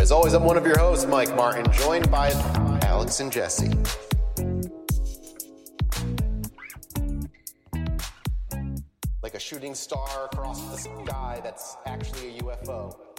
As 0.00 0.10
always, 0.10 0.32
I'm 0.32 0.42
one 0.42 0.56
of 0.56 0.66
your 0.66 0.76
hosts, 0.76 1.06
Mike 1.06 1.32
Martin, 1.36 1.70
joined 1.70 2.10
by 2.10 2.32
Alex 2.82 3.20
and 3.20 3.30
Jesse. 3.30 3.70
Like 9.22 9.34
a 9.34 9.38
shooting 9.38 9.76
star 9.76 10.24
across 10.32 10.60
the 10.62 10.78
sky 10.78 11.40
that's 11.44 11.76
actually 11.86 12.38
a 12.38 12.42
UFO. 12.42 13.09